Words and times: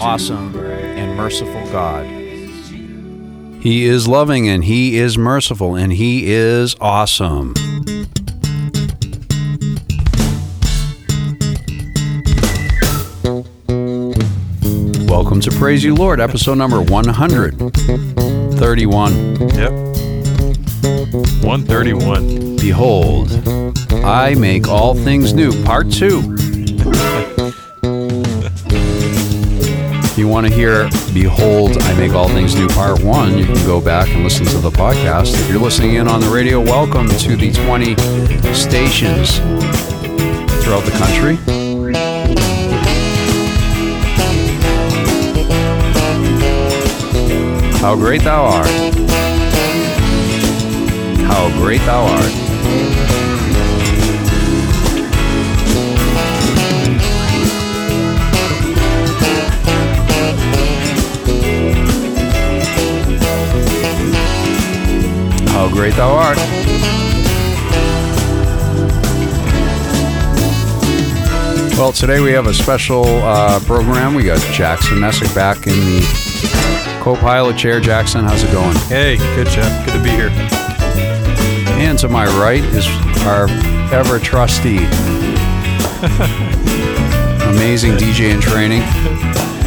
awesome, 0.00 0.56
and 0.56 1.16
merciful 1.16 1.64
God. 1.70 2.06
He 3.60 3.84
is 3.84 4.08
loving 4.08 4.48
and 4.48 4.64
He 4.64 4.96
is 4.96 5.18
merciful 5.18 5.76
and 5.76 5.92
He 5.92 6.32
is 6.32 6.74
awesome. 6.80 7.52
Welcome 15.06 15.42
to 15.42 15.50
Praise 15.50 15.84
You 15.84 15.94
Lord, 15.94 16.20
episode 16.20 16.56
number 16.56 16.80
131. 16.80 19.12
Yep. 19.50 19.72
131. 21.44 22.56
Behold, 22.56 23.30
I 24.04 24.34
make 24.38 24.68
all 24.68 24.94
things 24.94 25.34
new, 25.34 25.52
part 25.64 25.92
two. 25.92 26.36
You 30.20 30.28
want 30.28 30.46
to 30.46 30.52
hear 30.52 30.90
Behold, 31.14 31.78
I 31.80 31.94
make 31.98 32.12
all 32.12 32.28
things 32.28 32.54
new, 32.54 32.68
part 32.68 33.02
one, 33.02 33.38
you 33.38 33.46
can 33.46 33.54
go 33.66 33.80
back 33.80 34.06
and 34.10 34.22
listen 34.22 34.44
to 34.46 34.58
the 34.58 34.70
podcast. 34.70 35.32
If 35.32 35.48
you're 35.48 35.58
listening 35.58 35.94
in 35.94 36.06
on 36.06 36.20
the 36.20 36.28
radio, 36.28 36.60
welcome 36.60 37.08
to 37.08 37.36
the 37.36 37.50
20 37.50 37.96
stations 38.52 39.38
throughout 40.62 40.84
the 40.84 40.94
country. 40.98 41.36
How 47.80 47.96
great 47.96 48.22
thou 48.22 48.44
art! 48.44 48.66
How 51.26 51.48
great 51.58 51.80
thou 51.80 52.04
art! 52.04 53.09
How 65.60 65.68
great 65.68 65.92
thou 65.92 66.08
art! 66.12 66.38
Well, 71.76 71.92
today 71.92 72.20
we 72.20 72.32
have 72.32 72.46
a 72.46 72.54
special 72.54 73.04
uh, 73.04 73.60
program. 73.66 74.14
We 74.14 74.22
got 74.24 74.40
Jackson 74.54 74.98
Messick 74.98 75.34
back 75.34 75.66
in 75.66 75.74
the 75.74 76.98
co-pilot 77.02 77.58
chair. 77.58 77.78
Jackson, 77.78 78.24
how's 78.24 78.42
it 78.42 78.50
going? 78.52 78.74
Hey, 78.88 79.18
good 79.36 79.48
Jeff. 79.48 79.84
Good 79.84 79.98
to 79.98 80.02
be 80.02 80.08
here. 80.08 80.30
And 81.78 81.98
to 81.98 82.08
my 82.08 82.24
right 82.40 82.64
is 82.64 82.86
our 83.26 83.46
ever 83.92 84.18
trusty, 84.18 84.78
amazing 87.50 87.98
DJ 87.98 88.32
in 88.32 88.40
training 88.40 88.80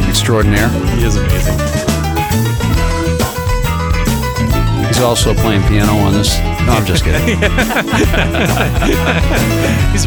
extraordinaire. 0.08 0.70
He 0.96 1.04
is 1.04 1.14
amazing. 1.14 1.73
He's 4.94 5.02
also 5.02 5.34
playing 5.34 5.62
piano 5.62 5.90
on 6.06 6.12
this. 6.12 6.38
No, 6.38 6.70
I'm 6.70 6.86
just 6.86 7.02
kidding. 7.02 7.26
He's 9.90 10.06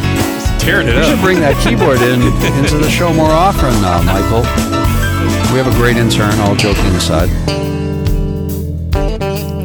tearing 0.63 0.87
it 0.87 0.95
up. 0.95 1.01
We 1.01 1.09
should 1.09 1.17
up. 1.17 1.25
bring 1.25 1.41
that 1.41 1.61
keyboard 1.61 1.99
in 1.99 2.21
into 2.57 2.77
the 2.77 2.89
show 2.89 3.11
more 3.11 3.29
often, 3.29 3.83
uh, 3.83 4.01
Michael. 4.05 4.43
We 5.51 5.59
have 5.59 5.67
a 5.67 5.75
great 5.75 5.97
intern. 5.97 6.39
All 6.39 6.55
joking 6.55 6.85
aside, 6.95 7.27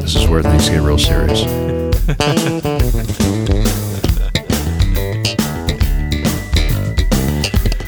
this 0.01 0.17
is 0.17 0.27
where 0.27 0.43
things 0.43 0.67
get 0.67 0.81
real 0.81 0.97
serious. 0.97 1.45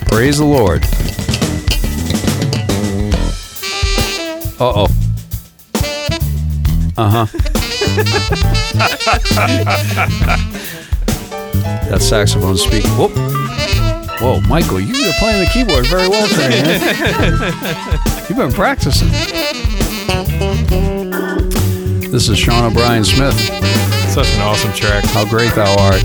Praise 0.08 0.38
the 0.38 0.46
Lord. 0.46 0.86
Uh 4.58 4.86
oh. 4.88 5.05
Uh 6.98 7.10
huh. 7.10 7.26
that 11.90 12.02
saxophone 12.02 12.56
speaking. 12.56 12.90
Whoop. 12.92 13.12
Whoa, 14.22 14.40
Michael, 14.48 14.80
you're 14.80 15.12
playing 15.20 15.44
the 15.44 15.50
keyboard 15.52 15.88
very 15.88 16.08
well 16.08 16.26
today, 16.30 16.64
man. 16.64 16.80
You've 18.30 18.38
been 18.38 18.54
practicing. 18.54 19.10
This 22.12 22.30
is 22.30 22.38
Sean 22.38 22.64
O'Brien 22.64 23.04
Smith. 23.04 23.38
Such 24.10 24.34
an 24.36 24.42
awesome 24.42 24.72
track. 24.72 25.04
How 25.04 25.30
great 25.30 25.54
thou 25.54 25.76
art. 25.78 26.02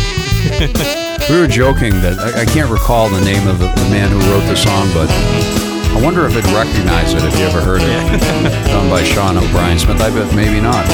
we 1.31 1.39
were 1.39 1.47
joking 1.47 1.93
that 2.03 2.19
I, 2.19 2.43
I 2.43 2.45
can't 2.47 2.69
recall 2.69 3.09
the 3.09 3.25
name 3.25 3.47
of 3.47 3.61
the, 3.61 3.69
the 3.69 3.91
man 3.91 4.11
who 4.11 4.19
wrote 4.33 4.47
the 4.49 4.57
song, 4.57 4.91
but 4.93 5.70
I 5.93 6.03
wonder 6.03 6.25
if 6.27 6.35
it'd 6.35 6.51
recognize 6.53 7.13
it 7.15 7.23
if 7.25 7.39
you 7.39 7.45
ever 7.45 7.61
heard 7.61 7.83
it. 7.83 8.21
Done 8.69 8.89
by 8.89 9.03
Sean 9.03 9.37
O'Brien 9.37 9.79
Smith. 9.79 10.01
I 10.01 10.11
bet 10.11 10.35
maybe 10.35 10.61
not. 10.61 10.87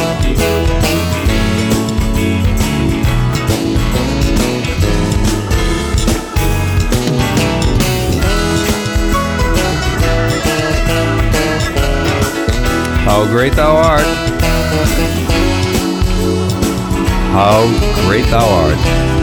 How 13.06 13.24
great 13.26 13.52
thou 13.54 13.76
art. 13.76 14.06
How 17.32 17.66
great 18.08 18.24
thou 18.26 18.48
art. 18.48 19.15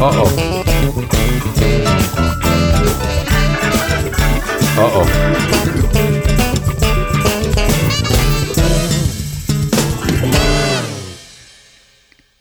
Uh 0.00 0.10
oh. 0.14 1.48
Uh 4.78 4.90
oh. 4.94 6.18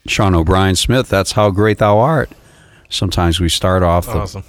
Sean 0.07 0.34
O'Brien 0.35 0.75
Smith, 0.75 1.09
that's 1.09 1.34
how 1.34 1.51
great 1.51 1.79
thou 1.79 2.00
art. 2.00 2.31
Sometimes 2.90 3.40
we 3.40 3.50
start 3.50 3.84
off 3.84 4.06
the, 4.06 4.13
Awesome. 4.19 4.44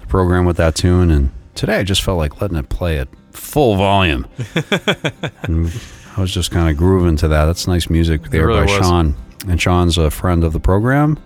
the 0.00 0.06
program 0.06 0.44
with 0.44 0.56
that 0.58 0.74
tune, 0.76 1.10
and 1.10 1.30
today 1.54 1.78
I 1.78 1.82
just 1.82 2.02
felt 2.02 2.18
like 2.18 2.40
letting 2.40 2.56
it 2.56 2.68
play 2.68 2.98
at 2.98 3.08
full 3.32 3.76
volume. 3.76 4.26
and 5.42 5.72
I 6.16 6.20
was 6.20 6.32
just 6.32 6.50
kind 6.52 6.70
of 6.70 6.76
grooving 6.76 7.16
to 7.16 7.28
that. 7.28 7.46
That's 7.46 7.66
nice 7.66 7.90
music 7.90 8.22
there 8.30 8.46
really 8.46 8.66
by 8.66 8.78
was. 8.78 8.86
Sean. 8.86 9.14
And 9.48 9.60
Sean's 9.60 9.98
a 9.98 10.10
friend 10.10 10.44
of 10.44 10.52
the 10.52 10.60
program. 10.60 11.18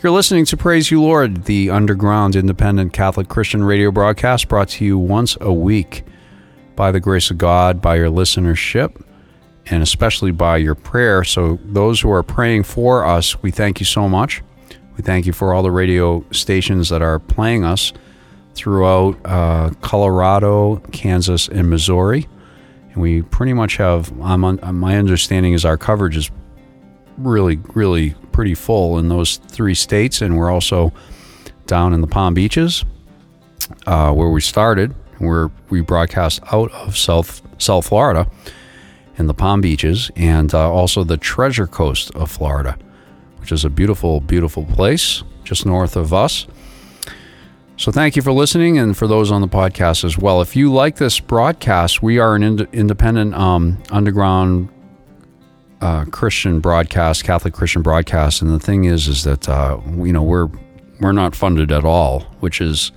You're 0.00 0.12
listening 0.12 0.44
to 0.44 0.56
Praise 0.56 0.92
You 0.92 1.02
Lord, 1.02 1.46
the 1.46 1.70
underground 1.70 2.36
independent 2.36 2.92
Catholic 2.92 3.26
Christian 3.26 3.64
radio 3.64 3.90
broadcast 3.90 4.46
brought 4.46 4.68
to 4.68 4.84
you 4.84 4.96
once 4.96 5.36
a 5.40 5.52
week 5.52 6.04
by 6.76 6.92
the 6.92 7.00
grace 7.00 7.32
of 7.32 7.38
God, 7.38 7.82
by 7.82 7.96
your 7.96 8.08
listenership, 8.08 9.02
and 9.66 9.82
especially 9.82 10.30
by 10.30 10.58
your 10.58 10.76
prayer. 10.76 11.24
So, 11.24 11.58
those 11.64 12.00
who 12.00 12.12
are 12.12 12.22
praying 12.22 12.62
for 12.62 13.04
us, 13.04 13.42
we 13.42 13.50
thank 13.50 13.80
you 13.80 13.86
so 13.86 14.08
much. 14.08 14.40
We 14.96 15.02
thank 15.02 15.26
you 15.26 15.32
for 15.32 15.52
all 15.52 15.64
the 15.64 15.72
radio 15.72 16.24
stations 16.30 16.90
that 16.90 17.02
are 17.02 17.18
playing 17.18 17.64
us 17.64 17.92
throughout 18.54 19.18
uh, 19.24 19.70
Colorado, 19.80 20.76
Kansas, 20.92 21.48
and 21.48 21.68
Missouri. 21.68 22.28
And 22.92 23.02
we 23.02 23.22
pretty 23.22 23.52
much 23.52 23.78
have, 23.78 24.12
on, 24.20 24.60
my 24.76 24.96
understanding 24.96 25.54
is 25.54 25.64
our 25.64 25.76
coverage 25.76 26.16
is 26.16 26.30
really, 27.18 27.60
really 27.74 28.14
pretty 28.32 28.54
full 28.54 28.98
in 28.98 29.08
those 29.08 29.36
three 29.36 29.74
states. 29.74 30.22
And 30.22 30.36
we're 30.36 30.50
also 30.50 30.92
down 31.66 31.92
in 31.92 32.00
the 32.00 32.06
Palm 32.06 32.34
Beaches, 32.34 32.84
uh, 33.86 34.12
where 34.12 34.28
we 34.28 34.40
started, 34.40 34.94
where 35.18 35.50
we 35.68 35.80
broadcast 35.80 36.40
out 36.52 36.70
of 36.72 36.96
South, 36.96 37.42
South 37.60 37.86
Florida 37.86 38.30
in 39.18 39.26
the 39.26 39.34
Palm 39.34 39.60
Beaches 39.60 40.10
and 40.16 40.54
uh, 40.54 40.70
also 40.70 41.04
the 41.04 41.16
Treasure 41.16 41.66
Coast 41.66 42.14
of 42.14 42.30
Florida, 42.30 42.78
which 43.40 43.52
is 43.52 43.64
a 43.64 43.70
beautiful, 43.70 44.20
beautiful 44.20 44.64
place 44.64 45.24
just 45.44 45.66
north 45.66 45.96
of 45.96 46.12
us. 46.12 46.46
So 47.76 47.92
thank 47.92 48.16
you 48.16 48.22
for 48.22 48.32
listening, 48.32 48.76
and 48.78 48.96
for 48.96 49.06
those 49.06 49.30
on 49.30 49.40
the 49.40 49.48
podcast 49.48 50.02
as 50.02 50.18
well. 50.18 50.42
If 50.42 50.56
you 50.56 50.72
like 50.72 50.96
this 50.96 51.20
broadcast, 51.20 52.02
we 52.02 52.18
are 52.18 52.34
an 52.34 52.42
ind- 52.42 52.68
independent 52.72 53.34
um, 53.34 53.80
underground 53.90 54.68
uh, 55.80 56.04
Christian 56.06 56.60
broadcast, 56.60 57.24
Catholic 57.24 57.54
Christian 57.54 57.82
broadcast, 57.82 58.42
and 58.42 58.50
the 58.50 58.58
thing 58.58 58.84
is, 58.84 59.08
is 59.08 59.24
that 59.24 59.48
uh, 59.48 59.80
you 59.96 60.12
know 60.12 60.22
we're 60.22 60.48
we're 61.00 61.12
not 61.12 61.34
funded 61.34 61.70
at 61.70 61.84
all, 61.84 62.20
which 62.40 62.60
is 62.60 62.92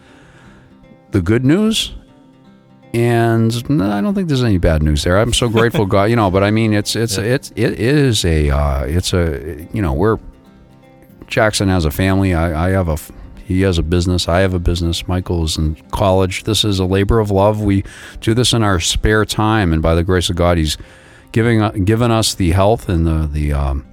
the 1.12 1.22
good 1.22 1.45
news. 1.45 1.94
And 2.94 3.69
no, 3.69 3.89
I 3.89 4.01
don't 4.01 4.13
think 4.13 4.28
there's 4.28 4.44
any 4.44 4.57
bad 4.57 4.83
news 4.83 5.04
there. 5.04 5.18
I'm 5.18 5.33
so 5.33 5.48
grateful, 5.48 5.86
God. 5.88 6.06
You 6.06 6.16
know, 6.16 6.30
but 6.30 6.44
I 6.44 6.51
mean, 6.51 6.74
it's 6.74 6.95
it's 6.95 7.18
it's 7.18 7.51
it 7.56 7.80
is 7.80 8.25
a 8.25 8.50
uh, 8.50 8.84
it's 8.84 9.13
a 9.13 9.68
you 9.72 9.81
know 9.81 9.94
we're 9.94 10.18
Jackson 11.27 11.69
has 11.69 11.86
a 11.86 11.92
family. 11.92 12.34
I, 12.34 12.68
I 12.68 12.69
have 12.72 12.89
a 12.89 12.98
he 13.45 13.62
has 13.62 13.77
a 13.77 13.84
business. 13.84 14.27
I 14.27 14.42
have 14.42 14.54
a 14.54 14.60
business. 14.60 15.07
Michael 15.07 15.44
is 15.44 15.57
in 15.57 15.75
college. 15.92 16.44
This 16.44 16.63
is 16.63 16.80
a 16.80 16.86
labor 16.86 17.19
of 17.19 17.31
love. 17.31 17.62
We 17.62 17.84
do 18.19 18.34
this 18.34 18.54
in 18.54 18.63
our 18.63 18.80
spare 18.80 19.25
time, 19.25 19.72
and 19.72 19.81
by 19.81 19.95
the 19.95 20.04
grace 20.04 20.30
of 20.30 20.36
God, 20.36 20.57
He's 20.57 20.77
giving 21.31 21.62
uh, 21.62 21.72
given 21.72 22.12
us 22.12 22.33
the 22.33 22.51
health 22.51 22.89
and 22.89 23.06
the 23.06 23.28
the 23.28 23.54
um, 23.54 23.86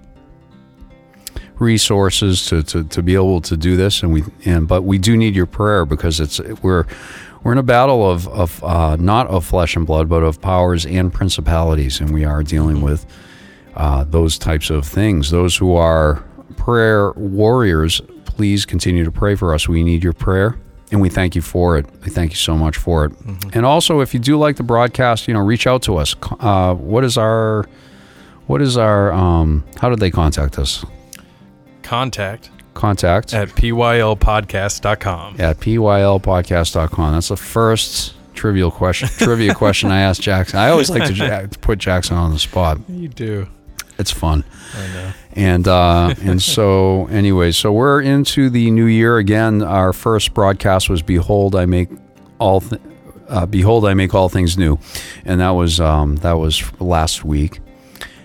resources 1.59 2.47
to, 2.47 2.63
to, 2.63 2.85
to 2.85 3.03
be 3.03 3.15
able 3.15 3.41
to 3.41 3.57
do 3.57 3.77
this. 3.77 4.03
And 4.03 4.13
we 4.13 4.25
and 4.45 4.69
but 4.69 4.83
we 4.83 4.99
do 4.99 5.17
need 5.17 5.35
your 5.35 5.47
prayer 5.47 5.85
because 5.85 6.21
it's 6.21 6.41
we're 6.63 6.87
we're 7.43 7.53
in 7.53 7.59
a 7.59 7.63
battle 7.63 8.09
of 8.09 8.29
of 8.29 8.63
uh, 8.65 8.97
not 8.97 9.27
of 9.29 9.45
flesh 9.45 9.77
and 9.77 9.87
blood, 9.87 10.09
but 10.09 10.23
of 10.23 10.41
powers 10.41 10.87
and 10.87 11.13
principalities, 11.13 12.01
and 12.01 12.13
we 12.13 12.25
are 12.25 12.43
dealing 12.43 12.81
with 12.81 13.07
uh, 13.77 14.05
those 14.05 14.39
types 14.39 14.71
of 14.71 14.87
things. 14.87 15.31
Those 15.31 15.57
who 15.57 15.75
are 15.75 16.25
prayer 16.57 17.13
warriors, 17.13 18.01
please 18.25 18.67
continue 18.67 19.05
to 19.05 19.13
pray 19.13 19.35
for 19.35 19.55
us. 19.55 19.69
We 19.69 19.85
need 19.85 20.03
your 20.03 20.13
prayer. 20.13 20.59
And 20.91 21.01
we 21.01 21.11
thank 21.11 21.35
you 21.35 21.43
for 21.43 21.77
it. 21.77 21.87
We 22.05 22.11
thank 22.11 22.31
you 22.31 22.37
so 22.37 22.57
much 22.57 22.77
for 22.77 23.05
it. 23.05 23.13
And 23.53 23.67
also, 23.67 24.01
if 24.01 24.15
you 24.15 24.21
do 24.21 24.39
like 24.39 24.57
the 24.57 24.63
broadcast, 24.63 25.29
you 25.29 25.35
know, 25.35 25.41
reach 25.41 25.67
out 25.67 25.83
to 25.83 25.97
us. 25.97 26.15
Uh, 26.41 26.75
what 26.75 27.05
is 27.05 27.19
our, 27.19 27.67
what 28.47 28.63
is 28.63 28.77
our, 28.79 29.13
um, 29.13 29.65
how 29.81 29.91
did 29.91 29.99
they 30.01 30.11
contact 30.11 30.59
us? 30.59 30.85
Contact 31.83 32.51
Contact 32.75 33.35
at 33.35 33.49
pylpodcast.com. 33.49 35.41
at 35.41 35.59
pylpodcast.com. 35.59 37.13
That's 37.13 37.29
the 37.29 37.37
first 37.37 38.15
trivial 38.35 38.71
question, 38.71 39.09
trivia 39.19 39.55
question 39.55 39.91
I 39.91 40.03
asked 40.03 40.23
Jackson. 40.23 40.59
I 40.61 40.71
always 40.71 40.89
like 40.89 41.13
to 41.13 41.49
put 41.61 41.79
Jackson 41.81 42.17
on 42.17 42.33
the 42.33 42.39
spot. 42.39 42.79
You 42.89 43.09
do. 43.09 43.49
It's 43.99 44.13
fun. 44.13 44.45
I 44.75 44.87
know. 44.95 45.13
And 45.39 45.69
uh, 45.69 46.15
and 46.21 46.43
so 46.43 47.07
anyway, 47.13 47.53
so 47.53 47.71
we're 47.73 48.01
into 48.03 48.51
the 48.51 48.73
new 48.73 48.87
year 48.87 49.19
again. 49.19 49.63
Our 49.63 49.93
first 49.93 50.35
broadcast 50.35 50.91
was 50.91 51.01
"Behold, 51.01 51.55
I 51.55 51.65
make 51.65 51.91
all 52.41 52.61
th- 52.61 52.83
uh, 53.29 53.47
Behold, 53.47 53.87
I 53.87 53.95
make 53.95 54.17
all 54.17 54.29
things 54.29 54.59
new," 54.59 54.81
and 55.25 55.41
that 55.41 55.51
was 55.51 55.79
um, 55.79 56.17
that 56.17 56.33
was 56.33 56.65
last 56.81 57.25
week. 57.25 57.61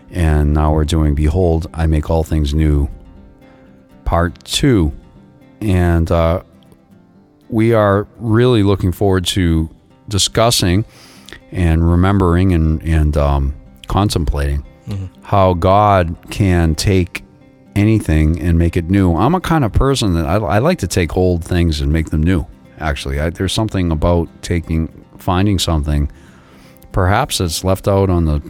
And 0.09 0.55
now 0.55 0.73
we're 0.73 0.85
doing 0.85 1.13
"Behold, 1.13 1.67
I 1.71 1.85
make 1.85 2.09
all 2.09 2.23
things 2.23 2.55
new," 2.55 2.89
part 4.05 4.43
two, 4.43 4.91
and 5.61 6.11
uh, 6.11 6.41
we 7.47 7.73
are 7.73 8.07
really 8.17 8.63
looking 8.63 8.91
forward 8.91 9.27
to 9.27 9.69
discussing 10.09 10.83
and 11.51 11.87
remembering 11.87 12.53
and 12.53 12.81
and 12.81 13.15
um, 13.17 13.53
contemplating 13.85 14.65
how 15.23 15.53
God 15.53 16.15
can 16.29 16.75
take 16.75 17.23
anything 17.75 18.39
and 18.39 18.57
make 18.57 18.77
it 18.77 18.89
new. 18.89 19.15
I'm 19.15 19.35
a 19.35 19.41
kind 19.41 19.63
of 19.63 19.73
person 19.73 20.13
that 20.13 20.25
I, 20.25 20.35
I 20.35 20.59
like 20.59 20.79
to 20.79 20.87
take 20.87 21.17
old 21.17 21.43
things 21.43 21.81
and 21.81 21.91
make 21.91 22.09
them 22.09 22.21
new. 22.21 22.45
Actually, 22.79 23.19
I, 23.19 23.29
there's 23.29 23.53
something 23.53 23.91
about 23.91 24.29
taking, 24.41 24.87
finding 25.17 25.57
something, 25.57 26.11
perhaps 26.91 27.39
it's 27.39 27.63
left 27.63 27.87
out 27.87 28.09
on 28.09 28.25
the 28.25 28.41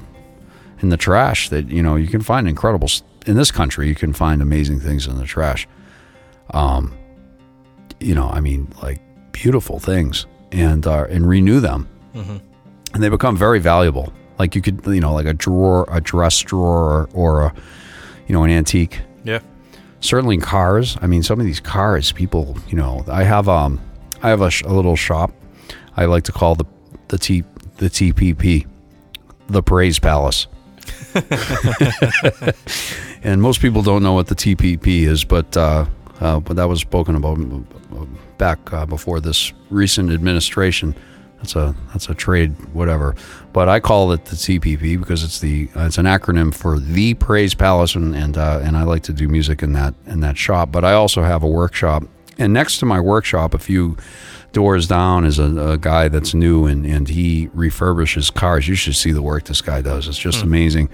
in 0.81 0.89
the 0.89 0.97
trash 0.97 1.49
that 1.49 1.69
you 1.69 1.81
know 1.81 1.95
you 1.95 2.07
can 2.07 2.21
find 2.21 2.47
incredible. 2.47 2.89
In 3.25 3.37
this 3.37 3.51
country, 3.51 3.87
you 3.87 3.95
can 3.95 4.11
find 4.11 4.41
amazing 4.41 4.79
things 4.81 5.07
in 5.07 5.17
the 5.17 5.23
trash. 5.23 5.67
Um, 6.53 6.93
you 7.99 8.13
know, 8.13 8.27
I 8.27 8.41
mean, 8.41 8.73
like 8.81 8.99
beautiful 9.31 9.79
things, 9.79 10.25
and 10.51 10.85
uh, 10.85 11.05
and 11.09 11.27
renew 11.27 11.59
them 11.59 11.87
and 12.93 13.03
they 13.03 13.09
become 13.09 13.35
very 13.35 13.59
valuable. 13.59 14.13
Like 14.39 14.55
you 14.55 14.61
could, 14.61 14.81
you 14.85 14.99
know, 14.99 15.13
like 15.13 15.25
a 15.25 15.33
drawer, 15.33 15.87
a 15.91 16.01
dress 16.01 16.39
drawer, 16.39 16.83
or, 16.83 17.09
or 17.13 17.41
a, 17.43 17.53
you 18.27 18.33
know, 18.33 18.43
an 18.43 18.51
antique. 18.51 19.01
Yeah. 19.23 19.39
Certainly 19.99 20.39
cars. 20.39 20.97
I 21.01 21.07
mean, 21.07 21.23
some 21.23 21.39
of 21.39 21.45
these 21.45 21.59
cars, 21.59 22.11
people, 22.11 22.57
you 22.67 22.77
know, 22.77 23.05
I 23.07 23.23
have 23.23 23.47
um, 23.47 23.79
I 24.21 24.29
have 24.29 24.41
a, 24.41 24.51
sh- 24.51 24.63
a 24.63 24.73
little 24.73 24.95
shop. 24.95 25.31
I 25.95 26.05
like 26.05 26.23
to 26.25 26.31
call 26.31 26.55
the 26.55 26.65
the 27.07 27.17
T 27.17 27.43
the 27.77 27.89
TPP, 27.89 28.67
the 29.47 29.63
Praise 29.63 29.99
Palace. 29.99 30.47
and 33.23 33.41
most 33.41 33.61
people 33.61 33.81
don't 33.81 34.03
know 34.03 34.13
what 34.13 34.27
the 34.27 34.35
TPP 34.35 35.03
is, 35.03 35.23
but 35.23 35.55
uh, 35.55 35.85
uh, 36.19 36.39
but 36.39 36.55
that 36.55 36.65
was 36.65 36.79
spoken 36.79 37.15
about 37.15 37.39
uh, 37.39 38.05
back 38.37 38.73
uh, 38.73 38.85
before 38.85 39.19
this 39.19 39.53
recent 39.69 40.11
administration. 40.11 40.95
That's 41.43 41.57
a 41.57 41.75
that's 41.91 42.07
a 42.07 42.15
trade 42.15 42.51
whatever, 42.73 43.15
but 43.51 43.67
I 43.67 43.81
call 43.81 44.13
it 44.13 44.23
the 44.23 44.37
TPP 44.37 44.97
because 44.97 45.25
it's 45.25 45.41
the 45.41 45.69
uh, 45.75 45.81
it's 45.81 45.97
an 45.97 46.05
acronym 46.05 46.55
for 46.55 46.79
the 46.79 47.15
Praise 47.15 47.53
Palace, 47.53 47.95
and 47.95 48.15
and 48.15 48.37
uh, 48.37 48.61
and 48.63 48.77
I 48.77 48.83
like 48.83 49.03
to 49.03 49.13
do 49.13 49.27
music 49.27 49.61
in 49.61 49.73
that 49.73 49.93
in 50.05 50.21
that 50.21 50.37
shop. 50.37 50.71
But 50.71 50.85
I 50.85 50.93
also 50.93 51.21
have 51.21 51.43
a 51.43 51.47
workshop, 51.47 52.05
and 52.37 52.53
next 52.53 52.77
to 52.77 52.85
my 52.85 53.01
workshop, 53.01 53.53
a 53.53 53.59
few 53.59 53.97
doors 54.53 54.87
down 54.87 55.25
is 55.25 55.37
a, 55.37 55.71
a 55.71 55.77
guy 55.77 56.07
that's 56.07 56.33
new 56.33 56.65
and 56.65 56.85
and 56.85 57.09
he 57.09 57.49
refurbishes 57.49 58.33
cars. 58.33 58.69
You 58.69 58.75
should 58.75 58.95
see 58.95 59.11
the 59.11 59.21
work 59.21 59.43
this 59.43 59.59
guy 59.61 59.81
does. 59.81 60.07
It's 60.07 60.17
just 60.17 60.43
amazing, 60.43 60.87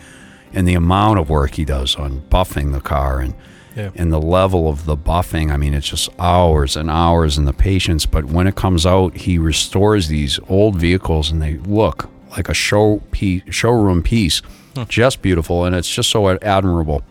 and 0.51 0.68
the 0.68 0.74
amount 0.74 1.19
of 1.19 1.30
work 1.30 1.54
he 1.54 1.63
does 1.63 1.96
on 1.96 2.22
buffing 2.22 2.72
the 2.72 2.81
car 2.81 3.19
and 3.19 3.36
Yeah. 3.75 3.92
and 3.95 4.12
the 4.12 4.21
level 4.21 4.68
of 4.68 4.86
the 4.86 4.98
buffing. 4.98 5.51
I 5.51 5.57
mean, 5.57 5.74
it's 5.74 5.88
just 5.88 6.10
hours 6.19 6.75
and 6.75 6.89
hours 6.89 7.38
and 7.38 7.48
the 7.48 7.54
patience. 7.54 8.06
But 8.06 8.25
when 8.25 8.48
it 8.48 8.56
comes 8.56 8.86
out, 8.86 9.16
he 9.16 9.38
restores 9.38 10.07
these 10.07 10.39
old 10.50 10.75
vehicles 10.75 11.31
and 11.31 11.42
they 11.42 11.57
look 11.57 12.10
like 12.31 12.50
a 12.50 12.54
show 12.54 13.01
piece, 13.12 13.44
showroom 13.50 14.04
piece, 14.04 14.42
just 14.88 15.21
beautiful, 15.21 15.66
and 15.66 15.75
it's 15.75 15.89
just 15.89 16.10
so 16.10 16.30
admirable. 16.39 17.04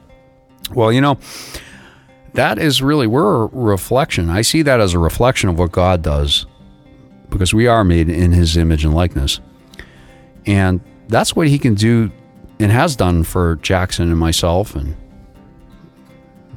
Well, 0.75 0.93
you 0.93 1.01
know, 1.01 1.19
that 2.35 2.59
is 2.59 2.83
really 2.83 3.07
we're 3.07 3.45
a 3.45 3.47
reflection. 3.47 4.29
I 4.31 4.43
see 4.43 4.63
that 4.63 4.81
as 4.81 4.95
a 4.95 4.99
reflection 4.99 5.49
of 5.49 5.59
what 5.59 5.73
God 5.73 6.03
does, 6.03 6.47
because 7.31 7.53
we 7.55 7.67
are 7.67 7.85
made 7.85 8.09
in 8.09 8.33
His 8.33 8.57
image 8.57 8.85
and 8.85 8.95
likeness, 8.95 9.41
and 10.47 10.81
that's 11.09 11.35
what 11.35 11.49
He 11.49 11.59
can 11.59 11.75
do 11.75 12.11
and 12.61 12.71
has 12.73 12.97
done 12.97 13.25
for 13.25 13.57
Jackson 13.57 14.09
and 14.09 14.19
myself 14.19 14.75
and 14.75 14.97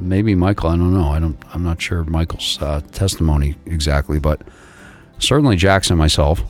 maybe 0.01 0.35
Michael. 0.35 0.69
I 0.69 0.77
don't 0.77 0.93
know. 0.93 1.09
I 1.09 1.19
don't. 1.19 1.37
I'm 1.53 1.63
not 1.63 1.81
sure 1.81 2.03
Michael's 2.03 2.57
uh, 2.61 2.81
testimony 2.91 3.55
exactly, 3.65 4.19
but 4.19 4.41
certainly 5.19 5.55
Jackson 5.55 5.97
myself. 5.97 6.41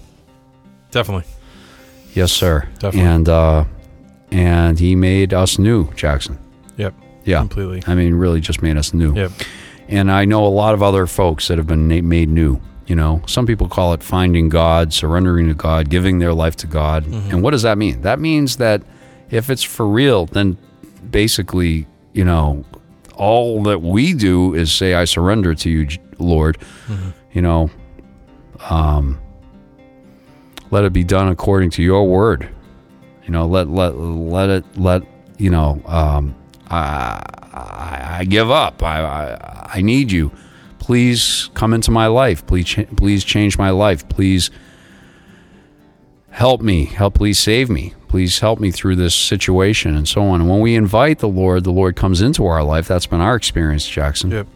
Definitely. 0.91 1.25
Yes, 2.13 2.31
sir. 2.31 2.67
Definitely. 2.79 3.01
And 3.01 3.29
uh, 3.29 3.65
and 4.31 4.79
he 4.79 4.95
made 4.95 5.33
us 5.33 5.59
new, 5.59 5.91
Jackson. 5.93 6.37
Yep. 6.77 6.93
Yeah. 7.25 7.39
Completely. 7.39 7.83
I 7.87 7.95
mean, 7.95 8.15
really, 8.15 8.41
just 8.41 8.61
made 8.61 8.77
us 8.77 8.93
new. 8.93 9.13
Yep. 9.13 9.31
And 9.87 10.11
I 10.11 10.25
know 10.25 10.45
a 10.45 10.49
lot 10.49 10.73
of 10.73 10.81
other 10.81 11.05
folks 11.05 11.47
that 11.47 11.57
have 11.57 11.67
been 11.67 11.87
made 11.87 12.29
new. 12.29 12.59
You 12.87 12.95
know, 12.95 13.21
some 13.25 13.45
people 13.45 13.69
call 13.69 13.93
it 13.93 14.03
finding 14.03 14.49
God, 14.49 14.91
surrendering 14.91 15.47
to 15.47 15.53
God, 15.53 15.89
giving 15.89 16.19
their 16.19 16.33
life 16.33 16.57
to 16.57 16.67
God. 16.67 17.05
And 17.05 17.41
what 17.41 17.51
does 17.51 17.61
that 17.61 17.77
mean? 17.77 18.01
That 18.01 18.19
means 18.19 18.57
that 18.57 18.81
if 19.29 19.49
it's 19.49 19.63
for 19.63 19.87
real, 19.87 20.25
then 20.25 20.57
basically, 21.09 21.87
you 22.11 22.25
know, 22.25 22.65
all 23.21 23.61
that 23.61 23.83
we 23.83 24.15
do 24.15 24.55
is 24.55 24.71
say, 24.73 24.95
I 24.95 25.05
surrender 25.05 25.53
to 25.53 25.69
you, 25.69 25.87
Lord. 26.17 26.57
You 27.33 27.41
know, 27.43 27.69
um, 28.67 29.21
let 30.71 30.85
it 30.85 30.91
be 30.91 31.03
done 31.03 31.27
according 31.27 31.69
to 31.71 31.83
your 31.83 32.07
word. 32.07 32.49
You 33.23 33.29
know, 33.29 33.45
let 33.45 33.69
let 33.69 33.95
let 33.95 34.49
it 34.49 34.65
let 34.75 35.03
you 35.37 35.51
know. 35.51 35.81
Um, 35.85 36.35
I, 36.71 37.21
I 37.53 38.17
I 38.19 38.23
give 38.25 38.49
up. 38.49 38.81
I, 38.81 39.01
I 39.01 39.69
I 39.75 39.81
need 39.81 40.11
you. 40.11 40.31
Please 40.79 41.51
come 41.53 41.75
into 41.75 41.91
my 41.91 42.07
life. 42.07 42.45
Please 42.47 42.75
please 42.97 43.23
change 43.23 43.55
my 43.55 43.69
life. 43.69 44.09
Please 44.09 44.49
help 46.31 46.61
me. 46.61 46.85
Help 46.85 47.13
please 47.13 47.39
save 47.39 47.69
me. 47.69 47.93
Please 48.07 48.39
help 48.39 48.59
me 48.59 48.71
through 48.71 48.97
this 48.97 49.15
situation 49.15 49.95
and 49.95 50.05
so 50.07 50.23
on. 50.23 50.41
And 50.41 50.49
when 50.49 50.59
we 50.59 50.75
invite 50.75 51.19
the 51.19 51.29
Lord, 51.29 51.63
the 51.63 51.71
Lord 51.71 51.95
comes 51.95 52.21
into 52.21 52.45
our 52.45 52.61
life. 52.63 52.87
That's 52.87 53.05
been 53.05 53.21
our 53.21 53.35
experience, 53.35 53.87
Jackson 53.87 54.31
Yep. 54.31 54.47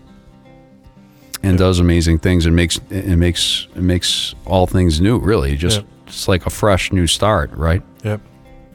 and 1.44 1.58
does 1.58 1.80
amazing 1.80 2.20
things 2.20 2.46
and 2.46 2.56
makes 2.56 2.80
it 2.90 3.18
makes 3.18 3.68
it 3.76 3.82
makes 3.82 4.34
all 4.46 4.66
things 4.68 5.00
new 5.00 5.20
really 5.20 5.56
just 5.56 5.82
Yeah. 5.82 5.88
it's 6.08 6.28
like 6.28 6.46
a 6.46 6.50
fresh 6.50 6.92
new 6.92 7.08
start 7.08 7.52
right 7.54 7.82
Yep. 8.04 8.20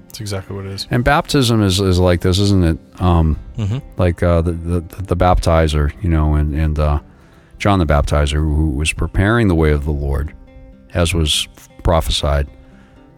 That's 0.06 0.20
exactly 0.20 0.54
what 0.56 0.66
it 0.66 0.72
is. 0.72 0.86
and 0.90 1.02
baptism 1.04 1.62
is, 1.62 1.80
is 1.80 1.98
like 1.98 2.20
this 2.20 2.38
isn't 2.38 2.64
it 2.64 2.78
um 3.00 3.38
Mm-hmm. 3.58 3.78
like 3.98 4.22
uh 4.22 4.40
the, 4.42 4.52
the 4.52 4.80
the 5.02 5.16
baptizer 5.16 5.92
you 6.02 6.08
know 6.08 6.34
and 6.34 6.54
and 6.54 6.78
uh 6.78 7.00
john 7.58 7.78
the 7.80 7.86
baptizer 7.86 8.34
who 8.34 8.70
was 8.70 8.92
preparing 8.92 9.48
the 9.48 9.54
way 9.54 9.72
of 9.72 9.84
the 9.84 9.90
lord 9.92 10.32
as 10.94 11.12
was 11.12 11.48
prophesied 11.82 12.46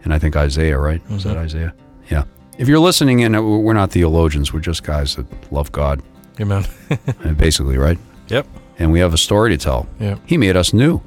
and 0.03 0.13
i 0.13 0.19
think 0.19 0.35
isaiah 0.35 0.77
right 0.77 1.07
was 1.09 1.23
that 1.23 1.37
isaiah 1.37 1.73
yeah 2.09 2.23
if 2.57 2.67
you're 2.67 2.79
listening 2.79 3.21
in, 3.21 3.35
uh, 3.35 3.41
we're 3.41 3.73
not 3.73 3.91
theologians. 3.91 4.53
We're 4.53 4.59
just 4.59 4.83
guys 4.83 5.15
that 5.15 5.25
love 5.51 5.71
God, 5.71 6.01
Amen. 6.39 6.65
basically, 7.37 7.77
right? 7.77 7.97
yep. 8.27 8.47
And 8.79 8.91
we 8.91 8.99
have 8.99 9.13
a 9.13 9.17
story 9.17 9.51
to 9.51 9.57
tell. 9.57 9.87
Yep. 9.99 10.19
He 10.25 10.37
made 10.37 10.55
us 10.55 10.73
new. 10.73 11.01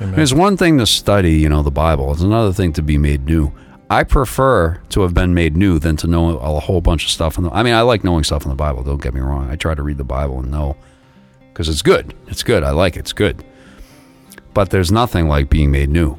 Amen. 0.00 0.20
It's 0.20 0.32
one 0.32 0.56
thing 0.56 0.78
to 0.78 0.86
study, 0.86 1.32
you 1.34 1.48
know, 1.48 1.62
the 1.62 1.70
Bible. 1.70 2.12
It's 2.12 2.20
another 2.20 2.52
thing 2.52 2.72
to 2.74 2.82
be 2.82 2.98
made 2.98 3.24
new. 3.24 3.52
I 3.88 4.04
prefer 4.04 4.80
to 4.90 5.02
have 5.02 5.14
been 5.14 5.34
made 5.34 5.56
new 5.56 5.78
than 5.78 5.96
to 5.98 6.06
know 6.06 6.38
a 6.38 6.60
whole 6.60 6.80
bunch 6.80 7.04
of 7.04 7.10
stuff. 7.10 7.38
In 7.38 7.44
the, 7.44 7.50
I 7.50 7.62
mean, 7.62 7.74
I 7.74 7.82
like 7.82 8.04
knowing 8.04 8.24
stuff 8.24 8.44
in 8.44 8.50
the 8.50 8.56
Bible. 8.56 8.82
Don't 8.82 9.00
get 9.02 9.14
me 9.14 9.20
wrong. 9.20 9.50
I 9.50 9.56
try 9.56 9.74
to 9.74 9.82
read 9.82 9.98
the 9.98 10.04
Bible 10.04 10.40
and 10.40 10.50
know 10.50 10.76
because 11.52 11.68
it's 11.68 11.82
good. 11.82 12.14
It's 12.26 12.42
good. 12.42 12.62
I 12.62 12.70
like 12.70 12.96
it. 12.96 13.00
It's 13.00 13.12
good. 13.12 13.44
But 14.52 14.70
there's 14.70 14.90
nothing 14.90 15.28
like 15.28 15.48
being 15.48 15.70
made 15.70 15.90
new. 15.90 16.18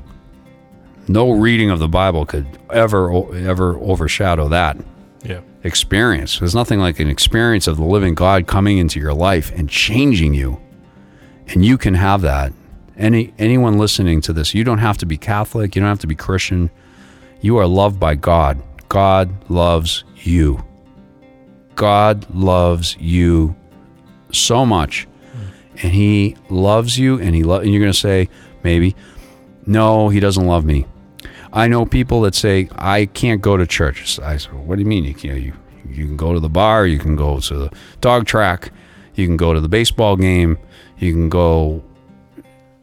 No 1.08 1.32
reading 1.32 1.70
of 1.70 1.80
the 1.80 1.88
Bible 1.88 2.26
could 2.26 2.48
ever 2.72 3.12
ever 3.36 3.78
overshadow 3.78 4.50
that 4.50 4.78
yeah. 5.24 5.42
experience. 5.64 6.40
There's 6.40 6.56
nothing 6.56 6.80
like 6.80 7.00
an 7.00 7.10
experience 7.10 7.68
of 7.68 7.78
the 7.78 7.84
living 7.84 8.16
God 8.16 8.48
coming 8.48 8.78
into 8.78 9.00
your 9.00 9.14
life 9.14 9.52
and 9.56 9.70
changing 9.70 10.34
you. 10.34 10.60
And 11.48 11.64
you 11.64 11.78
can 11.78 11.94
have 11.94 12.22
that. 12.22 12.54
Any 12.98 13.34
anyone 13.38 13.78
listening 13.78 14.22
to 14.22 14.34
this, 14.34 14.54
you 14.54 14.64
don't 14.64 14.80
have 14.80 14.98
to 15.00 15.06
be 15.06 15.18
Catholic, 15.18 15.76
you 15.76 15.82
don't 15.82 15.90
have 15.90 16.00
to 16.00 16.08
be 16.08 16.16
Christian. 16.16 16.72
You 17.42 17.58
are 17.58 17.68
loved 17.68 18.00
by 18.00 18.16
God. 18.16 18.62
God 18.90 19.32
loves 19.50 20.04
you. 20.16 20.64
God 21.76 22.26
loves 22.34 22.96
you 23.00 23.56
so 24.32 24.66
much. 24.66 25.08
And 25.84 25.92
he 25.92 26.38
loves 26.50 26.98
you 26.98 27.20
and 27.20 27.36
he 27.36 27.44
lo- 27.44 27.60
and 27.60 27.72
you're 27.72 27.82
going 27.82 27.92
to 27.92 28.00
say 28.00 28.30
maybe 28.64 28.96
no, 29.66 30.10
he 30.10 30.20
doesn't 30.20 30.46
love 30.46 30.64
me. 30.64 30.86
I 31.56 31.68
know 31.68 31.86
people 31.86 32.22
that 32.22 32.36
say 32.36 32.68
I 32.78 33.06
can't 33.08 33.42
go 33.42 33.56
to 33.58 33.66
church. 33.66 34.20
I 34.20 34.38
said, 34.38 34.54
"What 34.54 34.76
do 34.76 34.82
you 34.82 34.88
mean 34.88 35.06
you 35.06 35.14
can't? 35.16 35.42
You 35.42 35.54
you 35.90 36.06
can 36.06 36.18
go 36.18 36.34
to 36.34 36.40
the 36.40 36.50
bar, 36.50 36.86
you 36.86 37.00
can 37.00 37.16
go 37.16 37.40
to 37.40 37.54
the 37.58 37.70
dog 38.02 38.26
track, 38.26 38.72
you 39.16 39.26
can 39.26 39.38
go 39.38 39.54
to 39.54 39.62
the 39.62 39.70
baseball 39.70 40.18
game, 40.18 40.58
you 41.00 41.12
can 41.14 41.30
go 41.30 41.82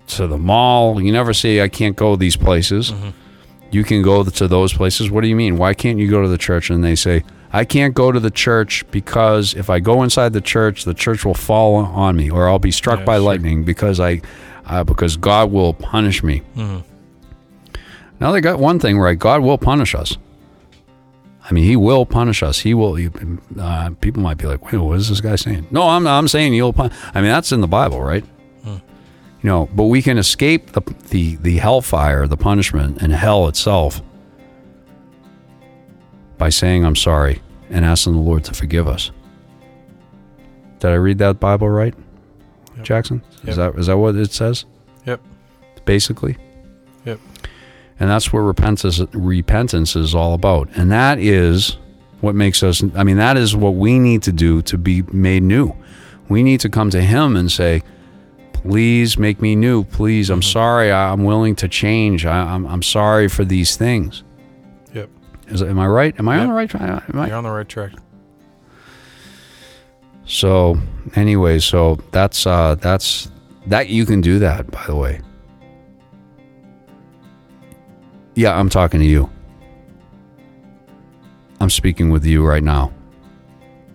to 0.09 0.26
the 0.26 0.38
mall. 0.38 1.00
You 1.02 1.12
never 1.12 1.33
say 1.35 1.61
I 1.61 1.69
can't 1.69 1.97
go 1.97 2.17
these 2.17 2.37
places. 2.37 2.93
You 3.71 3.85
can 3.85 4.02
go 4.02 4.23
to 4.25 4.49
those 4.49 4.73
places. 4.73 5.11
What 5.11 5.23
do 5.23 5.29
you 5.29 5.37
mean? 5.37 5.57
Why 5.57 5.73
can't 5.75 5.99
you 5.99 6.09
go 6.11 6.21
to 6.23 6.29
the 6.29 6.38
church? 6.38 6.69
And 6.71 6.83
they 6.85 6.95
say 6.95 7.25
I 7.52 7.64
can't 7.64 7.95
go 7.95 8.12
to 8.12 8.21
the 8.21 8.31
church 8.31 8.85
because 8.91 9.55
if 9.55 9.69
I 9.71 9.81
go 9.81 10.02
inside 10.02 10.33
the 10.33 10.41
church, 10.43 10.85
the 10.85 10.95
church 10.95 11.25
will 11.25 11.35
fall 11.35 11.76
on 11.76 12.17
me, 12.17 12.31
or 12.31 12.49
I'll 12.49 12.59
be 12.59 12.71
struck 12.71 13.00
Yeah, 13.00 13.05
by 13.07 13.17
sure. 13.17 13.23
lightning 13.26 13.64
because 13.64 13.99
I 14.00 14.21
uh, 14.67 14.85
because 14.85 15.17
God 15.17 15.50
will 15.52 15.75
punish 15.75 16.23
me. 16.23 16.43
Now 18.23 18.33
they 18.33 18.41
got 18.41 18.59
one 18.59 18.79
thing 18.79 18.99
right: 18.99 19.19
God 19.19 19.43
will 19.43 19.59
punish 19.59 19.95
us. 19.95 20.17
I 21.45 21.52
mean, 21.52 21.64
He 21.64 21.75
will 21.76 22.07
punish 22.07 22.43
us. 22.43 22.61
He 22.61 22.73
will. 22.73 22.95
he- 22.95 23.11
Uh, 23.59 23.91
people 24.00 24.23
might 24.23 24.38
be 24.38 24.47
like, 24.47 24.64
"Wait, 24.71 24.79
what 24.79 24.97
is 24.99 25.09
this 25.09 25.21
guy 25.21 25.35
saying?" 25.37 25.67
No, 25.71 25.88
I'm 25.88 26.07
I'm 26.07 26.29
saying 26.29 26.52
He'll. 26.52 26.73
Pun- 26.73 26.93
I 27.14 27.21
mean, 27.21 27.31
that's 27.31 27.50
in 27.52 27.61
the 27.61 27.67
Bible, 27.69 28.00
right? 28.00 28.25
You 28.64 29.49
know, 29.49 29.69
but 29.75 29.85
we 29.87 30.02
can 30.02 30.19
escape 30.19 30.71
the 30.73 30.83
the 31.11 31.35
the 31.37 31.57
hellfire, 31.59 32.29
the 32.29 32.37
punishment, 32.37 33.02
and 33.02 33.12
hell 33.12 33.49
itself 33.49 34.00
by 36.38 36.49
saying 36.49 36.85
I'm 36.85 36.95
sorry 36.97 37.41
and 37.69 37.85
asking 37.85 38.12
the 38.14 38.21
Lord 38.21 38.45
to 38.45 38.55
forgive 38.55 38.87
us. 38.87 39.11
Did 40.79 40.91
I 40.91 40.95
read 40.95 41.19
that 41.19 41.41
Bible 41.41 41.69
right, 41.69 41.95
Yep. 42.76 42.85
Jackson? 42.85 43.23
Yep. 43.41 43.49
Is 43.49 43.57
that 43.57 43.75
is 43.79 43.87
that 43.88 43.99
what 43.99 44.14
it 44.14 44.33
says? 44.33 44.64
Yep. 45.07 45.21
Basically. 45.85 46.37
Yep. 47.93 48.01
And 48.01 48.11
that's 48.11 48.33
what 48.33 48.41
repentance 48.41 49.01
repentance 49.13 49.95
is 49.97 50.15
all 50.15 50.35
about. 50.35 50.69
And 50.77 50.91
that 50.93 51.19
is 51.19 51.77
what 52.21 52.35
makes 52.35 52.63
us 52.63 52.83
I 52.97 53.05
mean 53.05 53.17
that 53.19 53.37
is 53.37 53.55
what 53.57 53.75
we 53.75 53.99
need 53.99 54.23
to 54.25 54.33
do 54.33 54.63
to 54.63 54.79
be 54.79 55.03
made 55.13 55.43
new. 55.43 55.75
We 56.29 56.43
need 56.43 56.61
to 56.61 56.69
come 56.69 56.91
to 56.91 57.03
him 57.03 57.37
and 57.37 57.51
say, 57.51 57.83
"Please 58.53 59.19
make 59.19 59.43
me 59.43 59.55
new. 59.57 59.85
Please, 59.85 60.31
I'm 60.31 60.43
sorry. 60.43 60.91
I, 60.91 61.13
I'm 61.13 61.25
willing 61.25 61.55
to 61.57 61.69
change. 61.69 62.25
I, 62.25 62.55
I'm 62.55 62.65
I'm 62.67 62.83
sorry 62.83 63.29
for 63.29 63.45
these 63.45 63.77
things." 63.77 64.23
Yep. 64.95 65.11
Is 65.49 65.63
am 65.63 65.79
I 65.79 65.87
right? 65.87 66.19
Am 66.19 66.29
I 66.29 66.39
on 66.39 66.49
the 66.49 66.55
right 66.55 66.71
track? 66.71 67.05
Am 67.13 67.19
I- 67.21 67.27
You're 67.27 67.37
on 67.37 67.45
the 67.45 67.51
right 67.51 67.69
track. 67.69 67.93
So, 70.25 70.79
anyway, 71.17 71.59
so 71.59 71.99
that's 72.13 72.47
uh 72.47 72.77
that's 72.77 73.31
that 73.67 73.89
you 73.89 74.07
can 74.07 74.21
do 74.21 74.39
that 74.39 74.71
by 74.71 74.85
the 74.87 74.97
way. 74.97 75.21
Yeah, 78.35 78.59
I'm 78.59 78.69
talking 78.69 79.01
to 79.01 79.07
you. 79.07 79.31
I'm 81.61 81.71
speaking 81.71 82.11
with 82.11 82.25
you 82.25 82.45
right 82.45 82.62
now. 82.62 82.93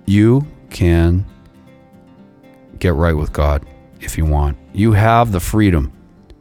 You 0.05 0.47
can 0.69 1.25
get 2.79 2.93
right 2.93 3.15
with 3.15 3.33
God 3.33 3.65
if 3.99 4.17
you 4.17 4.25
want. 4.25 4.57
You 4.73 4.93
have 4.93 5.31
the 5.31 5.39
freedom. 5.39 5.91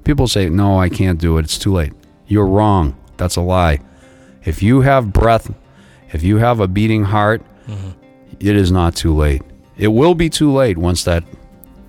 People 0.05 0.29
say, 0.29 0.49
"No, 0.49 0.79
I 0.79 0.89
can't 0.89 1.19
do 1.19 1.39
it. 1.39 1.45
It's 1.45 1.59
too 1.59 1.73
late." 1.73 1.93
You're 2.27 2.47
wrong. 2.47 2.97
That's 3.17 3.37
a 3.37 3.41
lie. 3.41 3.81
If 4.45 4.63
you 4.63 4.83
have 4.83 5.13
breath, 5.13 5.53
if 6.13 6.23
you 6.23 6.37
have 6.37 6.61
a 6.61 6.69
beating 6.69 7.05
heart, 7.05 7.43
mm-hmm. 7.67 7.91
it 8.39 8.57
is 8.57 8.71
not 8.71 8.95
too 8.95 9.15
late. 9.15 9.43
It 9.77 9.89
will 9.89 10.15
be 10.15 10.29
too 10.29 10.53
late 10.53 10.79
once 10.79 11.05
that 11.05 11.25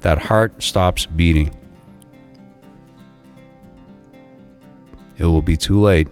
that 0.02 0.20
heart 0.20 0.64
stops 0.64 1.06
beating. 1.06 1.52
It 5.18 5.26
will 5.26 5.42
be 5.42 5.58
too 5.58 5.80
late. 5.80 6.08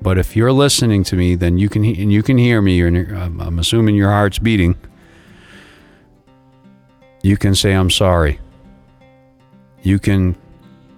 But 0.00 0.18
if 0.18 0.34
you're 0.34 0.52
listening 0.52 1.04
to 1.04 1.16
me, 1.16 1.36
then 1.36 1.58
you 1.58 1.68
can 1.68 1.84
and 1.84 2.12
you 2.12 2.22
can 2.22 2.36
hear 2.36 2.60
me. 2.60 2.80
And 2.82 3.16
I'm, 3.16 3.40
I'm 3.40 3.58
assuming 3.58 3.94
your 3.94 4.10
heart's 4.10 4.38
beating. 4.38 4.76
You 7.22 7.36
can 7.36 7.54
say, 7.54 7.72
"I'm 7.72 7.90
sorry." 7.90 8.40
You 9.82 9.98
can 9.98 10.36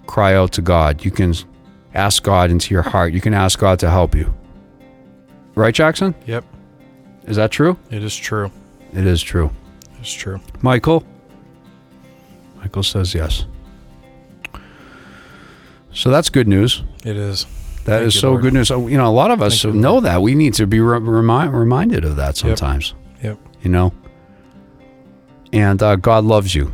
cry 0.06 0.34
out 0.34 0.52
to 0.52 0.62
God. 0.62 1.04
You 1.04 1.10
can 1.10 1.34
ask 1.94 2.22
God 2.22 2.50
into 2.50 2.74
your 2.74 2.82
heart. 2.82 3.12
You 3.12 3.20
can 3.20 3.32
ask 3.32 3.58
God 3.58 3.78
to 3.80 3.90
help 3.90 4.14
you. 4.14 4.32
Right, 5.54 5.74
Jackson? 5.74 6.14
Yep. 6.26 6.44
Is 7.24 7.36
that 7.36 7.50
true? 7.50 7.78
It 7.90 8.02
is 8.02 8.14
true. 8.14 8.50
It 8.92 9.06
is 9.06 9.22
true. 9.22 9.50
It's 10.00 10.12
true. 10.12 10.40
Michael? 10.60 11.04
Michael 12.56 12.82
says 12.82 13.14
yes. 13.14 13.46
So 15.94 16.10
that's 16.10 16.28
good 16.28 16.48
news. 16.48 16.82
It 17.04 17.16
is. 17.16 17.44
That 17.84 17.98
Thank 17.98 18.06
is 18.08 18.14
you, 18.14 18.20
so 18.20 18.30
Lord. 18.30 18.42
good 18.42 18.52
news. 18.54 18.68
So, 18.68 18.86
you 18.88 18.96
know, 18.96 19.06
a 19.08 19.12
lot 19.12 19.30
of 19.30 19.40
us 19.42 19.62
Thank 19.62 19.74
you, 19.74 19.80
know 19.80 20.00
that. 20.00 20.22
We 20.22 20.34
need 20.34 20.54
to 20.54 20.66
be 20.66 20.80
re- 20.80 20.98
remi- 20.98 21.48
reminded 21.48 22.04
of 22.04 22.16
that 22.16 22.36
sometimes, 22.36 22.94
Yep. 23.22 23.38
you 23.62 23.70
know? 23.70 23.92
And 25.52 25.82
uh, 25.82 25.96
God 25.96 26.24
loves 26.24 26.54
you. 26.54 26.72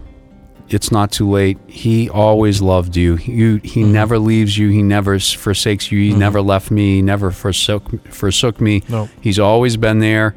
It's 0.69 0.93
not 0.93 1.11
too 1.11 1.29
late. 1.29 1.59
He 1.67 2.09
always 2.09 2.63
loved 2.63 2.97
you. 2.97 3.17
You 3.17 3.57
he 3.65 3.83
Mm-hmm. 3.83 3.93
never 3.93 4.19
leaves 4.21 4.57
you. 4.57 4.69
He 4.69 4.83
never 4.83 5.19
forsakes 5.19 5.91
you. 5.91 5.99
He 5.99 6.15
never 6.15 6.41
left 6.41 6.71
me. 6.71 6.97
He 6.97 7.03
never 7.03 7.33
forsook 7.33 8.07
forsook 8.09 8.61
me. 8.61 8.85
No. 8.89 9.09
He's 9.21 9.41
always 9.41 9.77
been 9.77 9.99
there. 9.99 10.37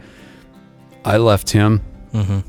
I 1.06 1.18
left 1.18 1.52
him. 1.52 1.82
Mm-hmm. 2.14 2.40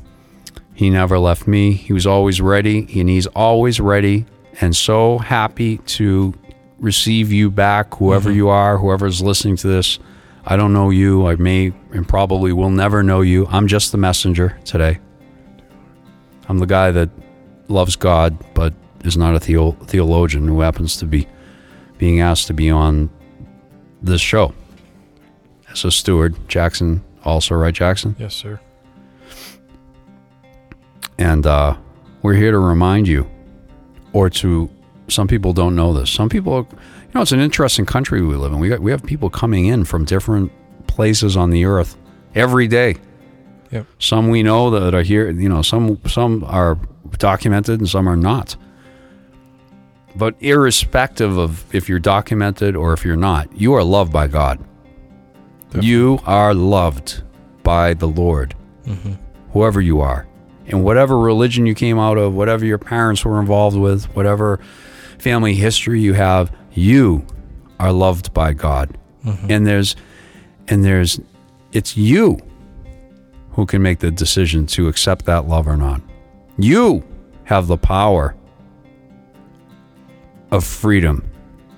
He 0.73 0.89
never 0.89 1.19
left 1.19 1.47
me. 1.47 1.73
He 1.73 1.93
was 1.93 2.07
always 2.07 2.41
ready, 2.41 2.79
and 2.99 3.07
he's 3.07 3.27
always 3.27 3.79
ready 3.79 4.25
and 4.61 4.75
so 4.75 5.17
happy 5.17 5.77
to 5.79 6.33
receive 6.79 7.31
you 7.31 7.49
back, 7.51 7.95
whoever 7.95 8.31
you 8.31 8.49
are, 8.49 8.77
whoever's 8.77 9.21
listening 9.21 9.55
to 9.57 9.67
this. 9.67 9.99
I 10.45 10.55
don't 10.55 10.73
know 10.73 10.89
you. 10.89 11.27
I 11.27 11.35
may 11.35 11.73
and 11.91 12.07
probably 12.07 12.53
will 12.53 12.69
never 12.69 13.01
know 13.01 13.21
you. 13.21 13.47
I'm 13.47 13.67
just 13.67 13.91
the 13.91 13.97
messenger 13.97 14.59
today. 14.63 14.99
I'm 16.47 16.59
the 16.59 16.67
guy 16.67 16.91
that 16.91 17.09
loves 17.67 17.95
God, 17.95 18.37
but 18.53 18.73
is 19.03 19.17
not 19.17 19.35
a 19.35 19.39
theo- 19.39 19.71
theologian 19.71 20.47
who 20.47 20.61
happens 20.61 20.97
to 20.97 21.05
be 21.05 21.27
being 21.97 22.19
asked 22.19 22.47
to 22.47 22.53
be 22.53 22.69
on 22.69 23.09
this 24.01 24.21
show 24.21 24.53
as 25.71 25.83
a 25.85 25.91
steward. 25.91 26.35
Jackson, 26.47 27.03
also, 27.23 27.55
right, 27.55 27.73
Jackson? 27.73 28.15
Yes, 28.19 28.35
sir. 28.35 28.59
And 31.17 31.45
uh, 31.45 31.77
we're 32.21 32.33
here 32.33 32.51
to 32.51 32.59
remind 32.59 33.07
you, 33.07 33.29
or 34.15 34.29
to 34.29 34.69
some 35.09 35.27
people 35.27 35.51
don't 35.51 35.75
know 35.75 35.93
this. 35.93 36.09
Some 36.09 36.29
people, 36.29 36.65
you 36.71 37.11
know, 37.13 37.21
it's 37.21 37.33
an 37.33 37.41
interesting 37.41 37.85
country 37.85 38.21
we 38.21 38.35
live 38.35 38.53
in. 38.53 38.59
We 38.59 38.69
got, 38.69 38.79
we 38.79 38.91
have 38.91 39.03
people 39.03 39.29
coming 39.29 39.65
in 39.65 39.83
from 39.83 40.05
different 40.05 40.53
places 40.87 41.35
on 41.35 41.49
the 41.49 41.65
earth 41.65 41.97
every 42.33 42.69
day. 42.69 42.95
Yep. 43.71 43.85
Some 43.99 44.29
we 44.29 44.41
know 44.41 44.69
that 44.69 44.95
are 44.95 45.01
here. 45.01 45.29
You 45.29 45.49
know, 45.49 45.61
some 45.61 45.99
some 46.07 46.45
are 46.45 46.79
documented 47.17 47.81
and 47.81 47.89
some 47.89 48.07
are 48.07 48.15
not. 48.15 48.55
But 50.15 50.35
irrespective 50.39 51.37
of 51.37 51.65
if 51.75 51.89
you're 51.89 51.99
documented 51.99 52.77
or 52.77 52.93
if 52.93 53.03
you're 53.03 53.17
not, 53.17 53.53
you 53.53 53.73
are 53.73 53.83
loved 53.83 54.13
by 54.13 54.27
God. 54.27 54.63
You 55.81 56.19
are 56.25 56.53
loved 56.53 57.21
by 57.63 57.95
the 57.95 58.07
Lord 58.07 58.55
mm-hmm. 58.85 59.15
whoever 59.51 59.81
you 59.81 59.99
are, 59.99 60.25
and 60.67 60.83
whatever 60.83 61.17
religion 61.17 61.65
you 61.65 61.75
came 61.75 61.99
out 61.99 62.17
of, 62.17 62.33
whatever 62.33 62.65
your 62.65 62.77
parents 62.77 63.23
were 63.23 63.39
involved 63.39 63.77
with, 63.77 64.05
whatever 64.15 64.59
family 65.17 65.55
history 65.55 66.01
you 66.01 66.13
have, 66.13 66.51
you 66.73 67.25
are 67.79 67.91
loved 67.91 68.33
by 68.33 68.53
God. 68.53 68.97
Mm-hmm. 69.23 69.51
And 69.51 69.67
there's 69.67 69.95
And 70.67 70.83
there's, 70.83 71.19
it's 71.73 71.95
you 71.95 72.39
who 73.51 73.65
can 73.65 73.81
make 73.81 73.99
the 73.99 74.11
decision 74.11 74.65
to 74.65 74.87
accept 74.87 75.25
that 75.25 75.47
love 75.47 75.67
or 75.67 75.77
not. 75.77 76.01
You 76.57 77.03
have 77.43 77.67
the 77.67 77.77
power 77.77 78.35
of 80.51 80.63
freedom 80.63 81.29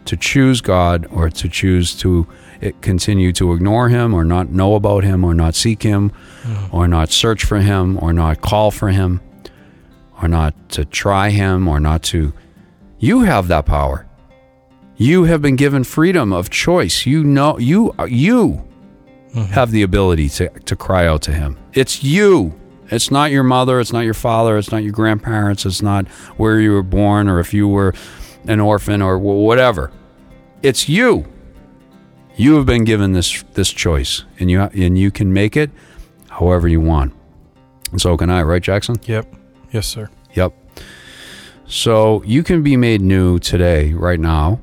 to 0.06 0.15
choose 0.15 0.62
God 0.62 1.06
or 1.12 1.29
to 1.29 1.50
choose 1.50 1.94
to 2.00 2.25
it, 2.62 2.82
continue 2.82 3.32
to 3.34 3.54
ignore 3.54 3.90
Him 3.90 4.14
or 4.14 4.24
not 4.24 4.50
know 4.50 4.76
about 4.76 5.04
Him 5.04 5.24
or 5.24 5.34
not 5.34 5.56
seek 5.56 5.84
Him 5.84 6.12
or 6.72 6.88
not 6.88 7.12
search 7.12 7.44
for 7.44 7.58
Him 7.58 7.98
or 8.02 8.14
not 8.14 8.42
call 8.42 8.72
for 8.72 8.90
Him 8.90 9.22
or 10.22 10.28
not 10.28 10.70
to 10.70 10.86
try 10.86 11.30
Him 11.30 11.68
or 11.68 11.80
not 11.80 12.04
to. 12.04 12.34
You 13.00 13.22
have 13.22 13.48
that 13.48 13.66
power. 13.66 14.08
You 14.96 15.26
have 15.26 15.42
been 15.42 15.56
given 15.56 15.84
freedom 15.84 16.34
of 16.34 16.50
choice. 16.50 17.06
You 17.06 17.24
know, 17.24 17.60
you 17.60 17.94
you 18.08 18.66
mm-hmm. 19.30 19.42
have 19.54 19.72
the 19.72 19.84
ability 19.84 20.30
to, 20.30 20.50
to 20.50 20.76
cry 20.76 21.06
out 21.06 21.22
to 21.24 21.32
Him. 21.32 21.58
It's 21.74 22.04
you. 22.04 22.60
It's 22.90 23.12
not 23.12 23.32
your 23.32 23.44
mother. 23.44 23.80
It's 23.80 23.94
not 23.94 24.06
your 24.06 24.14
father. 24.14 24.58
It's 24.58 24.72
not 24.72 24.84
your 24.84 24.94
grandparents. 24.94 25.66
It's 25.66 25.82
not 25.82 26.08
where 26.38 26.60
you 26.60 26.72
were 26.72 26.84
born 26.84 27.28
or 27.28 27.40
if 27.40 27.54
you 27.54 27.68
were 27.68 27.94
an 28.48 28.60
orphan 28.60 29.02
or 29.02 29.20
whatever. 29.20 29.92
It's 30.64 30.90
you. 30.90 31.26
You 32.38 32.56
have 32.56 32.67
been 32.67 32.84
given 32.84 33.13
this 33.13 33.44
this 33.53 33.72
choice, 33.72 34.24
and 34.39 34.50
you 34.50 34.62
and 34.62 34.98
you 34.98 35.10
can 35.10 35.34
make 35.34 35.58
it 35.58 35.72
however 36.29 36.67
you 36.67 36.79
want. 36.79 37.13
And 37.91 38.00
so 38.00 38.15
can 38.15 38.29
I, 38.29 38.44
right, 38.44 38.62
Jackson? 38.62 38.98
Yep. 39.03 39.34
Yes, 39.72 39.88
sir. 39.88 40.10
Yep. 40.34 40.53
So 41.65 42.22
you 42.24 42.44
can 42.44 42.62
be 42.62 42.77
made 42.77 43.01
new 43.01 43.39
today, 43.39 43.94
right 43.94 44.20
now, 44.20 44.60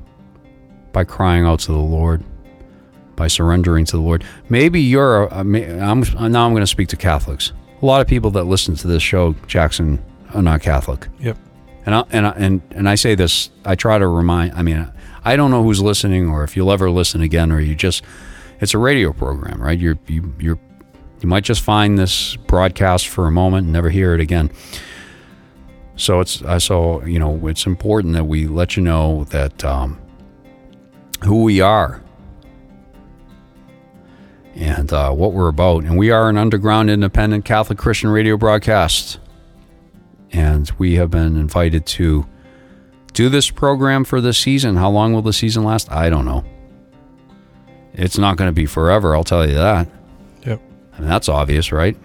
by 0.93 1.03
crying 1.03 1.43
out 1.43 1.59
to 1.61 1.73
the 1.73 1.77
Lord, 1.77 2.23
by 3.15 3.27
surrendering 3.27 3.85
to 3.85 3.97
the 3.97 4.01
Lord. 4.01 4.23
Maybe 4.47 4.79
you're. 4.79 5.23
A, 5.23 5.33
I'm 5.35 5.51
now. 5.51 6.45
I'm 6.45 6.53
going 6.53 6.61
to 6.61 6.67
speak 6.67 6.87
to 6.89 6.97
Catholics. 6.97 7.51
A 7.81 7.85
lot 7.85 7.99
of 7.99 8.07
people 8.07 8.31
that 8.31 8.45
listen 8.45 8.75
to 8.75 8.87
this 8.87 9.03
show, 9.03 9.35
Jackson, 9.47 10.03
are 10.33 10.41
not 10.41 10.61
Catholic. 10.61 11.07
Yep. 11.19 11.37
And 11.85 11.93
I, 11.93 12.03
and 12.11 12.25
I, 12.25 12.29
and 12.31 12.61
and 12.71 12.89
I 12.89 12.95
say 12.95 13.15
this. 13.15 13.49
I 13.65 13.75
try 13.75 13.99
to 13.99 14.07
remind. 14.07 14.53
I 14.53 14.61
mean, 14.61 14.89
I 15.25 15.35
don't 15.35 15.49
know 15.49 15.63
who's 15.63 15.81
listening, 15.81 16.29
or 16.29 16.43
if 16.43 16.55
you'll 16.55 16.71
ever 16.71 16.89
listen 16.89 17.21
again, 17.21 17.51
or 17.51 17.59
you 17.59 17.75
just. 17.75 18.03
It's 18.61 18.73
a 18.73 18.77
radio 18.77 19.11
program, 19.11 19.61
right? 19.61 19.77
You're 19.77 19.97
you 20.07 20.33
you're 20.39 20.59
you 21.21 21.27
might 21.27 21.43
just 21.43 21.61
find 21.61 21.97
this 21.97 22.35
broadcast 22.35 23.07
for 23.07 23.27
a 23.27 23.31
moment 23.31 23.63
and 23.63 23.73
never 23.73 23.89
hear 23.89 24.13
it 24.13 24.21
again. 24.21 24.51
So 25.97 26.19
it's 26.19 26.41
uh, 26.41 26.59
so 26.59 27.03
you 27.03 27.19
know 27.19 27.47
it's 27.47 27.65
important 27.65 28.13
that 28.13 28.25
we 28.25 28.47
let 28.47 28.77
you 28.77 28.83
know 28.83 29.23
that 29.25 29.63
um, 29.65 29.99
who 31.23 31.43
we 31.43 31.59
are 31.59 32.01
and 34.55 34.93
uh, 34.93 35.11
what 35.11 35.33
we're 35.33 35.49
about, 35.49 35.83
and 35.83 35.97
we 35.97 36.11
are 36.11 36.29
an 36.29 36.37
underground 36.37 36.89
independent 36.89 37.43
Catholic 37.43 37.77
Christian 37.77 38.09
radio 38.09 38.37
broadcast, 38.37 39.19
and 40.31 40.71
we 40.77 40.95
have 40.95 41.09
been 41.11 41.35
invited 41.35 41.85
to 41.87 42.25
do 43.15 43.29
this 43.29 43.49
program 43.49 44.03
for 44.03 44.21
this 44.21 44.37
season. 44.37 44.75
How 44.75 44.89
long 44.89 45.13
will 45.13 45.21
the 45.23 45.33
season 45.33 45.63
last? 45.63 45.91
I 45.91 46.09
don't 46.09 46.25
know. 46.25 46.43
It's 47.93 48.17
not 48.17 48.35
going 48.37 48.49
to 48.49 48.53
be 48.53 48.65
forever. 48.65 49.15
I'll 49.15 49.23
tell 49.23 49.47
you 49.47 49.55
that. 49.55 49.89
Yep. 50.45 50.61
I 50.93 50.99
mean, 50.99 51.09
that's 51.09 51.29
obvious, 51.29 51.71
right? 51.71 51.97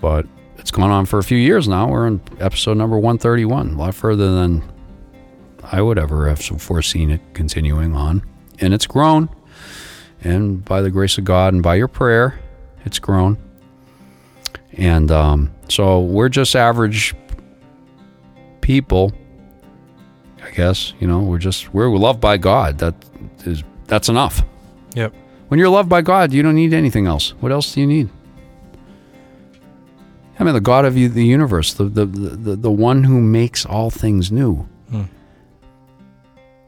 But 0.00 0.26
it's 0.56 0.70
gone 0.70 0.90
on 0.90 1.04
for 1.04 1.18
a 1.18 1.22
few 1.22 1.36
years 1.36 1.68
now. 1.68 1.88
We're 1.88 2.06
in 2.06 2.20
episode 2.40 2.78
number 2.78 2.96
131, 2.96 3.74
a 3.74 3.78
lot 3.78 3.94
further 3.94 4.34
than 4.34 4.62
I 5.62 5.82
would 5.82 5.98
ever 5.98 6.28
have 6.28 6.40
foreseen 6.40 7.10
it 7.10 7.20
continuing 7.34 7.94
on. 7.94 8.22
And 8.60 8.72
it's 8.72 8.86
grown. 8.86 9.28
And 10.22 10.64
by 10.64 10.80
the 10.80 10.90
grace 10.90 11.18
of 11.18 11.24
God 11.24 11.52
and 11.52 11.62
by 11.62 11.74
your 11.74 11.88
prayer, 11.88 12.40
it's 12.86 12.98
grown. 12.98 13.36
And 14.72 15.10
um, 15.10 15.54
so 15.68 16.00
we're 16.00 16.30
just 16.30 16.56
average 16.56 17.14
people, 18.62 19.12
guess. 20.54 20.92
You 21.00 21.06
know, 21.06 21.20
we're 21.20 21.38
just, 21.38 21.72
we're 21.74 21.88
loved 21.88 22.20
by 22.20 22.36
God. 22.36 22.78
That 22.78 22.94
is, 23.44 23.62
that's 23.86 24.08
enough. 24.08 24.42
Yep. 24.94 25.14
When 25.48 25.60
you're 25.60 25.68
loved 25.68 25.88
by 25.88 26.00
God, 26.00 26.32
you 26.32 26.42
don't 26.42 26.54
need 26.54 26.72
anything 26.72 27.06
else. 27.06 27.30
What 27.40 27.52
else 27.52 27.74
do 27.74 27.80
you 27.80 27.86
need? 27.86 28.08
I 30.38 30.44
mean, 30.44 30.54
the 30.54 30.60
God 30.60 30.84
of 30.84 30.96
you- 30.96 31.08
the 31.08 31.24
universe, 31.24 31.74
the, 31.74 31.84
the, 31.84 32.06
the, 32.06 32.56
the 32.56 32.70
one 32.70 33.04
who 33.04 33.20
makes 33.20 33.64
all 33.64 33.90
things 33.90 34.32
new. 34.32 34.68
Hmm. 34.90 35.02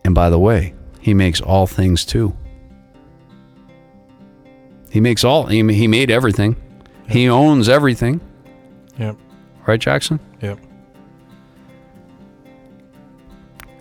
And 0.05 0.15
by 0.15 0.31
the 0.31 0.39
way, 0.39 0.75
he 1.01 1.15
makes 1.15 1.41
all 1.41 1.67
things 1.67 2.05
too. 2.05 2.37
He 4.91 5.01
makes 5.01 5.25
all, 5.25 5.47
he, 5.47 5.59
he 5.75 5.89
made 5.89 6.11
everything. 6.11 6.57
He 7.09 7.29
owns 7.29 7.69
everything. 7.69 8.21
Yep. 8.99 9.17
Right, 9.67 9.81
Jackson? 9.81 10.21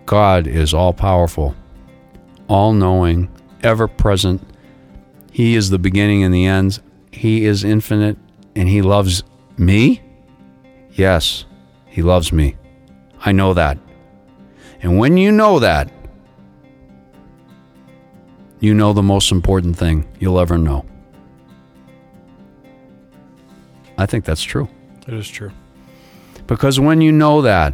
God 0.05 0.47
is 0.47 0.73
all 0.73 0.93
powerful, 0.93 1.55
all 2.47 2.73
knowing, 2.73 3.29
ever 3.63 3.87
present. 3.87 4.41
He 5.31 5.55
is 5.55 5.69
the 5.69 5.79
beginning 5.79 6.23
and 6.23 6.33
the 6.33 6.45
end. 6.45 6.79
He 7.11 7.45
is 7.45 7.63
infinite 7.63 8.17
and 8.55 8.69
He 8.69 8.81
loves 8.81 9.23
me. 9.57 10.01
Yes, 10.91 11.45
He 11.87 12.01
loves 12.01 12.31
me. 12.31 12.55
I 13.25 13.31
know 13.31 13.53
that. 13.53 13.77
And 14.81 14.99
when 14.99 15.17
you 15.17 15.31
know 15.31 15.59
that, 15.59 15.91
you 18.59 18.73
know 18.73 18.93
the 18.93 19.03
most 19.03 19.31
important 19.31 19.77
thing 19.77 20.07
you'll 20.19 20.39
ever 20.39 20.57
know. 20.57 20.85
I 23.97 24.05
think 24.05 24.25
that's 24.25 24.43
true. 24.43 24.69
It 25.07 25.13
is 25.13 25.27
true. 25.27 25.51
Because 26.47 26.79
when 26.79 27.01
you 27.01 27.11
know 27.11 27.41
that, 27.41 27.73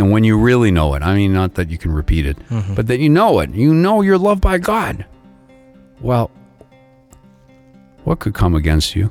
and 0.00 0.10
when 0.10 0.24
you 0.24 0.38
really 0.38 0.70
know 0.70 0.94
it, 0.94 1.02
I 1.02 1.14
mean, 1.14 1.34
not 1.34 1.54
that 1.56 1.68
you 1.68 1.76
can 1.76 1.92
repeat 1.92 2.24
it, 2.24 2.38
mm-hmm. 2.48 2.74
but 2.74 2.86
that 2.86 3.00
you 3.00 3.10
know 3.10 3.40
it, 3.40 3.50
you 3.50 3.74
know 3.74 4.00
you're 4.00 4.16
loved 4.16 4.40
by 4.40 4.56
God. 4.56 5.04
Well, 6.00 6.30
what 8.04 8.18
could 8.18 8.32
come 8.32 8.54
against 8.54 8.96
you? 8.96 9.10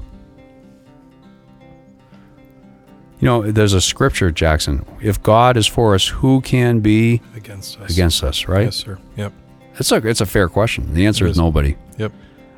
You 3.19 3.25
know, 3.27 3.51
there's 3.51 3.73
a 3.73 3.81
scripture, 3.81 4.31
Jackson. 4.31 4.83
If 4.99 5.21
God 5.21 5.57
is 5.57 5.67
for 5.67 5.93
us, 5.93 6.07
who 6.07 6.41
can 6.41 6.79
be 6.79 7.21
Against 7.35 7.79
us. 7.79 7.91
against 7.91 8.23
us, 8.23 8.47
right? 8.47 8.65
Yes, 8.65 8.77
sir. 8.77 8.97
Yep. 9.15 9.31
It's 9.75 9.91
a, 9.91 10.07
it's 10.07 10.21
a 10.21 10.25
fair 10.25 10.49
question. 10.49 10.95
The 10.95 11.05
answer 11.05 11.25
is 11.25 11.31
is. 11.33 11.37
nobody. 11.37 11.75
Yep. 11.99 12.13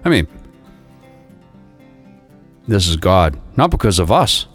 I 0.06 0.10
mean, 0.10 0.26
this 2.65 2.88
is 2.88 2.96
God, 2.96 3.38
not 3.58 3.72
because 3.72 4.00
of 4.00 4.10
us, 4.10 4.48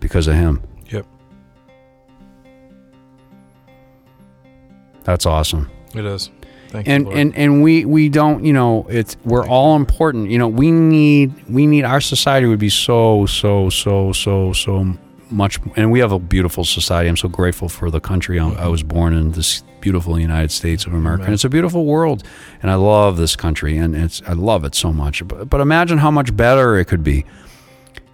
because 0.00 0.28
of 0.28 0.34
Him. 0.34 0.62
That's 5.06 5.24
awesome. 5.24 5.70
It 5.94 6.04
is. 6.04 6.30
Thank 6.70 6.88
and 6.88 7.06
you, 7.06 7.12
and 7.12 7.36
and 7.36 7.62
we 7.62 7.84
we 7.84 8.08
don't 8.08 8.44
you 8.44 8.52
know 8.52 8.86
it's 8.90 9.16
we're 9.24 9.46
all 9.46 9.76
important. 9.76 10.30
You 10.30 10.38
know 10.38 10.48
we 10.48 10.72
need 10.72 11.32
we 11.48 11.64
need 11.64 11.84
our 11.84 12.00
society 12.00 12.48
would 12.48 12.58
be 12.58 12.68
so 12.68 13.24
so 13.26 13.70
so 13.70 14.12
so 14.12 14.52
so 14.52 14.98
much 15.30 15.60
and 15.76 15.92
we 15.92 16.00
have 16.00 16.10
a 16.10 16.18
beautiful 16.18 16.64
society. 16.64 17.08
I'm 17.08 17.16
so 17.16 17.28
grateful 17.28 17.68
for 17.68 17.88
the 17.90 18.00
country 18.00 18.38
i, 18.40 18.48
I 18.48 18.68
was 18.68 18.82
born 18.82 19.12
in 19.12 19.32
this 19.32 19.62
beautiful 19.80 20.18
united 20.18 20.50
states 20.50 20.86
of 20.86 20.94
america. 20.94 21.24
And 21.24 21.34
it's 21.34 21.44
a 21.44 21.48
beautiful 21.48 21.84
world 21.84 22.24
and 22.62 22.70
i 22.70 22.74
love 22.74 23.16
this 23.16 23.36
country 23.36 23.76
and 23.76 23.94
it's 23.94 24.22
i 24.26 24.32
love 24.32 24.64
it 24.64 24.74
so 24.74 24.92
much. 24.92 25.26
But, 25.26 25.48
but 25.48 25.60
imagine 25.60 25.98
how 25.98 26.10
much 26.10 26.36
better 26.36 26.76
it 26.76 26.86
could 26.86 27.04
be 27.04 27.24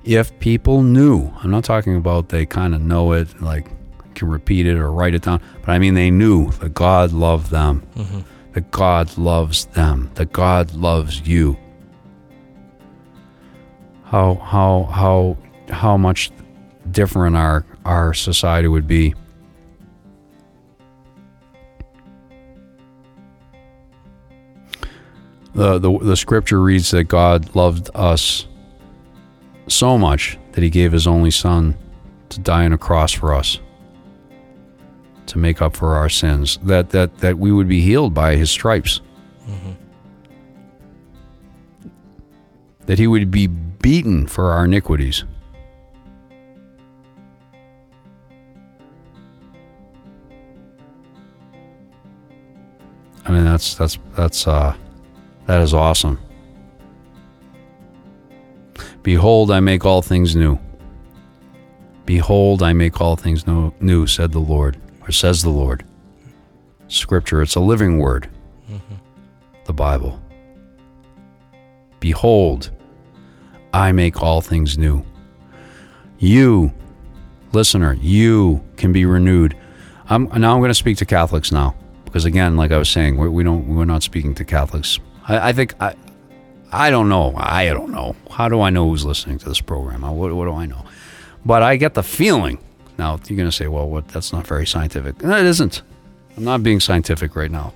if 0.04 0.38
people 0.40 0.82
knew. 0.82 1.32
I'm 1.42 1.50
not 1.50 1.64
talking 1.64 1.96
about 1.96 2.28
they 2.28 2.44
kind 2.44 2.74
of 2.74 2.82
know 2.82 3.12
it 3.12 3.40
like 3.40 3.66
can 4.14 4.28
repeat 4.28 4.66
it 4.66 4.76
or 4.76 4.90
write 4.90 5.14
it 5.14 5.22
down 5.22 5.40
but 5.60 5.70
i 5.70 5.78
mean 5.78 5.94
they 5.94 6.10
knew 6.10 6.50
that 6.52 6.74
god 6.74 7.12
loved 7.12 7.50
them 7.50 7.82
mm-hmm. 7.96 8.20
that 8.52 8.70
God 8.70 9.16
loves 9.16 9.66
them, 9.66 10.10
that 10.14 10.32
God 10.32 10.74
loves 10.74 11.26
you. 11.26 11.56
How 14.04 14.34
how 14.34 14.84
how 14.84 15.36
how 15.70 15.96
much 15.96 16.30
different 16.90 17.36
our 17.36 17.64
our 17.84 18.12
society 18.12 18.68
would 18.68 18.86
be. 18.86 19.14
The, 25.54 25.78
the 25.78 25.98
the 25.98 26.16
scripture 26.16 26.60
reads 26.60 26.90
that 26.92 27.04
God 27.04 27.54
loved 27.54 27.90
us 27.94 28.46
so 29.68 29.96
much 29.96 30.38
that 30.52 30.62
he 30.62 30.70
gave 30.70 30.92
his 30.92 31.06
only 31.06 31.30
son 31.30 31.76
to 32.30 32.40
die 32.40 32.64
on 32.64 32.72
a 32.72 32.78
cross 32.78 33.12
for 33.12 33.34
us 33.34 33.58
to 35.32 35.38
make 35.38 35.62
up 35.62 35.76
for 35.76 35.96
our 35.96 36.08
sins, 36.08 36.58
that 36.62 36.90
that 36.90 37.18
that 37.18 37.38
we 37.38 37.50
would 37.50 37.68
be 37.68 37.80
healed 37.80 38.14
by 38.14 38.36
His 38.36 38.50
stripes, 38.50 39.00
that 42.86 42.98
He 42.98 43.06
would 43.06 43.30
be 43.30 43.46
beaten 43.48 44.26
for 44.26 44.52
our 44.52 44.66
iniquities. 44.66 45.24
I 53.24 53.30
mean, 53.32 53.44
that's 53.44 53.74
that's 53.74 53.98
that's 54.14 54.46
uh, 54.46 54.74
That 55.46 55.60
is 55.60 55.74
awesome. 55.74 56.18
Behold, 59.02 59.50
I 59.50 59.60
make 59.60 59.84
all 59.84 60.02
things 60.02 60.36
new. 60.36 60.58
Behold, 62.06 62.62
I 62.62 62.72
make 62.72 63.00
all 63.00 63.16
things 63.16 63.46
new, 63.46 64.06
said 64.06 64.32
the 64.32 64.38
Lord, 64.38 64.76
or 64.76 64.91
says 65.12 65.42
the 65.42 65.50
Lord. 65.50 65.84
Scripture, 66.88 67.42
it's 67.42 67.54
a 67.54 67.60
living 67.60 67.98
word. 67.98 68.28
Mm-hmm. 68.70 68.94
The 69.64 69.72
Bible. 69.72 70.20
Behold, 72.00 72.70
I 73.72 73.92
make 73.92 74.22
all 74.22 74.40
things 74.40 74.76
new. 74.76 75.04
You, 76.18 76.72
listener, 77.52 77.94
you 78.00 78.62
can 78.76 78.92
be 78.92 79.04
renewed. 79.04 79.56
I'm, 80.08 80.24
now 80.24 80.54
I'm 80.54 80.60
going 80.60 80.70
to 80.70 80.74
speak 80.74 80.98
to 80.98 81.06
Catholics 81.06 81.52
now 81.52 81.74
because 82.12 82.26
again, 82.26 82.56
like 82.56 82.70
I 82.72 82.76
was 82.76 82.90
saying, 82.90 83.16
we're, 83.16 83.30
we 83.30 83.42
don't 83.42 83.66
we're 83.74 83.86
not 83.86 84.02
speaking 84.02 84.34
to 84.34 84.44
Catholics. 84.44 84.98
I, 85.26 85.48
I 85.48 85.52
think 85.52 85.74
I 85.80 85.94
I 86.70 86.90
don't 86.90 87.08
know. 87.08 87.32
I 87.36 87.66
don't 87.66 87.90
know. 87.90 88.16
How 88.30 88.48
do 88.48 88.60
I 88.60 88.70
know 88.70 88.88
who's 88.88 89.04
listening 89.04 89.38
to 89.38 89.48
this 89.48 89.60
program? 89.60 90.02
What, 90.02 90.32
what 90.34 90.44
do 90.44 90.52
I 90.52 90.66
know? 90.66 90.84
But 91.44 91.62
I 91.62 91.76
get 91.76 91.94
the 91.94 92.02
feeling. 92.02 92.58
Now 93.02 93.18
you're 93.26 93.36
going 93.36 93.48
to 93.48 93.56
say, 93.56 93.66
well, 93.66 93.88
what? 93.88 94.06
That's 94.06 94.32
not 94.32 94.46
very 94.46 94.64
scientific. 94.64 95.20
No, 95.24 95.36
it 95.36 95.44
isn't. 95.44 95.82
I'm 96.36 96.44
not 96.44 96.62
being 96.62 96.78
scientific 96.78 97.34
right 97.34 97.50
now. 97.50 97.74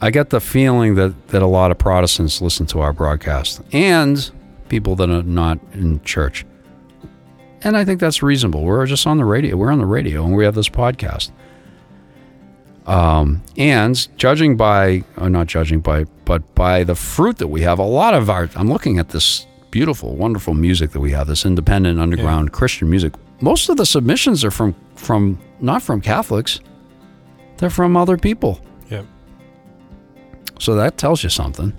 I 0.00 0.10
get 0.10 0.30
the 0.30 0.40
feeling 0.40 0.94
that, 0.94 1.28
that 1.28 1.42
a 1.42 1.46
lot 1.46 1.70
of 1.70 1.76
Protestants 1.76 2.40
listen 2.40 2.64
to 2.68 2.80
our 2.80 2.94
broadcast 2.94 3.60
and 3.74 4.30
people 4.70 4.96
that 4.96 5.10
are 5.10 5.22
not 5.22 5.58
in 5.74 6.02
church. 6.02 6.46
And 7.60 7.76
I 7.76 7.84
think 7.84 8.00
that's 8.00 8.22
reasonable. 8.22 8.64
We're 8.64 8.86
just 8.86 9.06
on 9.06 9.18
the 9.18 9.26
radio. 9.26 9.54
We're 9.58 9.70
on 9.70 9.80
the 9.80 9.84
radio 9.84 10.24
and 10.24 10.34
we 10.34 10.46
have 10.46 10.54
this 10.54 10.70
podcast. 10.70 11.30
Um, 12.86 13.42
and 13.58 14.08
judging 14.16 14.56
by, 14.56 15.04
or 15.18 15.28
not 15.28 15.46
judging 15.46 15.80
by, 15.80 16.04
but 16.24 16.54
by 16.54 16.84
the 16.84 16.94
fruit 16.94 17.36
that 17.36 17.48
we 17.48 17.60
have, 17.60 17.78
a 17.78 17.82
lot 17.82 18.14
of 18.14 18.30
our, 18.30 18.48
I'm 18.56 18.70
looking 18.70 18.98
at 18.98 19.10
this 19.10 19.46
beautiful, 19.70 20.16
wonderful 20.16 20.54
music 20.54 20.90
that 20.90 21.00
we 21.00 21.12
have, 21.12 21.26
this 21.26 21.44
independent, 21.44 22.00
underground 22.00 22.52
Christian 22.52 22.88
music. 22.90 23.14
Most 23.40 23.68
of 23.68 23.76
the 23.76 23.86
submissions 23.86 24.44
are 24.44 24.50
from, 24.50 24.74
from, 24.94 25.38
not 25.60 25.82
from 25.82 26.00
Catholics, 26.00 26.60
they're 27.58 27.70
from 27.70 27.96
other 27.96 28.16
people. 28.16 28.60
Yep. 28.90 29.06
So 30.58 30.74
that 30.74 30.96
tells 30.96 31.22
you 31.22 31.30
something. 31.30 31.76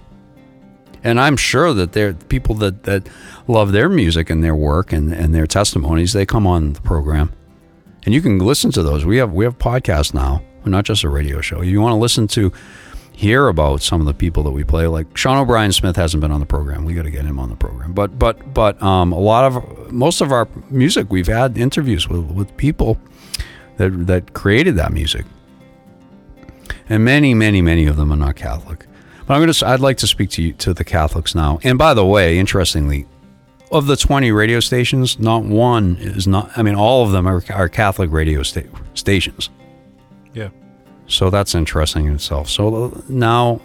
And 1.03 1.19
I'm 1.19 1.37
sure 1.37 1.73
that 1.73 1.93
there 1.93 2.09
are 2.09 2.13
people 2.13 2.55
that, 2.55 2.83
that 2.83 3.07
love 3.47 3.71
their 3.71 3.89
music 3.89 4.29
and 4.29 4.43
their 4.43 4.55
work 4.55 4.91
and, 4.91 5.13
and 5.13 5.33
their 5.33 5.47
testimonies, 5.47 6.13
they 6.13 6.25
come 6.25 6.45
on 6.45 6.73
the 6.73 6.81
program. 6.81 7.31
And 8.05 8.13
you 8.13 8.21
can 8.21 8.39
listen 8.39 8.71
to 8.71 8.83
those. 8.83 9.05
We 9.05 9.17
have 9.17 9.33
we 9.33 9.45
have 9.45 9.57
podcasts 9.57 10.13
now, 10.13 10.41
We're 10.63 10.71
not 10.71 10.85
just 10.85 11.03
a 11.03 11.09
radio 11.09 11.41
show. 11.41 11.61
You 11.61 11.81
want 11.81 11.93
to 11.93 11.97
listen 11.97 12.27
to 12.29 12.51
hear 13.19 13.49
about 13.49 13.81
some 13.81 13.99
of 13.99 14.07
the 14.07 14.13
people 14.13 14.43
that 14.43 14.51
we 14.51 14.63
play. 14.63 14.87
Like 14.87 15.17
Sean 15.17 15.37
O'Brien 15.37 15.73
Smith 15.73 15.97
hasn't 15.97 16.21
been 16.21 16.31
on 16.31 16.39
the 16.39 16.45
program. 16.45 16.85
We 16.85 16.93
got 16.93 17.03
to 17.03 17.11
get 17.11 17.25
him 17.25 17.37
on 17.37 17.49
the 17.49 17.55
program. 17.57 17.91
But 17.91 18.17
but 18.17 18.53
but 18.53 18.81
um, 18.81 19.11
a 19.11 19.19
lot 19.19 19.43
of 19.43 19.91
most 19.91 20.21
of 20.21 20.31
our 20.31 20.47
music, 20.69 21.07
we've 21.09 21.27
had 21.27 21.57
interviews 21.57 22.07
with, 22.07 22.31
with 22.31 22.55
people 22.55 22.97
that 23.75 24.07
that 24.07 24.33
created 24.33 24.77
that 24.77 24.93
music, 24.93 25.25
and 26.87 27.03
many 27.03 27.33
many 27.33 27.61
many 27.61 27.87
of 27.87 27.97
them 27.97 28.13
are 28.13 28.15
not 28.15 28.37
Catholic. 28.37 28.85
But 29.27 29.33
I'm 29.33 29.41
gonna. 29.41 29.69
I'd 29.69 29.81
like 29.81 29.97
to 29.97 30.07
speak 30.07 30.29
to 30.31 30.41
you, 30.41 30.53
to 30.53 30.73
the 30.73 30.85
Catholics 30.85 31.35
now. 31.35 31.59
And 31.61 31.77
by 31.77 31.93
the 31.93 32.05
way, 32.05 32.39
interestingly, 32.39 33.05
of 33.69 33.85
the 33.85 33.97
20 33.97 34.31
radio 34.31 34.61
stations, 34.61 35.19
not 35.19 35.43
one 35.43 35.97
is 35.99 36.25
not. 36.25 36.57
I 36.57 36.63
mean, 36.63 36.75
all 36.75 37.05
of 37.05 37.11
them 37.11 37.27
are, 37.27 37.43
are 37.53 37.67
Catholic 37.67 38.11
radio 38.11 38.43
sta- 38.43 38.69
stations. 38.93 39.49
So 41.09 41.29
that's 41.31 41.55
interesting 41.55 42.05
in 42.05 42.13
itself. 42.13 42.49
So 42.49 42.85
uh, 42.85 43.01
now, 43.09 43.59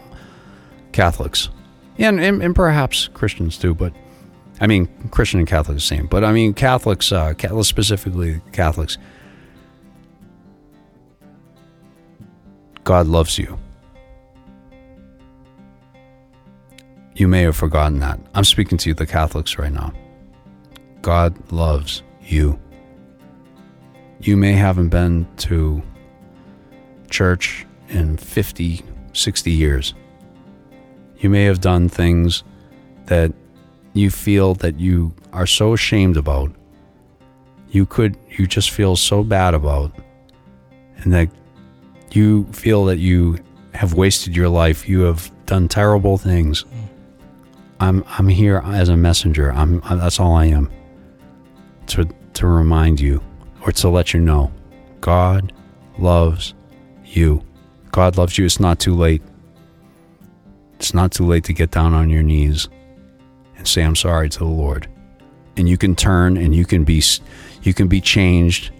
Catholics, 0.92 1.50
and, 1.98 2.18
and 2.18 2.42
and 2.42 2.54
perhaps 2.54 3.08
Christians 3.08 3.58
too, 3.58 3.74
but 3.74 3.92
I 4.60 4.66
mean 4.66 4.88
Christian 5.10 5.40
and 5.40 5.48
Catholic 5.48 5.76
the 5.76 5.80
same. 5.82 6.06
But 6.06 6.24
I 6.24 6.32
mean 6.32 6.54
Catholics, 6.54 7.12
uh, 7.12 7.34
Catholics 7.34 7.68
specifically 7.68 8.40
Catholics. 8.52 8.98
God 12.82 13.06
loves 13.06 13.38
you. 13.38 13.58
You 17.14 17.28
may 17.28 17.42
have 17.42 17.56
forgotten 17.56 18.00
that. 18.00 18.18
I'm 18.34 18.44
speaking 18.44 18.76
to 18.78 18.90
you, 18.90 18.94
the 18.94 19.06
Catholics, 19.06 19.58
right 19.58 19.72
now. 19.72 19.92
God 21.00 21.36
loves 21.52 22.02
you. 22.22 22.58
You 24.20 24.36
may 24.36 24.52
haven't 24.52 24.88
been 24.88 25.26
to 25.38 25.82
church 27.10 27.66
in 27.88 28.16
50, 28.16 28.82
60 29.12 29.50
years. 29.50 29.94
You 31.18 31.30
may 31.30 31.44
have 31.44 31.60
done 31.60 31.88
things 31.88 32.44
that 33.06 33.32
you 33.92 34.10
feel 34.10 34.54
that 34.56 34.78
you 34.78 35.14
are 35.32 35.46
so 35.46 35.72
ashamed 35.72 36.16
about. 36.16 36.50
You 37.70 37.86
could, 37.86 38.16
you 38.28 38.46
just 38.46 38.70
feel 38.70 38.96
so 38.96 39.24
bad 39.24 39.54
about, 39.54 39.92
and 40.98 41.12
that 41.12 41.28
you 42.12 42.44
feel 42.52 42.84
that 42.86 42.98
you 42.98 43.38
have 43.74 43.94
wasted 43.94 44.36
your 44.36 44.48
life. 44.48 44.88
You 44.88 45.00
have 45.02 45.30
done 45.46 45.68
terrible 45.68 46.18
things. 46.18 46.64
I'm, 47.80 48.04
I'm 48.06 48.28
here 48.28 48.62
as 48.64 48.88
a 48.88 48.96
messenger. 48.96 49.52
I'm, 49.52 49.80
that's 49.80 50.20
all 50.20 50.34
I 50.34 50.46
am. 50.46 50.70
To, 51.88 52.08
to 52.34 52.46
remind 52.46 53.00
you 53.00 53.22
or 53.62 53.72
to 53.72 53.88
let 53.88 54.14
you 54.14 54.20
know 54.20 54.52
God 55.00 55.52
loves 55.98 56.53
you. 57.16 57.42
God 57.92 58.16
loves 58.16 58.38
you. 58.38 58.44
It's 58.44 58.60
not 58.60 58.78
too 58.78 58.94
late. 58.94 59.22
It's 60.78 60.94
not 60.94 61.12
too 61.12 61.24
late 61.26 61.44
to 61.44 61.52
get 61.52 61.70
down 61.70 61.94
on 61.94 62.10
your 62.10 62.22
knees 62.22 62.68
and 63.56 63.66
say 63.66 63.82
I'm 63.82 63.96
sorry 63.96 64.28
to 64.30 64.38
the 64.38 64.44
Lord. 64.44 64.88
And 65.56 65.68
you 65.68 65.78
can 65.78 65.94
turn 65.94 66.36
and 66.36 66.54
you 66.54 66.64
can 66.64 66.84
be 66.84 67.02
you 67.62 67.72
can 67.72 67.88
be 67.88 68.00
changed 68.00 68.72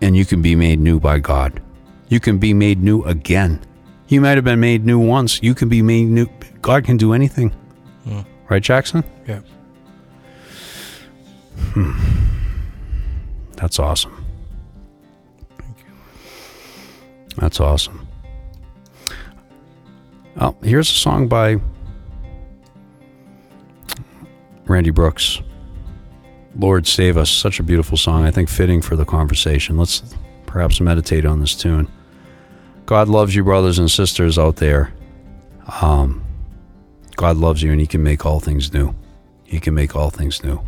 and 0.00 0.16
you 0.16 0.24
can 0.24 0.42
be 0.42 0.56
made 0.56 0.80
new 0.80 0.98
by 0.98 1.18
God. 1.18 1.62
You 2.08 2.20
can 2.20 2.38
be 2.38 2.54
made 2.54 2.82
new 2.82 3.02
again. 3.04 3.60
You 4.08 4.20
might 4.20 4.36
have 4.36 4.44
been 4.44 4.60
made 4.60 4.84
new 4.84 4.98
once. 4.98 5.42
You 5.42 5.54
can 5.54 5.68
be 5.68 5.82
made 5.82 6.04
new. 6.04 6.26
God 6.62 6.84
can 6.84 6.96
do 6.96 7.12
anything. 7.12 7.52
Right, 8.48 8.62
Jackson? 8.62 9.04
Yeah. 9.26 9.40
Hmm. 11.72 11.92
That's 13.56 13.78
awesome. 13.78 14.13
That's 17.36 17.60
awesome. 17.60 18.06
Oh, 20.40 20.56
here's 20.62 20.90
a 20.90 20.94
song 20.94 21.28
by 21.28 21.60
Randy 24.66 24.90
Brooks. 24.90 25.40
Lord 26.56 26.86
Save 26.86 27.16
Us. 27.16 27.30
Such 27.30 27.60
a 27.60 27.62
beautiful 27.62 27.96
song. 27.96 28.24
I 28.24 28.30
think 28.30 28.48
fitting 28.48 28.80
for 28.80 28.96
the 28.96 29.04
conversation. 29.04 29.76
Let's 29.76 30.02
perhaps 30.46 30.80
meditate 30.80 31.24
on 31.24 31.40
this 31.40 31.54
tune. 31.54 31.88
God 32.86 33.08
loves 33.08 33.34
you, 33.34 33.44
brothers 33.44 33.78
and 33.78 33.90
sisters 33.90 34.38
out 34.38 34.56
there. 34.56 34.92
Um, 35.80 36.24
God 37.16 37.36
loves 37.36 37.62
you 37.62 37.72
and 37.72 37.80
He 37.80 37.86
can 37.86 38.02
make 38.02 38.26
all 38.26 38.40
things 38.40 38.72
new. 38.72 38.94
He 39.44 39.60
can 39.60 39.74
make 39.74 39.96
all 39.96 40.10
things 40.10 40.42
new. 40.42 40.62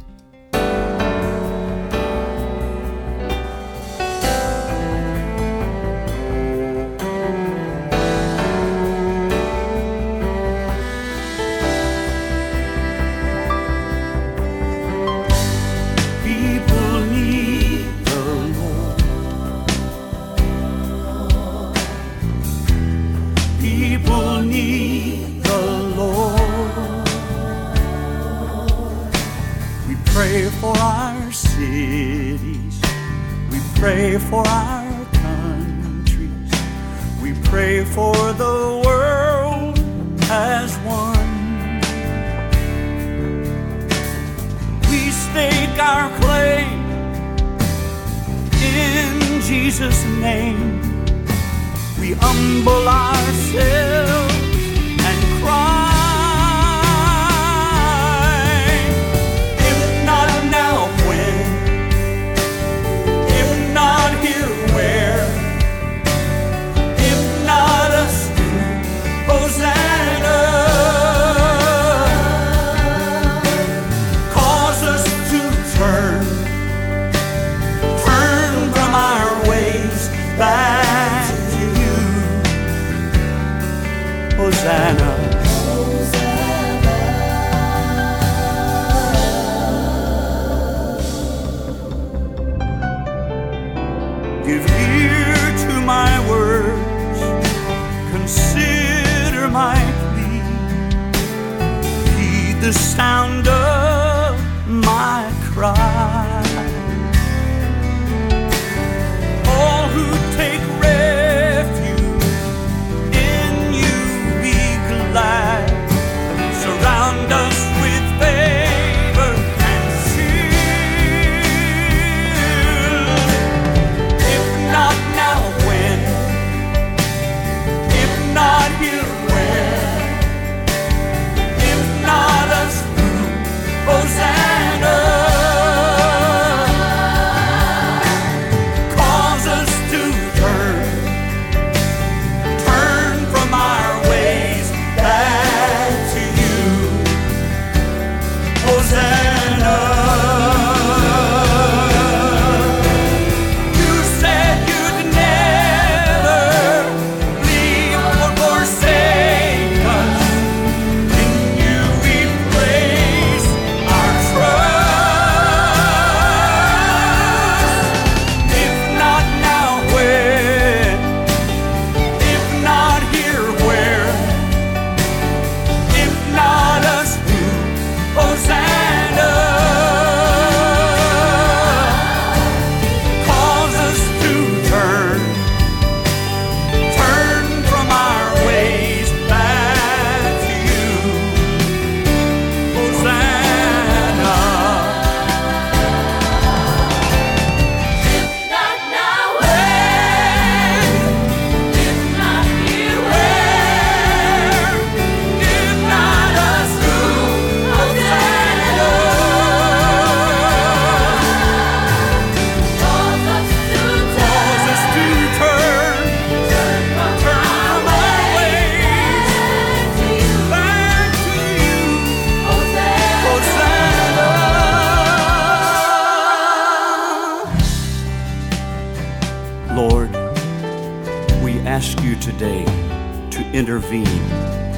Intervene 233.57 234.07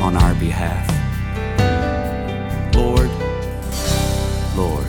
on 0.01 0.17
our 0.17 0.35
behalf. 0.37 0.87
Lord, 2.75 3.11
Lord, 4.57 4.87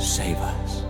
save 0.00 0.36
us. 0.38 0.82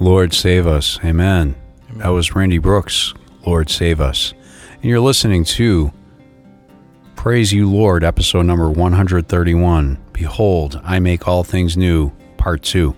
Lord 0.00 0.32
save 0.32 0.66
us. 0.66 0.98
Amen. 1.04 1.54
That 1.96 2.08
was 2.08 2.34
Randy 2.34 2.58
Brooks. 2.58 3.12
Lord 3.46 3.68
save 3.68 4.00
us. 4.00 4.32
And 4.72 4.84
you're 4.84 5.00
listening 5.00 5.44
to 5.44 5.92
Praise 7.14 7.52
You 7.52 7.70
Lord, 7.70 8.04
episode 8.04 8.42
number 8.42 8.70
131. 8.70 9.98
Behold, 10.12 10.80
I 10.82 10.98
make 10.98 11.28
all 11.28 11.44
things 11.44 11.76
new, 11.76 12.10
part 12.38 12.62
two. 12.62 12.96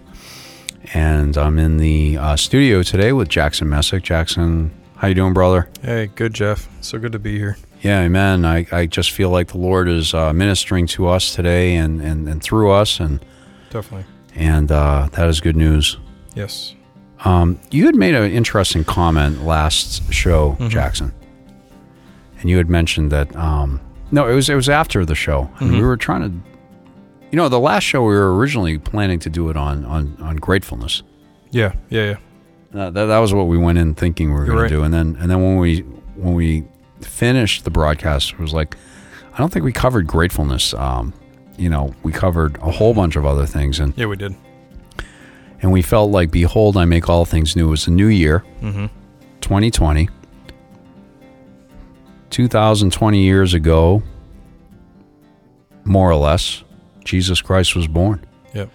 And 0.95 1.37
I'm 1.37 1.59
in 1.59 1.77
the 1.79 2.17
uh, 2.19 2.37
studio 2.37 2.83
today 2.83 3.13
with 3.13 3.29
Jackson 3.29 3.69
Messick. 3.69 4.03
Jackson, 4.03 4.71
how 4.97 5.09
you 5.09 5.15
doing, 5.15 5.33
brother? 5.33 5.69
Hey, 5.83 6.07
good, 6.15 6.33
Jeff. 6.35 6.69
So 6.81 6.99
good 6.99 7.13
to 7.13 7.19
be 7.19 7.39
here. 7.39 7.57
Yeah, 7.83 8.03
amen. 8.03 8.45
I, 8.45 8.67
I 8.73 8.87
just 8.87 9.11
feel 9.11 9.31
like 9.31 9.49
the 9.49 9.59
Lord 9.59 9.89
is 9.89 10.15
uh, 10.15 10.33
ministering 10.33 10.87
to 10.89 11.09
us 11.09 11.35
today 11.35 11.77
and, 11.77 12.01
and, 12.01 12.29
and 12.29 12.43
through 12.43 12.71
us, 12.71 13.01
and 13.01 13.25
Definitely. 13.71 14.07
and 14.35 14.71
uh, 14.73 15.09
that 15.13 15.29
is 15.29 15.41
good 15.41 15.57
news. 15.57 15.99
Yes. 16.35 16.75
Um, 17.25 17.61
you 17.71 17.87
had 17.87 17.95
made 17.95 18.15
an 18.15 18.31
interesting 18.31 18.85
comment 18.85 19.45
last 19.45 20.13
show, 20.13 20.57
Jackson, 20.69 21.13
and 22.41 22.49
you 22.51 22.57
had 22.57 22.69
mentioned 22.71 23.11
that. 23.13 23.35
Um, 23.37 23.81
no, 24.11 24.29
it 24.29 24.35
was 24.35 24.49
it 24.49 24.55
was 24.55 24.69
after 24.69 25.05
the 25.05 25.15
show, 25.15 25.51
and 25.59 25.73
we 25.73 25.83
were 25.83 25.97
trying 25.97 26.23
to. 26.43 26.56
You 27.31 27.37
know, 27.37 27.49
the 27.49 27.59
last 27.61 27.83
show 27.83 28.03
we 28.03 28.15
were 28.15 28.35
originally 28.37 28.79
planning 28.79 29.19
to 29.21 29.31
do 29.31 29.49
it 29.51 29.57
on 29.57 29.85
on 29.85 30.17
on 30.21 30.37
gratefulness. 30.37 31.03
Yeah. 31.51 31.75
Yeah. 31.91 32.17
Yeah. 32.73 32.81
Uh, 32.81 32.91
that, 32.91 33.07
that 33.07 33.19
was 33.19 33.33
what 33.33 33.45
we 33.47 33.57
went 33.59 33.79
in 33.79 33.95
thinking 33.95 34.29
we 34.29 34.35
were 34.39 34.45
going 34.45 34.59
right. 34.59 34.69
to 34.69 34.75
do, 34.77 34.83
and 34.83 34.93
then 34.93 35.17
and 35.21 35.31
then 35.31 35.43
when 35.43 35.57
we 35.59 35.81
when 36.17 36.35
we 36.35 36.65
finished 37.01 37.65
the 37.65 37.71
broadcast, 37.71 38.33
it 38.33 38.39
was 38.39 38.53
like, 38.53 38.77
I 39.35 39.39
don't 39.39 39.53
think 39.53 39.65
we 39.65 39.73
covered 39.73 40.07
gratefulness. 40.07 40.75
Um, 40.75 41.13
you 41.59 41.69
know, 41.71 41.95
we 42.03 42.13
covered 42.13 42.57
a 42.59 42.71
whole 42.71 42.93
bunch 42.95 43.17
of 43.17 43.25
other 43.25 43.47
things, 43.47 43.81
and 43.81 43.93
Yeah, 43.97 44.07
we 44.07 44.17
did. 44.17 44.35
and 45.63 45.73
we 45.73 45.81
felt 45.83 46.11
like, 46.11 46.31
behold, 46.31 46.77
I 46.77 46.85
make 46.85 47.09
all 47.09 47.25
things 47.25 47.57
new. 47.57 47.69
It 47.69 47.71
was 47.71 47.87
a 47.87 47.91
new 47.91 48.09
year, 48.09 48.45
Mm-hmm. 48.61 48.87
2020. 49.41 50.09
2020 52.31 53.23
years 53.23 53.55
ago, 53.55 54.03
more 55.85 56.11
or 56.11 56.17
less, 56.17 56.63
Jesus 57.07 57.41
Christ 57.41 57.75
was 57.75 57.87
born. 57.87 58.25
Yep. 58.53 58.71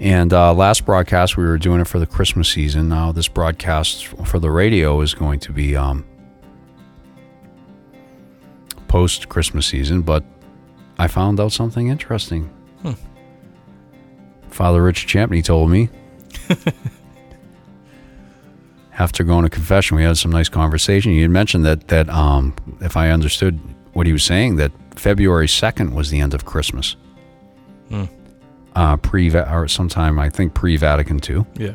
And 0.00 0.32
uh, 0.32 0.52
last 0.54 0.84
broadcast, 0.84 1.36
we 1.36 1.44
were 1.44 1.58
doing 1.58 1.80
it 1.80 1.88
for 1.88 1.98
the 1.98 2.06
Christmas 2.06 2.48
season. 2.48 2.88
Now, 2.88 3.10
this 3.10 3.26
broadcast 3.26 4.06
for 4.06 4.38
the 4.38 4.50
radio 4.50 5.00
is 5.00 5.14
going 5.14 5.40
to 5.40 5.52
be 5.52 5.74
um, 5.74 6.04
post 8.86 9.28
Christmas 9.28 9.66
season, 9.66 10.02
but 10.02 10.22
I 10.98 11.08
found 11.08 11.40
out 11.40 11.52
something 11.52 11.88
interesting. 11.88 12.44
Hmm. 12.82 12.92
Father 14.50 14.82
Rich 14.82 15.06
Champney 15.06 15.42
told 15.42 15.70
me. 15.70 15.88
After 18.98 19.22
going 19.22 19.44
to 19.44 19.50
confession, 19.50 19.96
we 19.96 20.02
had 20.02 20.16
some 20.16 20.32
nice 20.32 20.48
conversation. 20.48 21.12
You 21.12 21.22
had 21.22 21.30
mentioned 21.30 21.64
that 21.64 21.86
that 21.88 22.08
um, 22.08 22.54
if 22.80 22.96
I 22.96 23.10
understood 23.10 23.60
what 23.92 24.06
he 24.06 24.12
was 24.12 24.24
saying, 24.24 24.56
that 24.56 24.72
February 24.96 25.46
second 25.46 25.94
was 25.94 26.10
the 26.10 26.18
end 26.20 26.34
of 26.34 26.44
Christmas 26.44 26.96
Hmm. 27.88 28.04
uh, 28.76 28.96
pre 28.96 29.34
or 29.34 29.66
sometime 29.68 30.18
I 30.18 30.28
think 30.28 30.54
pre 30.54 30.76
Vatican 30.76 31.20
II, 31.28 31.44
Yeah. 31.56 31.72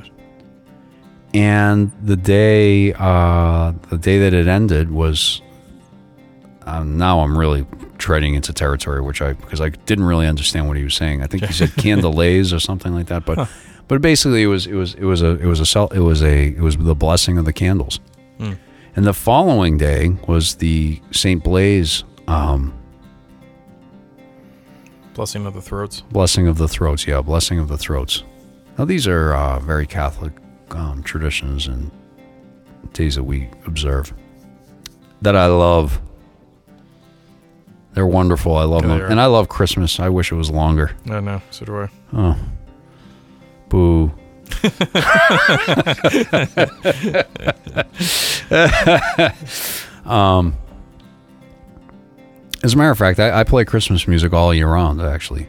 and 1.33 1.91
the 2.03 2.15
day 2.15 2.93
uh, 2.93 3.73
the 3.89 3.97
day 3.97 4.19
that 4.19 4.33
it 4.33 4.47
ended 4.47 4.91
was. 4.91 5.41
Um, 6.65 6.97
now 6.97 7.19
I'm 7.19 7.37
really 7.37 7.65
treading 7.97 8.35
into 8.35 8.53
territory, 8.53 9.01
which 9.01 9.21
I 9.21 9.33
because 9.33 9.59
I 9.59 9.67
didn't 9.69 10.05
really 10.05 10.27
understand 10.27 10.69
what 10.69 10.77
he 10.77 10.83
was 10.85 10.95
saying. 10.95 11.21
I 11.21 11.27
think 11.27 11.43
he 11.43 11.51
said 11.51 11.75
candelays 11.77 12.53
or 12.53 12.59
something 12.59 12.93
like 12.95 13.07
that, 13.07 13.25
but 13.25 13.49
but 13.89 14.01
basically 14.01 14.43
it 14.43 14.47
was 14.47 14.65
it 14.65 14.73
was 14.75 14.93
it 14.93 15.03
was 15.03 15.21
a 15.21 15.31
it 15.41 15.45
was 15.45 15.59
a 15.59 15.65
cel- 15.65 15.89
it 15.89 15.99
was 15.99 16.23
a 16.23 16.47
it 16.47 16.61
was 16.61 16.77
the 16.77 16.95
blessing 16.95 17.37
of 17.37 17.43
the 17.43 17.51
candles, 17.51 17.99
Hmm. 18.37 18.53
and 18.95 19.05
the 19.05 19.13
following 19.13 19.77
day 19.77 20.15
was 20.25 20.55
the 20.55 21.01
Saint 21.11 21.43
Blaise 21.43 22.05
um, 22.29 22.73
Blessing 25.13 25.45
of 25.45 25.53
the 25.53 25.61
throats. 25.61 26.01
Blessing 26.11 26.47
of 26.47 26.57
the 26.57 26.67
throats, 26.67 27.05
yeah, 27.07 27.21
blessing 27.21 27.59
of 27.59 27.67
the 27.67 27.77
throats. 27.77 28.23
Now 28.77 28.85
these 28.85 29.07
are 29.07 29.33
uh, 29.35 29.59
very 29.59 29.85
Catholic 29.85 30.33
um, 30.71 31.03
traditions 31.03 31.67
and 31.67 31.91
days 32.93 33.15
that 33.15 33.23
we 33.23 33.49
observe. 33.65 34.13
that 35.21 35.35
I 35.35 35.45
love. 35.47 36.01
They're 37.93 38.07
wonderful. 38.07 38.57
I 38.57 38.63
love 38.63 38.83
Yeah, 38.83 38.97
them, 38.97 39.11
and 39.11 39.21
I 39.21 39.27
love 39.27 39.49
Christmas. 39.49 39.99
I 39.99 40.09
wish 40.09 40.31
it 40.31 40.35
was 40.35 40.49
longer. 40.49 40.95
I 41.09 41.19
know. 41.19 41.41
So 41.51 41.65
do 41.65 41.77
I. 41.81 41.89
Oh, 42.13 42.35
boo. 43.69 44.11
um, 50.09 50.55
as 52.63 52.73
a 52.73 52.77
matter 52.77 52.91
of 52.91 52.97
fact, 52.97 53.19
I, 53.19 53.41
I 53.41 53.43
play 53.43 53.65
Christmas 53.65 54.07
music 54.07 54.33
all 54.33 54.53
year 54.53 54.67
round. 54.67 55.01
Actually, 55.01 55.47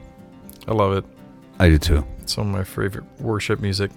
I 0.69 0.73
love 0.73 0.93
it. 0.93 1.05
I 1.59 1.69
do 1.71 1.79
too. 1.79 2.05
It's 2.21 2.35
some 2.35 2.49
of 2.49 2.53
my 2.55 2.65
favorite 2.65 3.05
worship 3.21 3.61
music. 3.61 3.91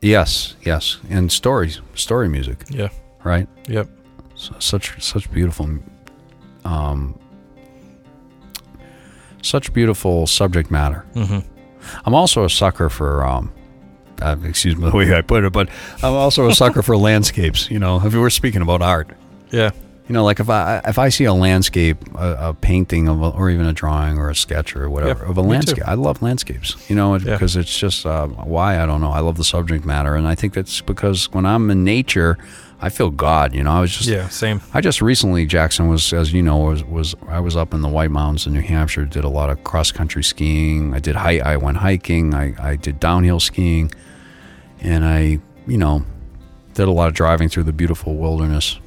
Yes, 0.00 0.56
yes, 0.62 0.98
and 1.10 1.30
stories, 1.30 1.80
story 1.94 2.28
music, 2.28 2.64
Yeah. 2.68 2.88
right? 3.22 3.48
Yep. 3.68 3.88
So, 4.34 4.54
such 4.58 5.00
such 5.00 5.30
beautiful, 5.30 5.78
um, 6.64 7.16
such 9.42 9.72
beautiful 9.72 10.26
subject 10.26 10.70
matter. 10.70 11.04
Mm-hmm. 11.14 11.38
I'm 12.04 12.14
also 12.14 12.44
a 12.44 12.50
sucker 12.50 12.88
for, 12.88 13.24
um, 13.24 13.52
uh, 14.20 14.36
excuse 14.44 14.76
me 14.76 14.88
the 14.90 14.96
way 14.96 15.14
I 15.16 15.20
put 15.22 15.44
it, 15.44 15.52
but 15.52 15.68
I'm 16.02 16.12
also 16.14 16.48
a 16.48 16.54
sucker 16.54 16.82
for 16.82 16.96
landscapes. 17.08 17.70
You 17.70 17.78
know, 17.78 18.04
if 18.04 18.12
we 18.12 18.18
were 18.20 18.30
speaking 18.30 18.62
about 18.62 18.82
art, 18.82 19.10
Yeah. 19.50 19.70
You 20.08 20.12
know, 20.14 20.24
like 20.24 20.40
if 20.40 20.50
I 20.50 20.80
if 20.86 20.98
I 20.98 21.08
see 21.10 21.24
a 21.24 21.32
landscape, 21.32 21.96
a, 22.16 22.48
a 22.50 22.54
painting 22.54 23.08
of, 23.08 23.22
a, 23.22 23.28
or 23.30 23.50
even 23.50 23.66
a 23.66 23.72
drawing 23.72 24.18
or 24.18 24.28
a 24.30 24.34
sketch 24.34 24.74
or 24.76 24.90
whatever 24.90 25.20
Yep, 25.20 25.30
of 25.30 25.38
a 25.38 25.42
me 25.42 25.46
too. 25.46 25.50
landscape, 25.52 25.84
I 25.88 25.94
love 25.94 26.20
landscapes. 26.22 26.90
You 26.90 26.96
know, 26.96 27.14
Yeah. 27.14 27.34
because 27.34 27.56
it's 27.56 27.76
just 27.78 28.04
uh, 28.04 28.26
why 28.26 28.82
I 28.82 28.86
don't 28.86 29.00
know. 29.00 29.12
I 29.12 29.20
love 29.20 29.36
the 29.36 29.44
subject 29.44 29.84
matter, 29.84 30.14
and 30.16 30.26
I 30.26 30.34
think 30.34 30.54
that's 30.54 30.80
because 30.80 31.30
when 31.32 31.46
I'm 31.46 31.70
in 31.70 31.84
nature, 31.84 32.36
I 32.80 32.88
feel 32.88 33.10
God. 33.10 33.54
You 33.54 33.62
know, 33.62 33.70
I 33.70 33.80
was 33.80 33.96
just 33.96 34.08
Yeah. 34.08 34.28
Same. 34.28 34.60
I 34.74 34.80
just 34.80 35.00
recently, 35.00 35.46
Jackson 35.46 35.88
was, 35.88 36.12
as 36.12 36.32
you 36.32 36.42
know, 36.42 36.58
was 36.58 36.82
was 36.84 37.14
I 37.28 37.38
was 37.38 37.56
up 37.56 37.72
in 37.72 37.80
the 37.80 37.88
White 37.88 38.10
Mountains 38.10 38.44
in 38.46 38.52
New 38.54 38.60
Hampshire. 38.60 39.04
Did 39.04 39.22
a 39.22 39.28
lot 39.28 39.50
of 39.50 39.62
cross 39.62 39.92
country 39.92 40.24
skiing. 40.24 40.92
I 40.94 40.98
did 40.98 41.14
hi- 41.14 41.38
I 41.44 41.56
went 41.56 41.76
hiking. 41.76 42.34
I, 42.34 42.54
I 42.60 42.74
did 42.74 42.98
downhill 42.98 43.38
skiing, 43.38 43.92
and 44.80 45.04
I, 45.04 45.38
you 45.68 45.78
know, 45.78 46.04
did 46.74 46.88
a 46.88 46.90
lot 46.90 47.06
of 47.08 47.14
driving 47.14 47.48
through 47.48 47.64
the 47.64 47.72
beautiful 47.72 48.16
wilderness. 48.16 48.80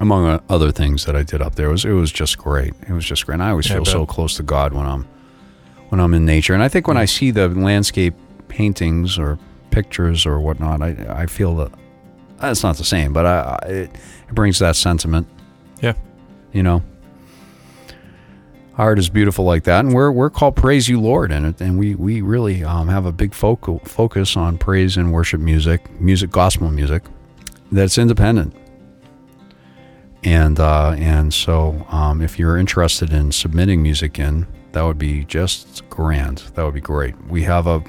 Among 0.00 0.26
uh, 0.26 0.40
other 0.48 0.72
things 0.72 1.04
that 1.04 1.14
I 1.14 1.22
did 1.22 1.42
up 1.42 1.54
there, 1.56 1.68
it 1.68 1.72
was 1.72 1.84
it 1.84 1.92
was 1.92 2.10
just 2.10 2.38
great. 2.38 2.74
It 2.88 2.92
was 2.92 3.04
just 3.04 3.26
great. 3.26 3.34
And 3.34 3.42
I 3.42 3.50
always 3.50 3.68
Yeah, 3.68 3.74
I 3.74 3.76
feel 3.76 3.84
so 3.84 4.06
close 4.06 4.34
to 4.36 4.42
God 4.42 4.72
when 4.72 4.86
I'm 4.86 5.06
when 5.90 6.00
I'm 6.00 6.14
in 6.14 6.24
nature. 6.24 6.54
And 6.54 6.62
I 6.62 6.68
think 6.68 6.88
when 6.88 6.96
I 6.96 7.04
see 7.04 7.30
the 7.30 7.48
landscape 7.48 8.14
paintings 8.48 9.18
or 9.18 9.38
pictures 9.70 10.24
or 10.24 10.40
whatnot, 10.40 10.80
I 10.82 10.96
I 11.08 11.26
feel 11.26 11.54
that 11.56 11.72
it's 12.42 12.62
not 12.62 12.76
the 12.76 12.84
same, 12.84 13.12
but 13.12 13.26
I, 13.26 13.58
I 13.62 13.66
it, 13.68 13.90
it 14.28 14.34
brings 14.34 14.58
that 14.60 14.76
sentiment. 14.76 15.28
Yeah. 15.82 15.94
You 16.52 16.62
know, 16.62 16.82
art 18.76 18.98
is 18.98 19.08
beautiful 19.08 19.44
like 19.44 19.64
that, 19.64 19.84
and 19.84 19.94
we're 19.94 20.10
we're 20.10 20.30
called 20.30 20.56
Praise 20.56 20.88
You 20.88 21.00
Lord, 21.00 21.30
and 21.30 21.46
it, 21.46 21.60
and 21.60 21.78
we 21.78 21.94
we 21.94 22.22
really 22.22 22.64
um, 22.64 22.88
have 22.88 23.06
a 23.06 23.12
big 23.12 23.34
focal 23.34 23.80
focus 23.80 24.36
on 24.36 24.58
praise 24.58 24.96
and 24.96 25.12
worship 25.12 25.40
music, 25.40 25.88
music, 26.00 26.30
gospel 26.30 26.70
music, 26.70 27.02
that's 27.70 27.98
independent. 27.98 28.54
And 30.22 30.60
uh, 30.60 30.90
and 30.98 31.32
so, 31.32 31.86
um, 31.88 32.20
if 32.20 32.38
you're 32.38 32.58
interested 32.58 33.12
in 33.12 33.32
submitting 33.32 33.82
music 33.82 34.18
in, 34.18 34.46
that 34.72 34.82
would 34.82 34.98
be 34.98 35.24
just 35.24 35.88
grand. 35.88 36.38
That 36.54 36.64
would 36.64 36.74
be 36.74 36.80
great. 36.80 37.16
We 37.26 37.42
have 37.44 37.66
a 37.66 37.82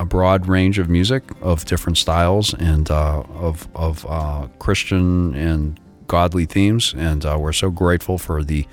a 0.00 0.04
broad 0.04 0.46
range 0.46 0.78
of 0.78 0.88
music 0.88 1.24
of 1.40 1.64
different 1.64 1.98
styles 1.98 2.54
and 2.54 2.90
uh, 2.90 3.22
of 3.34 3.68
of 3.74 4.04
uh, 4.08 4.48
Christian 4.58 5.34
and 5.34 5.78
godly 6.08 6.46
themes, 6.46 6.94
and 6.96 7.24
uh, 7.24 7.36
we're 7.38 7.52
so 7.52 7.70
grateful 7.70 8.18
for 8.18 8.42
the 8.42 8.66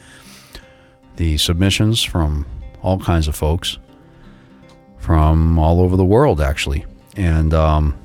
the 1.18 1.38
submissions 1.38 2.04
from 2.04 2.46
all 2.82 3.00
kinds 3.00 3.28
of 3.28 3.36
folks 3.36 3.78
from 5.06 5.60
all 5.60 5.82
over 5.82 5.96
the 5.96 6.06
world, 6.06 6.42
actually, 6.42 6.84
and 7.16 7.54
um, 7.54 7.96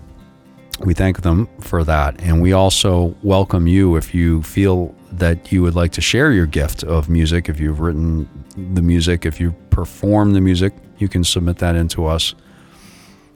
we 0.81 0.95
thank 0.95 1.23
them 1.23 1.49
for 1.61 1.85
that. 1.85 2.21
And 2.21 2.41
we 2.41 2.53
also 2.53 3.15
welcome 3.23 3.67
you 3.67 3.97
if 3.97 4.15
you 4.15 4.43
feel 4.43 4.95
that 5.13 5.53
you 5.53 5.63
would 5.63 5.75
like 5.75 5.93
to 5.93 6.01
share 6.01 6.33
your 6.33 6.47
gift 6.47 6.85
of 6.85 7.09
music. 7.09 7.49
If 7.49 7.61
you've 7.61 7.81
written 7.81 8.29
the 8.75 8.83
music, 8.83 9.27
if 9.27 9.41
you 9.41 9.53
perform 9.71 10.33
the 10.33 10.41
music, 10.41 10.73
you 10.99 11.09
can 11.09 11.25
submit 11.25 11.59
that 11.59 11.77
into 11.77 12.07
us 12.07 12.35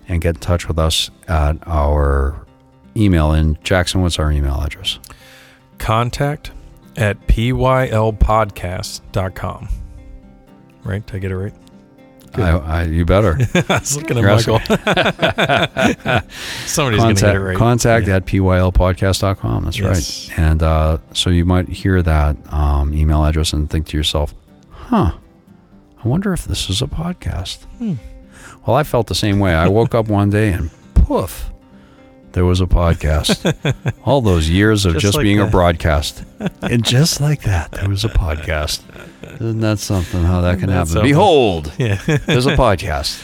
and 0.08 0.20
get 0.20 0.36
in 0.36 0.40
touch 0.40 0.68
with 0.68 0.78
us 0.78 1.10
at 1.28 1.56
our 1.66 2.46
email. 2.96 3.32
And 3.32 3.62
Jackson, 3.64 4.02
what's 4.02 4.18
our 4.18 4.30
email 4.30 4.60
address? 4.60 4.98
Contact 5.78 6.52
at 6.96 7.26
pylpodcast.com. 7.26 9.68
Right? 10.84 11.06
Did 11.06 11.16
I 11.16 11.18
get 11.18 11.30
it 11.30 11.36
right? 11.36 11.54
I, 12.42 12.56
I, 12.58 12.82
you 12.84 13.04
better. 13.04 13.38
I 13.68 13.78
was 13.78 13.96
looking 13.96 14.18
at 14.18 14.24
Michael. 14.24 14.58
Somebody's 16.66 17.00
going 17.02 17.16
to 17.16 17.20
get 17.22 17.34
it 17.34 17.38
contact 17.38 17.40
right. 17.40 17.56
contact 17.56 18.06
Yeah. 18.06 18.16
at 18.16 18.26
pylpodcast.com. 18.26 19.64
That's 19.64 19.78
Yes. 19.78 20.28
right. 20.30 20.38
And 20.38 20.62
uh, 20.62 20.98
so 21.12 21.30
you 21.30 21.44
might 21.44 21.68
hear 21.68 22.02
that 22.02 22.36
um, 22.52 22.92
email 22.94 23.24
address 23.24 23.52
and 23.52 23.68
think 23.70 23.86
to 23.88 23.96
yourself, 23.96 24.34
huh, 24.70 25.12
I 26.02 26.08
wonder 26.08 26.32
if 26.32 26.44
this 26.44 26.68
is 26.68 26.82
a 26.82 26.86
podcast. 26.86 27.64
Hmm. 27.78 27.94
Well, 28.66 28.76
I 28.76 28.82
felt 28.82 29.06
the 29.08 29.14
same 29.14 29.38
way. 29.38 29.54
I 29.54 29.68
woke 29.68 29.94
up 29.94 30.08
one 30.08 30.30
day 30.30 30.52
and 30.52 30.70
poof, 30.94 31.50
there 32.34 32.44
was 32.44 32.60
a 32.60 32.66
podcast. 32.66 33.54
All 34.04 34.20
those 34.20 34.48
years 34.50 34.84
of 34.84 34.92
Just 34.94 35.02
just, 35.02 35.14
like 35.16 35.22
being 35.24 35.40
a 35.40 35.46
broadcast. 35.46 36.22
and 36.62 36.84
just 36.84 37.20
like 37.20 37.42
that, 37.42 37.72
there 37.72 37.88
was 37.88 38.04
a 38.04 38.08
podcast. 38.08 38.82
Isn't 39.40 39.60
that 39.60 39.78
something 39.78 40.22
how 40.22 40.40
that 40.42 40.58
can 40.60 40.68
happen? 40.68 40.86
something? 40.86 41.10
Behold, 41.10 41.72
Yeah. 41.78 41.94
there's 42.26 42.46
a 42.46 42.56
podcast. 42.56 43.22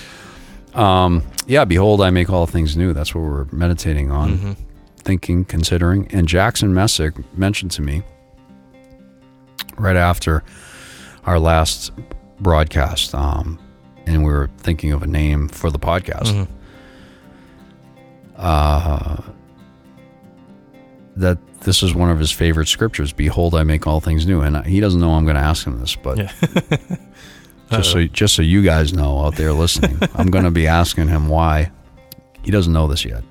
Um, 0.76 1.22
yeah, 1.46 1.64
behold, 1.64 2.00
I 2.00 2.10
make 2.10 2.30
all 2.30 2.46
things 2.46 2.76
new. 2.76 2.92
That's 2.92 3.14
what 3.14 3.22
we're 3.22 3.46
meditating 3.52 4.10
on, 4.10 4.38
Mhm. 4.38 4.56
thinking, 4.98 5.44
considering. 5.44 6.06
And 6.12 6.26
Jackson 6.28 6.72
Messick 6.72 7.14
mentioned 7.36 7.72
to 7.72 7.82
me 7.82 8.02
right 9.76 9.96
after 9.96 10.42
our 11.26 11.38
last 11.38 11.90
broadcast, 12.40 13.14
um, 13.14 13.58
and 14.06 14.24
we 14.24 14.30
were 14.32 14.48
thinking 14.58 14.92
of 14.92 15.02
a 15.02 15.06
name 15.06 15.48
for 15.48 15.70
the 15.70 15.78
podcast. 15.78 16.32
Mhm. 16.32 16.46
Uh, 18.40 19.20
that 21.16 21.38
this 21.60 21.82
is 21.82 21.94
one 21.94 22.10
of 22.10 22.18
his 22.18 22.30
favorite 22.30 22.68
scriptures. 22.68 23.12
Behold, 23.12 23.54
I 23.54 23.62
make 23.62 23.86
all 23.86 24.00
things 24.00 24.26
new. 24.26 24.40
And 24.40 24.64
he 24.66 24.80
doesn't 24.80 24.98
know 25.00 25.10
I'm 25.10 25.24
going 25.24 25.36
to 25.36 25.42
ask 25.42 25.66
him 25.66 25.78
this, 25.78 25.94
but 25.94 26.18
Yeah. 26.18 26.32
just 27.70 27.92
so 27.92 28.04
just 28.06 28.34
so 28.34 28.42
you 28.42 28.62
guys 28.62 28.92
know 28.94 29.24
out 29.26 29.36
there 29.36 29.52
listening, 29.52 29.98
I'm 30.14 30.28
going 30.30 30.44
to 30.44 30.50
be 30.50 30.66
asking 30.66 31.08
him 31.08 31.28
why. 31.28 31.70
He 32.42 32.50
doesn't 32.50 32.72
know 32.72 32.88
this 32.88 33.04
yet, 33.04 33.22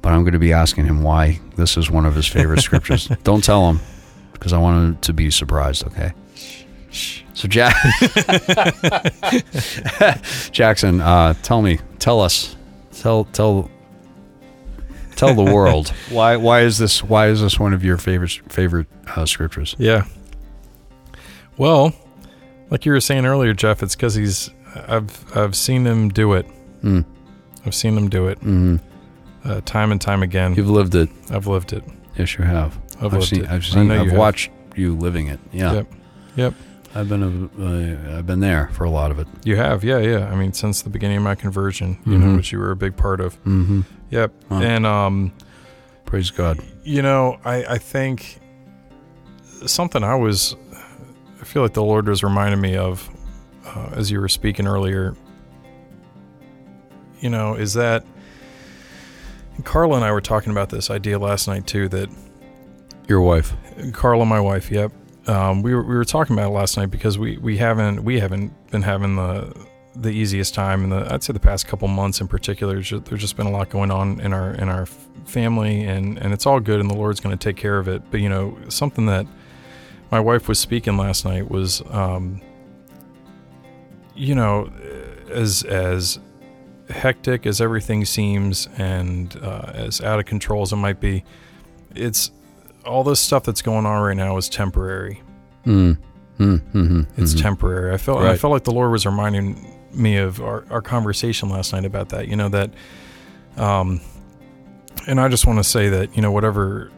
but 0.00 0.12
I'm 0.14 0.22
going 0.22 0.32
to 0.32 0.38
be 0.38 0.54
asking 0.54 0.86
him 0.86 1.02
why 1.02 1.40
this 1.56 1.76
is 1.76 1.90
one 1.90 2.06
of 2.06 2.14
his 2.14 2.26
favorite 2.26 2.60
scriptures. 2.62 3.08
Don't 3.24 3.44
tell 3.44 3.68
him 3.68 3.80
because 4.32 4.54
I 4.54 4.58
want 4.58 4.76
him 4.78 4.96
to 5.02 5.12
be 5.12 5.30
surprised. 5.30 5.86
Okay. 5.88 6.12
So 7.34 7.46
Jack, 7.46 7.76
Jackson, 10.50 11.00
uh, 11.02 11.34
tell 11.42 11.60
me, 11.60 11.78
tell 11.98 12.20
us, 12.22 12.56
tell 12.92 13.24
tell 13.26 13.70
tell 15.18 15.34
the 15.34 15.44
world 15.44 15.88
why 16.10 16.36
why 16.36 16.60
is 16.62 16.78
this 16.78 17.02
why 17.04 17.28
is 17.28 17.42
this 17.42 17.58
one 17.60 17.74
of 17.74 17.84
your 17.84 17.98
favorite 17.98 18.40
favorite 18.48 18.86
uh, 19.14 19.26
scriptures? 19.26 19.76
Yeah. 19.78 20.04
Well, 21.56 21.92
like 22.70 22.86
you 22.86 22.92
were 22.92 23.00
saying 23.00 23.26
earlier, 23.26 23.52
Jeff, 23.52 23.82
it's 23.82 23.94
because 23.94 24.14
he's. 24.14 24.50
I've 24.86 25.36
I've 25.36 25.56
seen 25.56 25.86
him 25.86 26.08
do 26.08 26.34
it. 26.34 26.46
Mm. 26.82 27.04
I've 27.66 27.74
seen 27.74 27.96
him 27.96 28.08
do 28.08 28.28
it 28.28 28.38
hmm 28.38 28.76
uh, 29.44 29.60
time 29.62 29.92
and 29.92 30.00
time 30.00 30.22
again. 30.22 30.54
You've 30.54 30.70
lived 30.70 30.94
it. 30.94 31.08
I've 31.30 31.46
lived 31.46 31.72
it. 31.72 31.82
Yes, 32.16 32.36
you 32.36 32.44
have. 32.44 32.78
I've, 32.96 33.04
I've 33.06 33.12
lived 33.14 33.24
seen. 33.24 33.44
it. 33.44 33.50
I've 33.50 33.64
seen. 33.64 33.90
I've 33.90 34.08
have. 34.08 34.18
watched 34.18 34.50
you 34.76 34.96
living 34.96 35.28
it. 35.28 35.40
Yeah. 35.52 35.72
Yep. 35.72 35.92
Yep. 36.36 36.54
I've 36.94 37.08
been. 37.08 37.22
A, 37.22 38.14
uh, 38.14 38.18
I've 38.18 38.26
been 38.26 38.40
there 38.40 38.68
for 38.72 38.84
a 38.84 38.90
lot 38.90 39.10
of 39.10 39.18
it. 39.18 39.26
You 39.44 39.56
have, 39.56 39.84
yeah, 39.84 39.98
yeah. 39.98 40.28
I 40.30 40.34
mean, 40.34 40.52
since 40.52 40.82
the 40.82 40.90
beginning 40.90 41.18
of 41.18 41.22
my 41.22 41.34
conversion, 41.34 41.98
you 42.06 42.16
know, 42.18 42.26
Mhm. 42.28 42.36
which 42.36 42.50
you 42.52 42.58
were 42.58 42.70
a 42.70 42.76
big 42.76 42.96
part 42.96 43.20
of. 43.20 43.34
Mm-hmm. 43.44 43.82
Yep. 44.10 44.32
Wow. 44.50 44.62
And 44.62 44.86
um, 44.86 45.32
Praise 46.06 46.30
God. 46.30 46.58
you 46.84 47.02
know, 47.02 47.38
I 47.44 47.64
I 47.74 47.78
think 47.78 48.40
something 49.66 50.02
I 50.02 50.14
was, 50.14 50.56
I 51.40 51.44
feel 51.44 51.62
like 51.62 51.74
the 51.74 51.82
Lord 51.82 52.08
was 52.08 52.22
reminding 52.24 52.60
me 52.60 52.76
of, 52.76 53.08
uh, 53.66 53.90
as 53.92 54.10
you 54.10 54.20
were 54.20 54.28
speaking 54.28 54.66
earlier. 54.66 55.14
You 57.20 57.28
know, 57.30 57.54
is 57.54 57.74
that 57.74 58.04
Carla 59.64 59.96
and 59.96 60.04
I 60.04 60.12
were 60.12 60.20
talking 60.20 60.52
about 60.52 60.70
this 60.70 60.88
idea 60.90 61.18
last 61.18 61.48
night 61.48 61.66
too. 61.66 61.88
That 61.88 62.08
Your 63.08 63.20
wife. 63.20 63.54
Carla, 63.92 64.24
my 64.24 64.40
wife, 64.40 64.70
yep. 64.70 64.92
Um, 65.28 65.62
we 65.62 65.74
were 65.74 65.82
we 65.82 65.94
were 65.94 66.06
talking 66.06 66.34
about 66.34 66.50
it 66.50 66.54
last 66.54 66.76
night 66.76 66.90
because 66.90 67.18
we, 67.18 67.36
we 67.36 67.58
haven't 67.58 68.02
we 68.02 68.18
haven't 68.18 68.70
been 68.70 68.82
having 68.82 69.16
the 69.16 69.54
the 69.94 70.10
easiest 70.10 70.54
time, 70.54 70.84
and 70.84 70.92
the, 70.92 71.12
I'd 71.12 71.22
say 71.22 71.32
the 71.32 71.40
past 71.40 71.66
couple 71.66 71.88
months 71.88 72.20
in 72.20 72.28
particular. 72.28 72.80
Just, 72.80 73.04
there's 73.06 73.20
just 73.20 73.36
been 73.36 73.46
a 73.46 73.50
lot 73.50 73.68
going 73.68 73.90
on 73.90 74.20
in 74.20 74.32
our 74.32 74.54
in 74.54 74.68
our 74.68 74.86
family, 75.26 75.84
and 75.84 76.16
and 76.18 76.32
it's 76.32 76.46
all 76.46 76.60
good, 76.60 76.80
and 76.80 76.88
the 76.90 76.94
Lord's 76.94 77.20
going 77.20 77.36
to 77.36 77.42
take 77.42 77.56
care 77.56 77.78
of 77.78 77.88
it. 77.88 78.02
But 78.10 78.20
you 78.20 78.28
know, 78.28 78.56
something 78.68 79.06
that 79.06 79.26
my 80.10 80.18
wife 80.18 80.48
was 80.48 80.58
speaking 80.58 80.96
last 80.96 81.26
night 81.26 81.50
was, 81.50 81.82
um, 81.90 82.40
you 84.14 84.34
know, 84.34 84.72
as 85.28 85.62
as 85.64 86.20
hectic 86.88 87.44
as 87.44 87.60
everything 87.60 88.06
seems, 88.06 88.66
and 88.78 89.36
uh, 89.42 89.72
as 89.74 90.00
out 90.00 90.18
of 90.18 90.24
control 90.24 90.62
as 90.62 90.72
it 90.72 90.76
might 90.76 91.00
be, 91.00 91.22
it's 91.94 92.30
all 92.88 93.04
this 93.04 93.20
stuff 93.20 93.44
that's 93.44 93.62
going 93.62 93.86
on 93.86 94.02
right 94.02 94.16
now 94.16 94.36
is 94.36 94.48
temporary. 94.48 95.22
Mm. 95.66 95.98
Mm. 96.38 96.60
Mm-hmm. 96.72 97.02
It's 97.22 97.34
temporary. 97.34 97.92
I 97.92 97.96
felt 97.98 98.20
I 98.20 98.36
felt 98.36 98.52
like 98.52 98.64
the 98.64 98.72
Lord 98.72 98.90
was 98.90 99.04
reminding 99.06 99.74
me 99.92 100.16
of 100.16 100.40
our, 100.40 100.64
our 100.70 100.80
conversation 100.82 101.48
last 101.48 101.72
night 101.72 101.84
about 101.84 102.08
that. 102.10 102.28
You 102.28 102.36
know 102.36 102.48
that, 102.48 102.70
um, 103.56 104.00
and 105.06 105.20
I 105.20 105.28
just 105.28 105.46
want 105.46 105.58
to 105.58 105.64
say 105.64 105.88
that 105.88 106.14
you 106.16 106.22
know 106.22 106.30
whatever, 106.32 106.90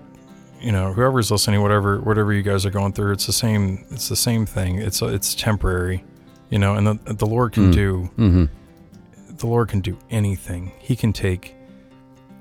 you 0.61 0.73
know 0.73 0.93
whoever's 0.93 1.31
listening, 1.31 1.63
whatever 1.63 2.01
whatever 2.01 2.33
you 2.33 2.43
guys 2.43 2.67
are 2.67 2.71
going 2.71 2.93
through, 2.93 3.13
it's 3.13 3.27
the 3.27 3.33
same. 3.33 3.85
It's 3.91 4.09
the 4.09 4.17
same 4.17 4.47
thing. 4.47 4.79
It's 4.79 5.01
it's 5.03 5.35
temporary. 5.35 6.05
You 6.51 6.59
know, 6.59 6.75
and 6.75 6.87
the 6.87 7.15
the 7.15 7.27
Lord 7.27 7.53
can 7.53 7.71
Mm. 7.71 7.75
do 7.75 8.11
Mm-hmm. 8.19 9.37
the 9.37 9.47
Lord 9.47 9.69
can 9.69 9.81
do 9.81 9.97
anything. 10.11 10.73
He 10.81 10.97
can 10.97 11.13
take 11.13 11.55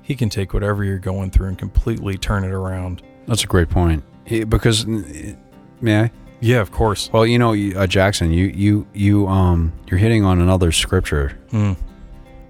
he 0.02 0.14
can 0.16 0.28
take 0.28 0.52
whatever 0.52 0.82
you're 0.84 0.98
going 0.98 1.30
through 1.30 1.48
and 1.48 1.58
completely 1.58 2.18
turn 2.18 2.44
it 2.44 2.50
around. 2.52 3.02
That's 3.26 3.44
a 3.44 3.46
great 3.46 3.68
point. 3.70 4.02
Because, 4.48 4.86
may 4.86 6.00
I? 6.00 6.10
Yeah, 6.40 6.60
of 6.60 6.70
course. 6.72 7.10
Well, 7.12 7.26
you 7.26 7.38
know, 7.38 7.52
uh, 7.54 7.86
Jackson, 7.86 8.32
you 8.32 8.46
you 8.46 8.86
you 8.94 9.26
um 9.28 9.72
you're 9.88 9.98
hitting 9.98 10.24
on 10.24 10.40
another 10.40 10.72
scripture, 10.72 11.38
Mm. 11.52 11.76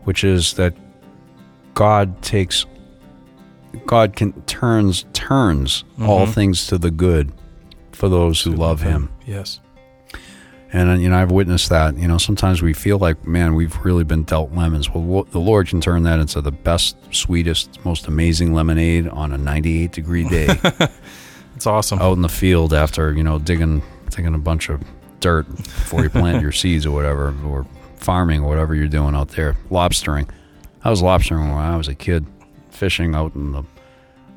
which 0.04 0.22
is 0.24 0.52
that 0.54 0.74
God 1.74 2.20
takes 2.22 2.66
God 3.86 4.14
can 4.16 4.32
turns 4.42 5.06
turns 5.12 5.84
all 6.00 6.26
Mhm. 6.26 6.32
things 6.34 6.66
to 6.68 6.78
the 6.78 6.90
good 6.90 7.32
for 7.92 8.08
those 8.08 8.42
who 8.42 8.52
love 8.52 8.82
Him. 8.82 9.10
Yes. 9.26 9.60
And 10.72 10.88
uh, 10.88 10.92
you 10.94 11.08
know, 11.08 11.16
I've 11.20 11.32
witnessed 11.32 11.68
that. 11.70 11.96
You 11.98 12.06
know, 12.06 12.18
sometimes 12.18 12.62
we 12.62 12.72
feel 12.72 12.98
like, 12.98 13.26
man, 13.26 13.54
we've 13.54 13.76
really 13.84 14.04
been 14.04 14.22
dealt 14.22 14.52
lemons. 14.52 14.88
Well, 14.90 15.24
the 15.24 15.40
Lord 15.40 15.68
can 15.68 15.80
turn 15.80 16.04
that 16.04 16.20
into 16.20 16.40
the 16.40 16.52
best, 16.52 16.96
sweetest, 17.12 17.84
most 17.84 18.06
amazing 18.06 18.54
lemonade 18.54 19.08
on 19.08 19.32
a 19.32 19.38
98 19.38 19.92
degree 19.92 20.28
day 20.28 20.48
It's 21.56 21.66
awesome. 21.66 21.98
out 21.98 22.12
in 22.12 22.22
the 22.22 22.28
field 22.28 22.72
after 22.72 23.12
you 23.12 23.22
know 23.22 23.38
digging 23.38 23.82
digging 24.10 24.34
a 24.34 24.38
bunch 24.38 24.68
of 24.68 24.82
dirt 25.18 25.46
before 25.56 26.02
you 26.02 26.10
plant 26.10 26.40
your 26.40 26.52
seeds 26.62 26.86
or 26.86 26.92
whatever, 26.92 27.34
or 27.44 27.66
farming 27.96 28.42
or 28.42 28.48
whatever 28.48 28.74
you're 28.74 28.86
doing 28.88 29.14
out 29.14 29.28
there. 29.30 29.56
Lobstering. 29.70 30.28
I 30.84 30.90
was 30.90 31.02
lobstering 31.02 31.50
when 31.50 31.58
I 31.58 31.76
was 31.76 31.88
a 31.88 31.94
kid, 31.94 32.24
fishing 32.70 33.14
out 33.14 33.34
in 33.34 33.52
the 33.52 33.64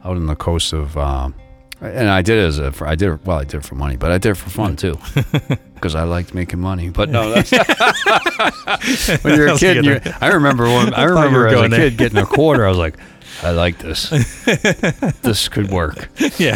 out 0.03 0.17
in 0.17 0.25
the 0.25 0.35
coast 0.35 0.73
of. 0.73 0.97
Uh, 0.97 1.29
and 1.81 2.09
I 2.09 2.21
did 2.21 2.37
it 2.37 2.45
as 2.47 2.59
a, 2.59 2.71
for, 2.71 2.87
I 2.87 2.95
did 2.95 3.09
it, 3.11 3.25
well, 3.25 3.39
I 3.39 3.43
did 3.43 3.55
it 3.55 3.65
for 3.65 3.75
money, 3.75 3.95
but 3.97 4.11
I 4.11 4.17
did 4.17 4.31
it 4.31 4.35
for 4.35 4.49
fun 4.49 4.75
too, 4.75 4.97
because 5.73 5.95
I 5.95 6.03
liked 6.03 6.33
making 6.33 6.59
money. 6.59 6.89
But 6.89 7.09
no, 7.09 7.31
that's 7.31 7.51
when 9.23 9.35
you're 9.35 9.47
a 9.49 9.57
kid. 9.57 9.77
And 9.77 9.85
you're, 9.85 10.01
I 10.21 10.29
remember 10.29 10.65
when 10.65 10.93
I 10.93 11.03
remember 11.03 11.47
as 11.47 11.65
a 11.65 11.67
there. 11.69 11.89
kid 11.89 11.97
getting 11.97 12.17
a 12.19 12.25
quarter. 12.25 12.65
I 12.65 12.69
was 12.69 12.77
like, 12.77 12.97
I 13.41 13.51
like 13.51 13.79
this. 13.79 14.09
this 15.21 15.49
could 15.49 15.71
work. 15.71 16.09
yeah. 16.37 16.55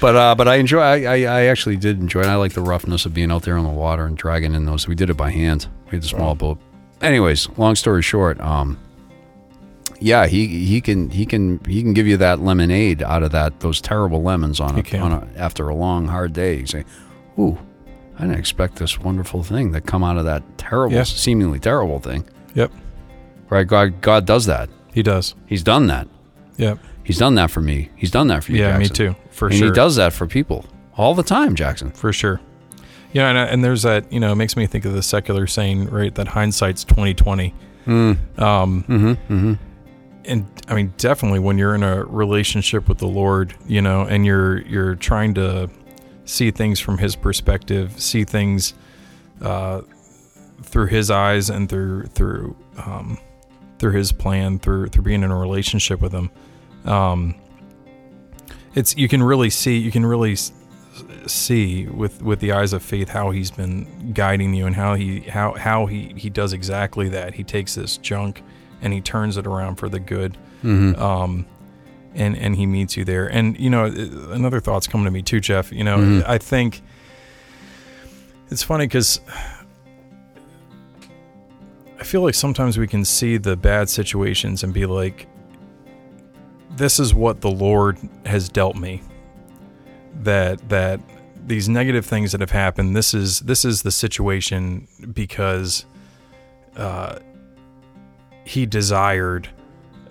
But 0.00 0.16
uh, 0.16 0.34
but 0.34 0.48
I 0.48 0.56
enjoy. 0.56 0.80
I, 0.80 0.96
I, 1.04 1.16
I 1.22 1.42
actually 1.44 1.76
did 1.76 2.00
enjoy. 2.00 2.22
it. 2.22 2.26
I 2.26 2.34
like 2.36 2.52
the 2.54 2.62
roughness 2.62 3.06
of 3.06 3.14
being 3.14 3.30
out 3.30 3.42
there 3.42 3.56
on 3.56 3.64
the 3.64 3.70
water 3.70 4.06
and 4.06 4.16
dragging 4.16 4.54
in 4.54 4.64
those. 4.64 4.88
We 4.88 4.94
did 4.94 5.10
it 5.10 5.16
by 5.16 5.30
hand. 5.30 5.68
We 5.86 5.96
had 5.96 6.04
a 6.04 6.08
small 6.08 6.34
boat. 6.34 6.58
Anyways, 7.00 7.48
long 7.58 7.74
story 7.76 8.02
short, 8.02 8.40
um, 8.40 8.78
yeah, 10.00 10.26
he 10.26 10.46
he 10.64 10.80
can 10.80 11.10
he 11.10 11.24
can 11.26 11.60
he 11.66 11.82
can 11.82 11.92
give 11.94 12.06
you 12.06 12.16
that 12.18 12.40
lemonade 12.40 13.02
out 13.02 13.22
of 13.22 13.32
that 13.32 13.60
those 13.60 13.80
terrible 13.80 14.22
lemons 14.22 14.60
on 14.60 14.78
a, 14.78 14.98
on 14.98 15.12
a 15.12 15.28
after 15.36 15.68
a 15.68 15.74
long 15.74 16.08
hard 16.08 16.32
day. 16.32 16.58
You 16.58 16.66
say, 16.66 16.84
"Ooh, 17.38 17.58
I 18.18 18.22
didn't 18.22 18.38
expect 18.38 18.76
this 18.76 18.98
wonderful 18.98 19.42
thing 19.42 19.72
to 19.72 19.80
come 19.80 20.02
out 20.04 20.16
of 20.18 20.24
that 20.24 20.42
terrible, 20.58 20.96
Yeah. 20.96 21.02
seemingly 21.04 21.58
terrible 21.58 21.98
thing." 22.00 22.24
Yep. 22.54 22.72
Right? 23.50 23.66
God 23.66 24.00
God 24.00 24.26
does 24.26 24.46
that. 24.46 24.68
He 24.92 25.02
does. 25.02 25.34
He's 25.46 25.62
done 25.62 25.86
that. 25.88 26.08
Yep. 26.56 26.78
He's 27.02 27.18
done 27.18 27.34
that 27.34 27.50
for 27.50 27.60
me. 27.60 27.90
He's 27.96 28.10
done 28.10 28.28
that 28.28 28.44
for 28.44 28.52
you. 28.52 28.58
Yeah, 28.60 28.78
me 28.78 28.88
too. 28.88 29.14
For 29.30 29.48
and 29.48 29.56
sure. 29.56 29.66
he 29.68 29.72
does 29.74 29.96
that 29.96 30.12
for 30.12 30.26
people 30.26 30.64
all 30.96 31.14
the 31.14 31.22
time, 31.24 31.54
Jackson. 31.54 31.90
For 31.90 32.12
sure. 32.12 32.40
Yeah, 33.12 33.28
and, 33.28 33.38
and 33.38 33.64
there's 33.64 33.82
that. 33.82 34.10
You 34.12 34.20
know, 34.20 34.32
it 34.32 34.36
makes 34.36 34.56
me 34.56 34.66
think 34.66 34.84
of 34.84 34.92
the 34.92 35.02
secular 35.02 35.46
saying, 35.46 35.90
right? 35.90 36.14
That 36.14 36.28
hindsight's 36.28 36.82
twenty 36.84 37.12
twenty. 37.14 37.54
Um, 37.86 38.18
Mm-hmm. 38.38 39.08
Mm-hmm. 39.08 39.52
And 40.26 40.46
I 40.68 40.74
mean, 40.74 40.94
definitely 40.96 41.38
when 41.38 41.58
you're 41.58 41.74
in 41.74 41.82
a 41.82 42.04
relationship 42.04 42.88
with 42.88 42.98
the 42.98 43.06
Lord, 43.06 43.54
you 43.66 43.82
know, 43.82 44.02
and 44.02 44.24
you're 44.24 44.60
you're 44.62 44.94
trying 44.94 45.34
to 45.34 45.70
see 46.24 46.50
things 46.50 46.80
from 46.80 46.98
His 46.98 47.16
perspective, 47.16 48.00
see 48.00 48.24
things 48.24 48.74
uh, 49.40 49.82
through 50.62 50.86
His 50.86 51.10
eyes 51.10 51.50
and 51.50 51.68
through 51.68 52.04
through 52.06 52.56
um, 52.78 53.18
through 53.78 53.92
His 53.92 54.12
plan, 54.12 54.58
through 54.58 54.88
through 54.88 55.04
being 55.04 55.22
in 55.22 55.30
a 55.30 55.38
relationship 55.38 56.00
with 56.00 56.12
Him. 56.12 56.30
Um, 56.84 57.34
it's 58.74 58.96
you 58.96 59.08
can 59.08 59.22
really 59.22 59.50
see 59.50 59.78
you 59.78 59.90
can 59.90 60.04
really 60.04 60.36
see 61.26 61.86
with 61.86 62.22
with 62.22 62.40
the 62.40 62.52
eyes 62.52 62.72
of 62.72 62.82
faith 62.82 63.08
how 63.08 63.30
he's 63.30 63.50
been 63.50 64.12
guiding 64.12 64.54
you 64.54 64.66
and 64.66 64.76
how 64.76 64.94
he 64.94 65.20
how 65.20 65.54
how 65.54 65.86
he 65.86 66.12
he 66.16 66.30
does 66.30 66.52
exactly 66.52 67.08
that 67.08 67.34
he 67.34 67.42
takes 67.42 67.74
this 67.74 67.96
junk 67.98 68.42
and 68.84 68.92
he 68.92 69.00
turns 69.00 69.36
it 69.36 69.46
around 69.46 69.76
for 69.76 69.88
the 69.88 69.98
good 69.98 70.36
Mm-hmm. 70.62 71.02
um 71.02 71.44
and 72.14 72.36
and 72.38 72.54
he 72.56 72.64
meets 72.64 72.96
you 72.96 73.04
there 73.04 73.26
and 73.26 73.58
you 73.58 73.68
know 73.68 73.86
another 73.86 74.60
thought's 74.60 74.86
coming 74.86 75.04
to 75.04 75.10
me 75.10 75.20
too 75.20 75.40
jeff 75.40 75.72
you 75.72 75.82
know 75.82 75.98
Mhm. 75.98 76.24
i 76.28 76.38
think 76.38 76.80
it's 78.50 78.62
funny 78.62 78.86
because 78.86 79.20
i 81.98 82.04
feel 82.04 82.22
like 82.22 82.34
sometimes 82.34 82.78
we 82.78 82.86
can 82.86 83.04
see 83.04 83.36
the 83.36 83.56
bad 83.56 83.88
situations 83.88 84.62
and 84.62 84.72
be 84.72 84.86
like 84.86 85.26
this 86.76 86.98
is 86.98 87.14
what 87.14 87.40
the 87.40 87.50
lord 87.50 87.98
has 88.26 88.48
dealt 88.48 88.76
me 88.76 89.02
that 90.22 90.66
that 90.68 91.00
these 91.46 91.68
negative 91.68 92.06
things 92.06 92.32
that 92.32 92.40
have 92.40 92.50
happened 92.50 92.96
this 92.96 93.12
is 93.14 93.40
this 93.40 93.64
is 93.64 93.82
the 93.82 93.90
situation 93.90 94.86
because 95.12 95.84
uh 96.76 97.18
he 98.44 98.66
desired 98.66 99.48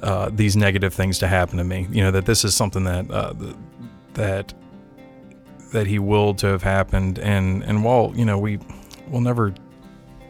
uh, 0.02 0.30
these 0.34 0.56
negative 0.58 0.94
things 0.94 1.20
to 1.20 1.28
happen 1.28 1.58
to 1.58 1.64
me. 1.64 1.88
You 1.92 2.04
know 2.04 2.12
that 2.12 2.26
this 2.26 2.44
is 2.44 2.54
something 2.56 2.84
that 2.86 3.10
uh, 3.12 3.34
that 4.14 4.54
that 5.72 5.88
he 5.88 5.98
willed 6.00 6.38
to 6.40 6.48
have 6.48 6.64
happened, 6.64 7.20
and 7.20 7.64
and 7.64 7.84
while 7.84 8.12
you 8.16 8.26
know 8.26 8.38
we 8.38 8.60
will 9.10 9.22
never 9.22 9.54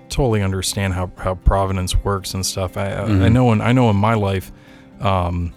totally 0.10 0.42
understand 0.44 0.94
how, 0.94 1.12
how 1.18 1.34
providence 1.36 1.96
works 2.04 2.34
and 2.36 2.46
stuff, 2.46 2.78
I 2.78 2.90
I- 2.92 3.04
I 3.26 3.30
know 3.30 3.52
in 3.52 3.62
I 3.62 3.72
know 3.72 3.90
in 3.90 3.96
my 3.96 4.14
life, 4.14 4.52
um, 5.02 5.54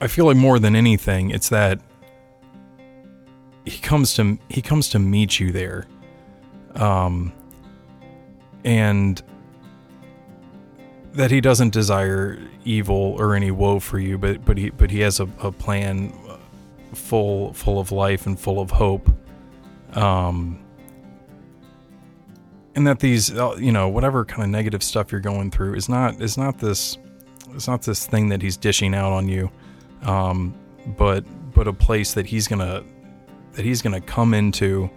I 0.00 0.06
feel 0.06 0.24
like 0.26 0.36
more 0.36 0.58
than 0.58 0.74
anything, 0.76 1.30
it's 1.30 1.48
that 1.50 1.80
he 3.64 3.78
comes 3.78 4.14
to 4.14 4.38
he 4.48 4.60
comes 4.62 4.88
to 4.90 4.98
meet 4.98 5.38
you 5.38 5.52
there, 5.52 5.86
um, 6.76 7.32
and 8.64 9.22
that 11.14 11.30
he 11.30 11.40
doesn't 11.40 11.72
desire 11.72 12.38
evil 12.64 13.16
or 13.18 13.34
any 13.34 13.50
woe 13.50 13.80
for 13.80 13.98
you, 13.98 14.18
but 14.18 14.44
but 14.44 14.58
he 14.58 14.70
but 14.70 14.90
he 14.90 15.00
has 15.00 15.20
a, 15.20 15.28
a 15.40 15.52
plan 15.52 16.12
uh, 16.28 16.36
full 16.94 17.52
full 17.52 17.78
of 17.78 17.92
life 17.92 18.26
and 18.26 18.38
full 18.38 18.60
of 18.60 18.70
hope. 18.70 19.08
Um, 19.96 20.58
and 22.74 22.86
that 22.86 22.98
these 22.98 23.36
uh, 23.36 23.56
you 23.58 23.72
know 23.72 23.88
whatever 23.88 24.24
kind 24.24 24.42
of 24.42 24.48
negative 24.48 24.82
stuff 24.82 25.12
you're 25.12 25.20
going 25.20 25.50
through 25.50 25.74
is 25.74 25.88
not 25.88 26.20
is 26.20 26.36
not 26.36 26.58
this 26.58 26.98
it's 27.54 27.68
not 27.68 27.82
this 27.82 28.06
thing 28.06 28.28
that 28.30 28.42
he's 28.42 28.56
dishing 28.56 28.94
out 28.94 29.12
on 29.12 29.28
you, 29.28 29.50
um, 30.02 30.54
but 30.96 31.24
but 31.54 31.68
a 31.68 31.72
place 31.72 32.14
that 32.14 32.26
he's 32.26 32.48
gonna 32.48 32.82
that 33.52 33.64
he's 33.64 33.80
gonna 33.80 34.00
come 34.00 34.34
into 34.34 34.90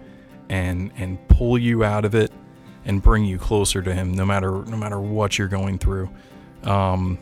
and 0.49 0.91
and 0.97 1.26
pull 1.28 1.57
you 1.57 1.84
out 1.84 2.05
of 2.05 2.15
it 2.15 2.32
and 2.88 3.02
bring 3.04 3.24
you 3.26 3.38
closer 3.38 3.82
to 3.84 3.94
him 3.94 4.14
no 4.14 4.26
matter 4.26 4.64
no 4.66 4.76
matter 4.78 5.00
what 5.00 5.38
you're 5.38 5.48
going 5.48 5.78
through 5.78 6.10
um 6.64 7.20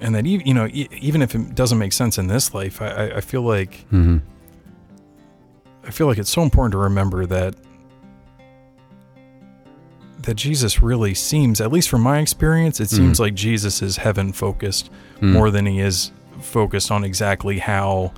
and 0.00 0.14
that 0.14 0.26
even 0.26 0.46
you 0.46 0.54
know 0.54 0.66
e- 0.72 0.88
even 1.00 1.20
if 1.20 1.34
it 1.34 1.54
doesn't 1.54 1.78
make 1.78 1.92
sense 1.92 2.16
in 2.18 2.26
this 2.28 2.54
life 2.54 2.80
I, 2.80 3.12
I- 3.16 3.20
feel 3.20 3.42
like 3.42 3.84
Mm-hmm. 3.92 4.18
I 5.84 5.90
feel 5.90 6.06
like 6.06 6.16
it's 6.18 6.30
so 6.30 6.42
important 6.42 6.72
to 6.72 6.78
remember 6.78 7.26
that 7.26 7.56
that 10.22 10.34
Jesus 10.34 10.80
really 10.80 11.14
seems 11.14 11.60
at 11.60 11.72
least 11.72 11.88
from 11.88 12.00
my 12.00 12.20
experience 12.20 12.78
it 12.80 12.88
seems 12.90 13.18
like 13.18 13.34
Jesus 13.34 13.82
is 13.82 13.96
heaven 13.96 14.32
focused 14.32 14.90
Mm. 15.20 15.32
more 15.34 15.50
than 15.52 15.66
he 15.66 15.78
is 15.78 16.10
focused 16.40 16.90
on 16.90 17.04
exactly 17.04 17.58
how 17.60 18.12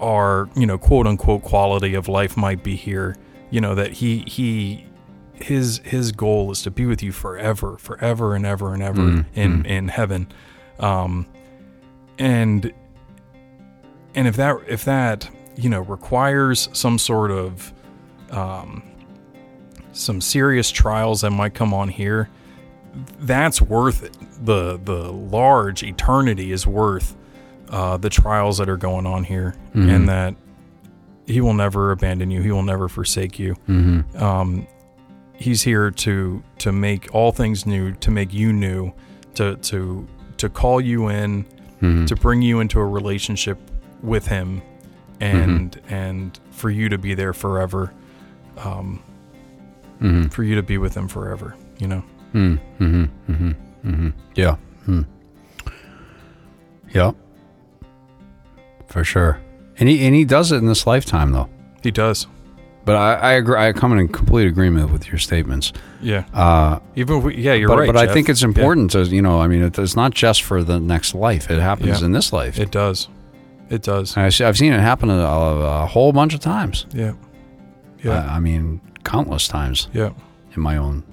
our 0.00 0.48
you 0.54 0.66
know 0.66 0.76
quote 0.78 1.06
unquote 1.06 1.42
quality 1.42 1.94
of 1.94 2.08
life 2.08 2.36
might 2.36 2.62
be 2.62 2.76
here 2.76 3.16
you 3.50 3.60
know 3.60 3.74
that 3.74 3.92
he 3.92 4.18
he 4.26 4.86
his 5.34 5.78
his 5.84 6.12
goal 6.12 6.50
is 6.50 6.62
to 6.62 6.70
be 6.70 6.86
with 6.86 7.02
you 7.02 7.12
forever, 7.12 7.76
forever 7.78 8.34
and 8.34 8.44
ever 8.46 8.72
and 8.74 8.82
ever 8.82 9.00
Mm, 9.00 9.24
in 9.34 9.62
mm. 9.62 9.66
in 9.66 9.88
heaven. 9.88 10.28
Um, 10.78 11.26
and 12.18 12.72
and 14.14 14.26
if 14.28 14.36
that 14.36 14.56
if 14.68 14.84
that 14.84 15.28
you 15.56 15.68
know 15.70 15.80
requires 15.80 16.68
some 16.72 16.98
sort 16.98 17.30
of 17.30 17.72
um, 18.30 18.82
some 19.92 20.20
serious 20.20 20.70
trials 20.70 21.22
that 21.22 21.30
might 21.30 21.54
come 21.54 21.72
on 21.74 21.88
here, 21.88 22.28
that's 23.20 23.60
worth 23.60 24.02
it. 24.02 24.16
The 24.44 24.78
the 24.82 25.10
large 25.12 25.82
eternity 25.82 26.52
is 26.52 26.66
worth 26.66 27.16
uh, 27.70 27.96
the 27.96 28.10
trials 28.10 28.58
that 28.58 28.68
are 28.68 28.76
going 28.76 29.06
on 29.06 29.24
here, 29.24 29.54
Mhm. 29.74 29.94
and 29.94 30.08
that 30.08 30.34
He 31.30 31.40
will 31.40 31.54
never 31.54 31.92
abandon 31.92 32.30
you. 32.30 32.42
He 32.42 32.50
will 32.50 32.62
never 32.62 32.88
forsake 32.88 33.38
you. 33.38 33.54
Mm-hmm. 33.68 34.22
Um, 34.22 34.66
he's 35.34 35.62
here 35.62 35.90
to 35.90 36.42
to 36.58 36.72
make 36.72 37.14
all 37.14 37.32
things 37.32 37.66
new, 37.66 37.92
to 37.94 38.10
make 38.10 38.32
you 38.34 38.52
new, 38.52 38.92
to 39.34 39.56
to 39.56 40.06
to 40.38 40.48
call 40.48 40.80
you 40.80 41.08
in, 41.08 41.44
Mm-hmm. 41.80 42.04
to 42.06 42.16
bring 42.16 42.42
you 42.42 42.60
into 42.60 42.78
a 42.78 42.84
relationship 42.84 43.58
with 44.02 44.26
Him, 44.26 44.60
and 45.20 45.70
Mm-hmm. 45.72 45.94
and 45.94 46.40
for 46.50 46.68
you 46.70 46.88
to 46.90 46.98
be 46.98 47.14
there 47.14 47.32
forever, 47.32 47.92
um, 48.58 49.02
Mm-hmm. 50.00 50.28
for 50.28 50.42
you 50.42 50.54
to 50.56 50.62
be 50.62 50.76
with 50.78 50.94
Him 50.96 51.08
forever. 51.08 51.54
You 51.78 51.88
know. 51.88 52.02
Mm-hmm. 52.34 52.84
Mm-hmm. 52.84 53.48
Mm-hmm. 53.88 54.08
Yeah. 54.34 54.56
Mm. 54.86 55.06
Yeah. 56.94 57.12
For 58.88 59.04
sure. 59.04 59.40
And 59.80 59.88
he 59.88 60.06
and 60.06 60.14
he 60.14 60.24
does 60.24 60.52
it 60.52 60.56
in 60.56 60.66
this 60.66 60.86
lifetime 60.86 61.32
though. 61.32 61.48
He 61.82 61.90
does. 61.90 62.26
But 62.84 62.96
I, 62.96 63.14
I 63.14 63.32
agree 63.32 63.56
I 63.56 63.72
come 63.72 63.96
in 63.98 64.08
complete 64.08 64.46
agreement 64.46 64.90
with 64.92 65.08
your 65.08 65.18
statements. 65.18 65.72
Yeah. 66.00 66.24
Uh 66.32 66.78
Even 66.96 67.22
we, 67.22 67.36
yeah, 67.36 67.54
you're 67.54 67.68
but, 67.68 67.78
right. 67.78 67.86
but 67.86 67.96
I 67.96 68.12
think 68.12 68.28
it's 68.28 68.42
important 68.42 68.90
to 68.92 69.02
you 69.04 69.22
know, 69.22 69.40
I 69.40 69.48
mean 69.48 69.62
it's 69.62 69.96
not 69.96 70.12
just 70.14 70.42
for 70.42 70.62
the 70.62 70.78
next 70.78 71.14
life. 71.14 71.50
It 71.50 71.60
happens 71.60 72.00
Yeah. 72.00 72.06
in 72.06 72.12
this 72.12 72.32
life. 72.32 72.58
It 72.58 72.70
does. 72.70 73.08
It 73.70 73.82
does. 73.82 74.16
I 74.16 74.28
see, 74.30 74.44
I've 74.44 74.58
seen 74.58 74.72
it 74.72 74.80
happen 74.80 75.10
a, 75.10 75.14
a, 75.14 75.86
whole 75.86 76.12
bunch 76.12 76.34
of 76.34 76.40
times. 76.40 76.86
Yeah. 76.92 77.12
Yeah. 78.02 78.26
I, 78.26 78.36
I 78.36 78.40
mean, 78.40 78.80
countless 79.04 79.46
times 79.46 79.88
yeah. 79.92 80.10
in 80.56 80.60
my 80.60 80.76
own 80.76 81.04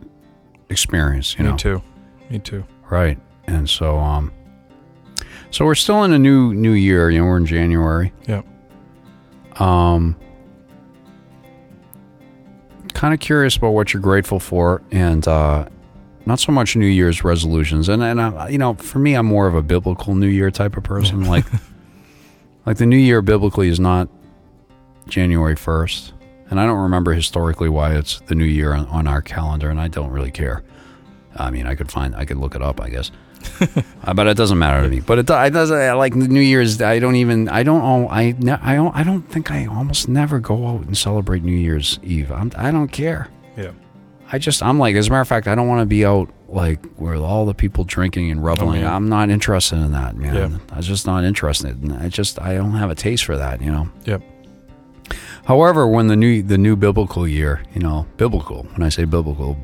experience. 0.70 1.38
You 1.38 1.46
Me 1.46 1.52
know, 1.52 1.58
too. 1.58 1.84
Me 2.32 2.40
too. 2.40 2.66
right? 2.90 3.20
And 3.46 3.70
so, 3.70 4.00
um, 4.00 4.32
so 5.52 5.66
we're 5.66 5.76
still 5.76 6.04
in 6.04 6.14
a 6.14 6.20
new 6.20 6.54
new 6.54 6.72
year. 6.72 7.12
You 7.12 7.20
know, 7.20 7.26
we're 7.26 7.38
in 7.38 7.46
January. 7.46 8.12
Yeah. 8.28 8.42
Um, 9.60 10.16
kind 12.94 13.14
of 13.14 13.20
curious 13.20 13.56
about 13.56 13.72
what 13.72 13.94
you're 13.94 14.02
grateful 14.02 14.40
for, 14.40 14.82
and 14.92 15.28
uh, 15.28 15.68
not 16.26 16.40
so 16.40 16.52
much 16.52 16.76
New 16.76 16.88
Year's 16.88 17.24
resolutions. 17.24 17.90
And 17.90 18.04
and 18.04 18.20
uh, 18.20 18.48
you 18.50 18.58
know, 18.58 18.74
for 18.76 19.00
me, 19.00 19.14
I'm 19.14 19.26
more 19.26 19.48
of 19.48 19.56
a 19.56 19.62
biblical 19.62 20.16
New 20.16 20.28
Year 20.28 20.52
type 20.52 20.78
of 20.78 20.84
person. 20.84 21.26
like, 21.26 21.46
like 22.66 22.78
the 22.78 22.86
New 22.86 22.98
Year 22.98 23.22
biblically 23.22 23.70
is 23.70 23.80
not 23.80 24.10
January 25.08 25.56
first, 25.56 26.14
and 26.50 26.60
I 26.60 26.66
don't 26.66 26.80
remember 26.80 27.14
historically 27.14 27.70
why 27.70 27.96
it's 27.96 28.20
the 28.22 28.36
New 28.36 28.46
Year 28.46 28.74
on, 28.74 28.88
on 28.88 29.08
our 29.08 29.22
calendar, 29.22 29.70
and 29.70 29.80
I 29.80 29.88
don't 29.88 30.12
really 30.12 30.32
care. 30.32 30.64
I 31.36 31.52
mean, 31.52 31.68
I 31.68 31.76
could 31.76 31.92
find, 31.92 32.16
I 32.16 32.26
could 32.26 32.38
look 32.38 32.56
it 32.56 32.62
up, 32.62 32.82
I 32.82 32.90
guess. 32.90 33.12
Uh, 34.08 34.14
but 34.14 34.26
it 34.26 34.38
doesn't 34.38 34.58
matter 34.58 34.82
to 34.84 34.88
me. 34.88 35.02
But 35.02 35.20
it, 35.20 35.30
it 35.30 35.50
doesn't 35.52 35.78
uh, 35.82 35.98
like 35.98 36.16
New 36.16 36.40
Year's. 36.40 36.82
I 36.82 36.98
don't 37.00 37.18
even. 37.18 37.50
I 37.50 37.64
don't. 37.64 37.82
al- 37.82 38.08
I. 38.10 38.34
Ne- 38.40 38.54
I 38.62 38.76
don't. 38.76 38.96
I 38.96 39.04
don't 39.04 39.24
think 39.24 39.52
I 39.52 39.66
almost 39.66 40.08
never 40.08 40.40
go 40.40 40.66
out 40.66 40.86
and 40.86 40.98
celebrate 40.98 41.44
New 41.44 41.52
Year's 41.52 42.00
Eve. 42.04 42.32
I'm, 42.32 42.50
I 42.56 42.72
don't 42.72 42.88
care. 42.88 43.28
Yeah. 43.58 43.72
I 44.32 44.38
just. 44.38 44.64
I'm 44.64 44.80
like. 44.80 44.96
As 44.96 45.08
a 45.08 45.10
matter 45.10 45.20
of 45.22 45.28
fact, 45.28 45.46
I 45.50 45.56
don't 45.56 45.68
want 45.68 45.82
to 45.82 45.86
be 45.86 46.06
out 46.06 46.30
like 46.48 46.80
with 46.98 47.20
all 47.20 47.46
the 47.46 47.54
people 47.54 47.84
drinking 47.84 48.32
and 48.32 48.42
reveling. 48.42 48.80
man. 48.84 48.94
I'm 48.94 49.10
not 49.10 49.30
interested 49.30 49.76
in 49.76 49.92
that, 49.92 50.16
man. 50.16 50.34
Yeah. 50.34 50.58
I'm 50.72 50.82
just 50.82 51.06
not 51.06 51.26
interested. 51.26 51.82
And 51.84 51.92
I 51.92 52.08
just. 52.08 52.40
I 52.42 52.54
don't 52.56 52.72
have 52.72 52.90
a 52.90 52.96
taste 52.96 53.26
for 53.26 53.36
that. 53.36 53.62
You 53.62 53.72
know. 53.72 53.90
Yep. 54.06 54.22
However, 55.46 55.86
when 55.88 56.08
the 56.08 56.16
new 56.16 56.42
the 56.44 56.58
new 56.58 56.76
biblical 56.78 57.28
year, 57.28 57.62
you 57.74 57.82
know, 57.82 58.08
biblical. 58.18 58.64
When 58.74 58.84
I 58.84 58.90
say 58.90 59.04
biblical, 59.06 59.58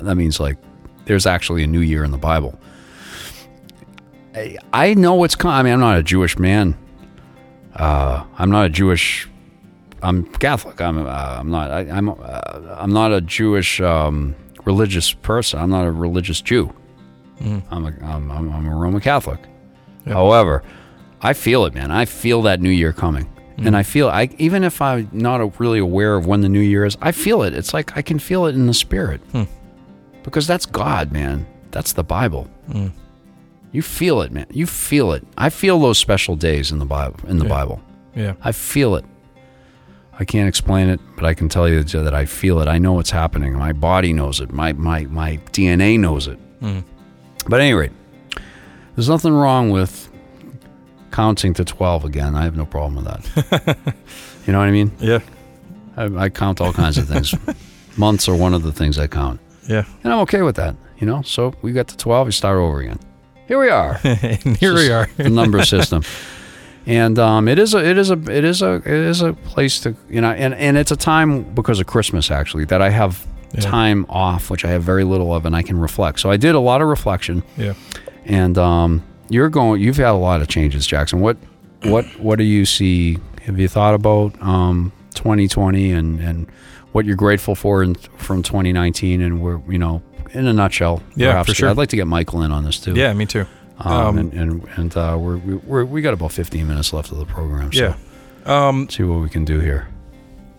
that 0.00 0.14
means 0.14 0.40
like 0.40 0.56
there's 1.04 1.26
actually 1.26 1.64
a 1.64 1.66
new 1.66 1.80
year 1.80 2.02
in 2.04 2.10
the 2.12 2.18
Bible. 2.18 2.58
I, 4.34 4.56
I 4.72 4.94
know 4.94 5.14
what's 5.14 5.34
coming. 5.34 5.56
I 5.56 5.62
mean, 5.62 5.72
I'm 5.72 5.80
not 5.80 5.98
a 5.98 6.02
Jewish 6.02 6.38
man. 6.38 6.76
Uh, 7.74 8.24
I'm 8.38 8.50
not 8.50 8.66
a 8.66 8.68
Jewish. 8.68 9.28
I'm 10.02 10.24
Catholic. 10.24 10.80
I'm. 10.80 10.98
Uh, 11.06 11.10
I'm 11.38 11.50
not. 11.50 11.70
I, 11.70 11.80
I'm. 11.90 12.08
Uh, 12.08 12.14
I'm 12.78 12.92
not 12.92 13.12
a 13.12 13.20
Jewish 13.20 13.80
um, 13.80 14.34
religious 14.64 15.12
person. 15.12 15.58
I'm 15.60 15.70
not 15.70 15.86
a 15.86 15.92
religious 15.92 16.40
Jew. 16.40 16.72
Mhm. 17.40 17.62
I'm 17.70 17.84
a. 17.86 17.88
I'm, 18.04 18.30
I'm, 18.30 18.52
I'm 18.52 18.66
a 18.66 18.74
Roman 18.74 19.00
Catholic. 19.00 19.40
Yep. 20.06 20.14
However, 20.14 20.62
I 21.20 21.32
feel 21.32 21.64
it, 21.66 21.74
man. 21.74 21.90
I 21.90 22.04
feel 22.04 22.42
that 22.42 22.60
new 22.60 22.70
year 22.70 22.92
coming. 22.92 23.26
Mm. 23.58 23.66
And 23.68 23.76
I 23.76 23.82
feel 23.82 24.08
I 24.08 24.30
even 24.38 24.64
if 24.64 24.80
I'm 24.80 25.08
not 25.12 25.40
a- 25.40 25.52
really 25.58 25.78
aware 25.80 26.16
of 26.16 26.26
when 26.26 26.40
the 26.40 26.48
new 26.48 26.60
year 26.60 26.84
is, 26.86 26.96
I 27.02 27.12
feel 27.12 27.42
it. 27.42 27.52
It's 27.54 27.74
like 27.74 27.96
I 27.96 28.02
can 28.02 28.18
feel 28.18 28.46
it 28.46 28.54
in 28.54 28.66
the 28.66 28.74
spirit. 28.74 29.20
Hmm. 29.32 29.42
Because 30.22 30.46
that's 30.46 30.66
God, 30.66 31.12
man. 31.12 31.46
That's 31.70 31.92
the 31.92 32.02
Bible. 32.04 32.48
You 33.72 33.82
feel 33.82 34.20
it, 34.22 34.32
man. 34.32 34.46
You 34.50 34.66
feel 34.66 35.12
it. 35.12 35.24
I 35.38 35.48
feel 35.50 35.78
those 35.78 35.98
special 35.98 36.36
days 36.36 36.72
in 36.72 36.78
the 36.78 36.84
Bible 36.86 37.16
in 37.28 37.38
the 37.38 37.44
Yeah. 37.44 37.48
Bible. 37.50 37.80
Yeah. 38.16 38.34
I 38.42 38.52
feel 38.52 38.96
it. 38.96 39.04
I 40.18 40.24
can't 40.24 40.48
explain 40.48 40.88
it, 40.90 41.00
but 41.16 41.24
I 41.24 41.34
can 41.34 41.48
tell 41.48 41.68
you 41.68 41.82
that 41.82 42.12
I 42.14 42.26
feel 42.26 42.60
it. 42.60 42.68
I 42.68 42.78
know 42.78 42.92
what's 42.92 43.10
happening. 43.10 43.54
My 43.54 43.72
body 43.72 44.12
knows 44.12 44.40
it. 44.40 44.52
My 44.52 44.72
my 44.72 45.04
my 45.04 45.38
DNA 45.52 45.98
knows 45.98 46.26
it. 46.26 46.38
Mm. 46.60 46.84
But 47.48 47.60
anyway, 47.60 47.90
there's 48.96 49.08
nothing 49.08 49.32
wrong 49.32 49.70
with 49.70 50.08
counting 51.10 51.54
to 51.54 51.64
12 51.64 52.04
again. 52.04 52.34
I 52.34 52.42
have 52.44 52.56
no 52.56 52.66
problem 52.66 52.96
with 52.96 53.04
that. 53.06 53.94
you 54.46 54.52
know 54.52 54.58
what 54.58 54.68
I 54.68 54.72
mean? 54.72 54.92
Yeah. 55.00 55.20
I, 55.96 56.04
I 56.24 56.28
count 56.28 56.60
all 56.60 56.72
kinds 56.72 56.98
of 56.98 57.08
things. 57.08 57.34
Months 57.96 58.28
are 58.28 58.36
one 58.36 58.54
of 58.54 58.62
the 58.62 58.72
things 58.72 58.98
I 58.98 59.06
count. 59.06 59.40
Yeah. 59.68 59.84
And 60.04 60.12
I'm 60.12 60.20
okay 60.20 60.42
with 60.42 60.56
that, 60.56 60.76
you 60.98 61.06
know? 61.06 61.22
So 61.22 61.52
we 61.62 61.72
got 61.72 61.88
to 61.88 61.96
12, 61.96 62.26
we 62.26 62.32
start 62.32 62.58
over 62.58 62.80
again. 62.80 62.98
Here 63.50 63.58
we 63.58 63.68
are. 63.68 63.94
here 64.60 64.72
we 64.74 64.92
are. 64.92 65.08
the 65.16 65.28
number 65.28 65.64
system. 65.64 66.04
And 66.86 67.18
um, 67.18 67.48
it 67.48 67.58
is 67.58 67.74
a 67.74 67.78
it 67.84 67.98
is 67.98 68.08
a 68.12 68.14
it 68.30 68.44
is 68.44 68.62
a 68.62 68.74
it 68.76 68.86
is 68.86 69.22
a 69.22 69.32
place 69.32 69.80
to 69.80 69.96
you 70.08 70.20
know 70.20 70.30
and, 70.30 70.54
and 70.54 70.78
it's 70.78 70.92
a 70.92 70.96
time 70.96 71.42
because 71.52 71.80
of 71.80 71.88
Christmas 71.88 72.30
actually 72.30 72.64
that 72.66 72.80
I 72.80 72.90
have 72.90 73.26
Yeah. 73.52 73.62
time 73.62 74.06
off 74.08 74.50
which 74.50 74.64
I 74.64 74.68
have 74.68 74.84
very 74.84 75.02
little 75.02 75.34
of 75.34 75.46
and 75.46 75.56
I 75.56 75.62
can 75.62 75.80
reflect. 75.80 76.20
So 76.20 76.30
I 76.30 76.36
did 76.36 76.54
a 76.54 76.60
lot 76.60 76.80
of 76.80 76.86
reflection 76.86 77.42
Yeah. 77.56 77.74
and 78.24 78.56
um, 78.56 79.02
you're 79.28 79.48
going 79.48 79.80
you've 79.82 79.96
had 79.96 80.10
a 80.10 80.12
lot 80.12 80.40
of 80.42 80.46
changes 80.46 80.86
Jackson. 80.86 81.18
What 81.18 81.36
what 81.82 82.04
what 82.20 82.38
do 82.38 82.44
you 82.44 82.64
see 82.64 83.18
have 83.46 83.58
you 83.58 83.66
thought 83.66 83.94
about 83.94 84.40
um, 84.40 84.92
2020 85.14 85.90
and 85.90 86.20
and 86.20 86.46
what 86.92 87.04
you're 87.04 87.16
grateful 87.16 87.56
for 87.56 87.82
in, 87.82 87.96
from 87.96 88.44
2019 88.44 89.20
and 89.20 89.40
we're 89.42 89.60
you 89.68 89.78
know 89.78 90.02
in 90.32 90.46
a 90.46 90.52
nutshell 90.52 91.02
Yeah, 91.16 91.42
for 91.42 91.54
sure. 91.54 91.68
I'd 91.68 91.76
like 91.76 91.88
to 91.90 91.96
get 91.96 92.06
Michael 92.06 92.42
in 92.42 92.52
on 92.52 92.64
this 92.64 92.78
too. 92.78 92.94
Yeah. 92.94 93.12
Me 93.12 93.26
too. 93.26 93.46
Um, 93.78 93.92
Um, 93.92 94.18
and 94.18 94.32
and, 94.34 94.68
and 94.76 94.96
uh, 94.96 95.16
we're, 95.18 95.36
we- 95.38 95.54
we're 95.56 95.84
we 95.84 96.02
got 96.02 96.12
about 96.14 96.32
15 96.32 96.66
minutes 96.66 96.92
left 96.92 97.10
of 97.12 97.18
the 97.18 97.26
program. 97.26 97.72
So 97.72 97.94
Yeah. 98.46 98.68
Um, 98.68 98.88
see 98.88 99.02
what 99.02 99.20
we 99.20 99.28
can 99.28 99.44
do 99.44 99.60
here. 99.60 99.88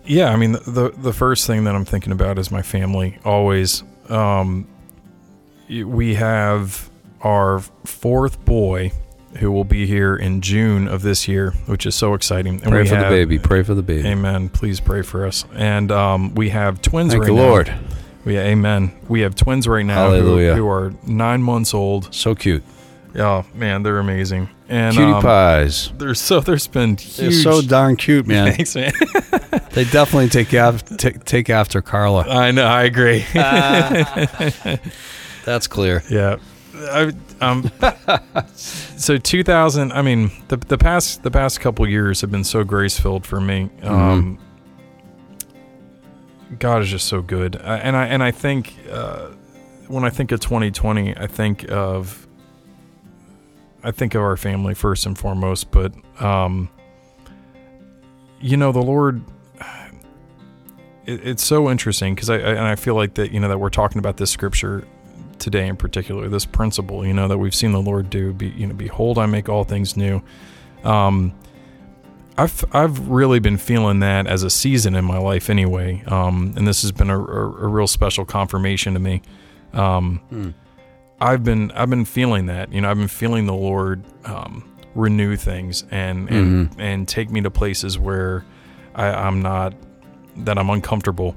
yeah. 0.04 0.30
I 0.32 0.36
mean, 0.36 0.52
the, 0.52 0.60
the 0.60 0.90
the 0.96 1.12
first 1.12 1.46
thing 1.46 1.64
that 1.64 1.74
I'm 1.74 1.84
thinking 1.84 2.12
about 2.12 2.38
is 2.38 2.50
my 2.50 2.62
family. 2.62 3.18
Always. 3.24 3.82
Um, 4.08 4.66
we 5.68 6.14
have 6.14 6.90
our 7.22 7.60
fourth 7.84 8.44
boy 8.44 8.92
who 9.38 9.50
will 9.50 9.64
be 9.64 9.86
here 9.86 10.14
in 10.14 10.40
June 10.42 10.86
of 10.86 11.00
this 11.02 11.26
year, 11.26 11.52
which 11.66 11.86
is 11.86 11.94
so 11.94 12.12
exciting. 12.14 12.54
And 12.62 12.70
Pray 12.70 12.84
for 12.86 12.96
have, 12.96 13.10
the 13.10 13.16
baby. 13.16 13.38
Pray 13.38 13.62
for 13.62 13.74
the 13.74 13.82
baby. 13.82 14.06
Amen. 14.08 14.48
Please 14.50 14.78
pray 14.80 15.00
for 15.02 15.24
us. 15.26 15.44
And 15.54 15.90
um, 15.90 16.34
we 16.34 16.50
have 16.50 16.82
twins 16.82 17.12
Thank 17.12 17.22
right 17.22 17.28
the 17.30 17.34
now. 17.36 17.48
Lord. 17.48 17.74
We, 18.24 18.38
amen. 18.38 18.92
We 19.08 19.20
have 19.22 19.34
twins 19.34 19.66
right 19.66 19.84
now 19.84 20.10
who, 20.10 20.14
Hallelujah. 20.16 20.54
who 20.54 20.68
are 20.68 20.94
nine 21.06 21.42
months 21.42 21.74
old. 21.74 22.14
So 22.14 22.34
cute. 22.34 22.62
Oh 23.16 23.44
man, 23.54 23.82
they're 23.82 23.98
amazing. 23.98 24.48
And 24.68 24.96
Cutie 24.96 25.12
um, 25.12 25.22
pies. 25.22 25.92
They're 25.98 26.14
so 26.14 26.40
there's 26.40 26.66
been 26.66 26.94
They're 26.94 27.30
huge. 27.30 27.42
so 27.42 27.60
darn 27.60 27.96
cute, 27.96 28.26
man. 28.26 28.52
Thanks, 28.56 28.74
man. 28.74 28.92
they 29.72 29.84
definitely 29.84 30.28
take 30.30 30.54
after 30.54 30.96
take, 30.96 31.24
take 31.24 31.50
after 31.50 31.82
Carla. 31.82 32.22
I 32.22 32.52
know. 32.52 32.64
I 32.64 32.84
agree. 32.84 33.24
That's 35.44 35.66
clear. 35.66 36.02
yeah. 36.08 36.36
I, 36.74 37.12
um. 37.40 37.70
so 38.56 39.18
2000. 39.18 39.92
I 39.92 40.00
mean, 40.00 40.30
the 40.48 40.56
the 40.56 40.78
past 40.78 41.22
the 41.22 41.30
past 41.30 41.60
couple 41.60 41.86
years 41.86 42.22
have 42.22 42.30
been 42.30 42.44
so 42.44 42.64
grace 42.64 42.98
filled 42.98 43.26
for 43.26 43.40
me. 43.40 43.68
Um. 43.82 44.38
God 46.58 46.82
is 46.82 46.88
just 46.88 47.08
so 47.08 47.22
good, 47.22 47.56
uh, 47.56 47.80
and 47.82 47.96
I 47.96 48.06
and 48.06 48.22
I 48.22 48.30
think 48.30 48.74
uh, 48.90 49.28
when 49.88 50.04
I 50.04 50.10
think 50.10 50.32
of 50.32 50.40
2020, 50.40 51.16
I 51.16 51.26
think 51.26 51.70
of 51.70 52.26
I 53.82 53.90
think 53.90 54.14
of 54.14 54.22
our 54.22 54.36
family 54.36 54.74
first 54.74 55.06
and 55.06 55.18
foremost, 55.18 55.70
but 55.70 55.92
um, 56.20 56.68
you 58.40 58.56
know, 58.56 58.72
the 58.72 58.82
Lord 58.82 59.22
it, 61.06 61.26
it's 61.26 61.44
so 61.44 61.70
interesting 61.70 62.14
because 62.14 62.30
I, 62.30 62.36
I 62.36 62.50
and 62.50 62.60
I 62.60 62.76
feel 62.76 62.94
like 62.94 63.14
that 63.14 63.32
you 63.32 63.40
know 63.40 63.48
that 63.48 63.58
we're 63.58 63.70
talking 63.70 63.98
about 63.98 64.16
this 64.16 64.30
scripture 64.30 64.86
today 65.38 65.66
in 65.66 65.76
particular, 65.76 66.28
this 66.28 66.46
principle, 66.46 67.04
you 67.04 67.12
know, 67.12 67.28
that 67.28 67.38
we've 67.38 67.54
seen 67.54 67.72
the 67.72 67.82
Lord 67.82 68.10
do. 68.10 68.32
Be 68.32 68.48
you 68.48 68.66
know, 68.66 68.74
behold, 68.74 69.18
I 69.18 69.26
make 69.26 69.48
all 69.48 69.64
things 69.64 69.96
new. 69.96 70.22
Um, 70.84 71.34
I've 72.38 72.64
I've 72.72 73.08
really 73.08 73.40
been 73.40 73.58
feeling 73.58 74.00
that 74.00 74.26
as 74.26 74.42
a 74.42 74.50
season 74.50 74.94
in 74.94 75.04
my 75.04 75.18
life 75.18 75.50
anyway, 75.50 76.02
um, 76.06 76.54
and 76.56 76.66
this 76.66 76.82
has 76.82 76.90
been 76.92 77.10
a, 77.10 77.18
a, 77.18 77.64
a 77.64 77.66
real 77.66 77.86
special 77.86 78.24
confirmation 78.24 78.94
to 78.94 79.00
me. 79.00 79.22
Um, 79.74 80.54
I've 81.20 81.44
been 81.44 81.70
I've 81.72 81.90
been 81.90 82.04
feeling 82.04 82.46
that, 82.46 82.72
you 82.72 82.80
know, 82.80 82.90
I've 82.90 82.98
been 82.98 83.08
feeling 83.08 83.46
the 83.46 83.54
Lord 83.54 84.02
um, 84.24 84.64
renew 84.94 85.36
things 85.36 85.84
and 85.90 86.28
and 86.30 86.70
and 86.78 87.06
take 87.08 87.30
me 87.30 87.40
to 87.42 87.50
places 87.50 87.98
where 87.98 88.44
I, 88.94 89.06
I'm 89.08 89.40
not 89.42 89.74
that 90.38 90.58
I'm 90.58 90.70
uncomfortable, 90.70 91.36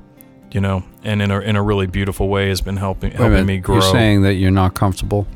you 0.51 0.61
know, 0.61 0.83
and 1.03 1.21
in 1.21 1.29
a 1.29 1.39
in 1.41 1.55
a 1.55 1.61
really 1.61 1.87
beautiful 1.87 2.29
way 2.29 2.49
has 2.49 2.61
been 2.61 2.77
helping 2.77 3.11
helping 3.11 3.45
me 3.45 3.57
grow. 3.59 3.75
You're 3.75 3.91
saying 3.91 4.21
that 4.23 4.35
you're 4.35 4.51
not 4.51 4.73
comfortable. 4.73 5.27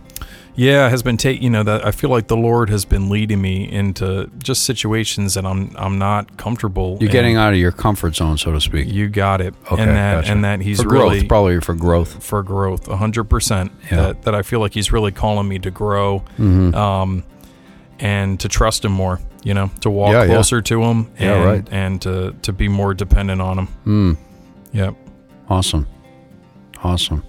Yeah, 0.59 0.89
has 0.89 1.01
been 1.03 1.15
taking 1.15 1.41
you 1.43 1.49
know 1.49 1.63
that 1.63 1.85
I 1.85 1.91
feel 1.91 2.09
like 2.09 2.27
the 2.27 2.35
Lord 2.35 2.69
has 2.69 2.83
been 2.83 3.09
leading 3.09 3.41
me 3.41 3.71
into 3.71 4.29
just 4.39 4.63
situations 4.63 5.35
that 5.35 5.45
I'm 5.45 5.73
I'm 5.77 5.97
not 5.97 6.35
comfortable. 6.35 6.97
You're 6.99 7.09
in. 7.09 7.13
getting 7.13 7.35
out 7.37 7.53
of 7.53 7.59
your 7.59 7.71
comfort 7.71 8.15
zone, 8.17 8.37
so 8.37 8.51
to 8.51 8.59
speak. 8.59 8.87
You 8.89 9.07
got 9.07 9.39
it. 9.39 9.53
Okay, 9.71 9.81
and 9.81 9.91
that 9.91 10.15
gotcha. 10.21 10.31
and 10.33 10.43
that 10.43 10.59
he's 10.59 10.81
for 10.81 10.89
growth, 10.89 11.13
really 11.13 11.27
probably 11.27 11.61
for 11.61 11.73
growth. 11.75 12.21
for 12.21 12.43
growth, 12.43 12.87
hundred 12.87 13.25
percent. 13.25 13.71
Yeah. 13.89 14.01
That 14.07 14.23
that 14.23 14.35
I 14.35 14.41
feel 14.41 14.59
like 14.59 14.73
he's 14.73 14.91
really 14.91 15.13
calling 15.13 15.47
me 15.47 15.59
to 15.59 15.71
grow, 15.71 16.23
Mhm. 16.37 16.75
um, 16.75 17.23
and 17.99 18.37
to 18.41 18.49
trust 18.49 18.83
him 18.83 18.91
more. 18.91 19.21
You 19.43 19.53
know, 19.53 19.71
to 19.79 19.89
walk 19.89 20.11
Yeah, 20.11 20.23
yeah. 20.23 20.33
closer 20.33 20.61
to 20.61 20.83
him, 20.83 21.07
and, 21.17 21.29
Yeah, 21.29 21.43
right. 21.43 21.67
and 21.71 22.01
to 22.01 22.35
to 22.41 22.51
be 22.51 22.67
more 22.67 22.93
dependent 22.93 23.39
on 23.41 23.59
him. 23.59 23.67
Mm, 23.87 24.17
Yep. 24.73 24.95
awesome, 25.49 25.87
awesome. 26.83 27.23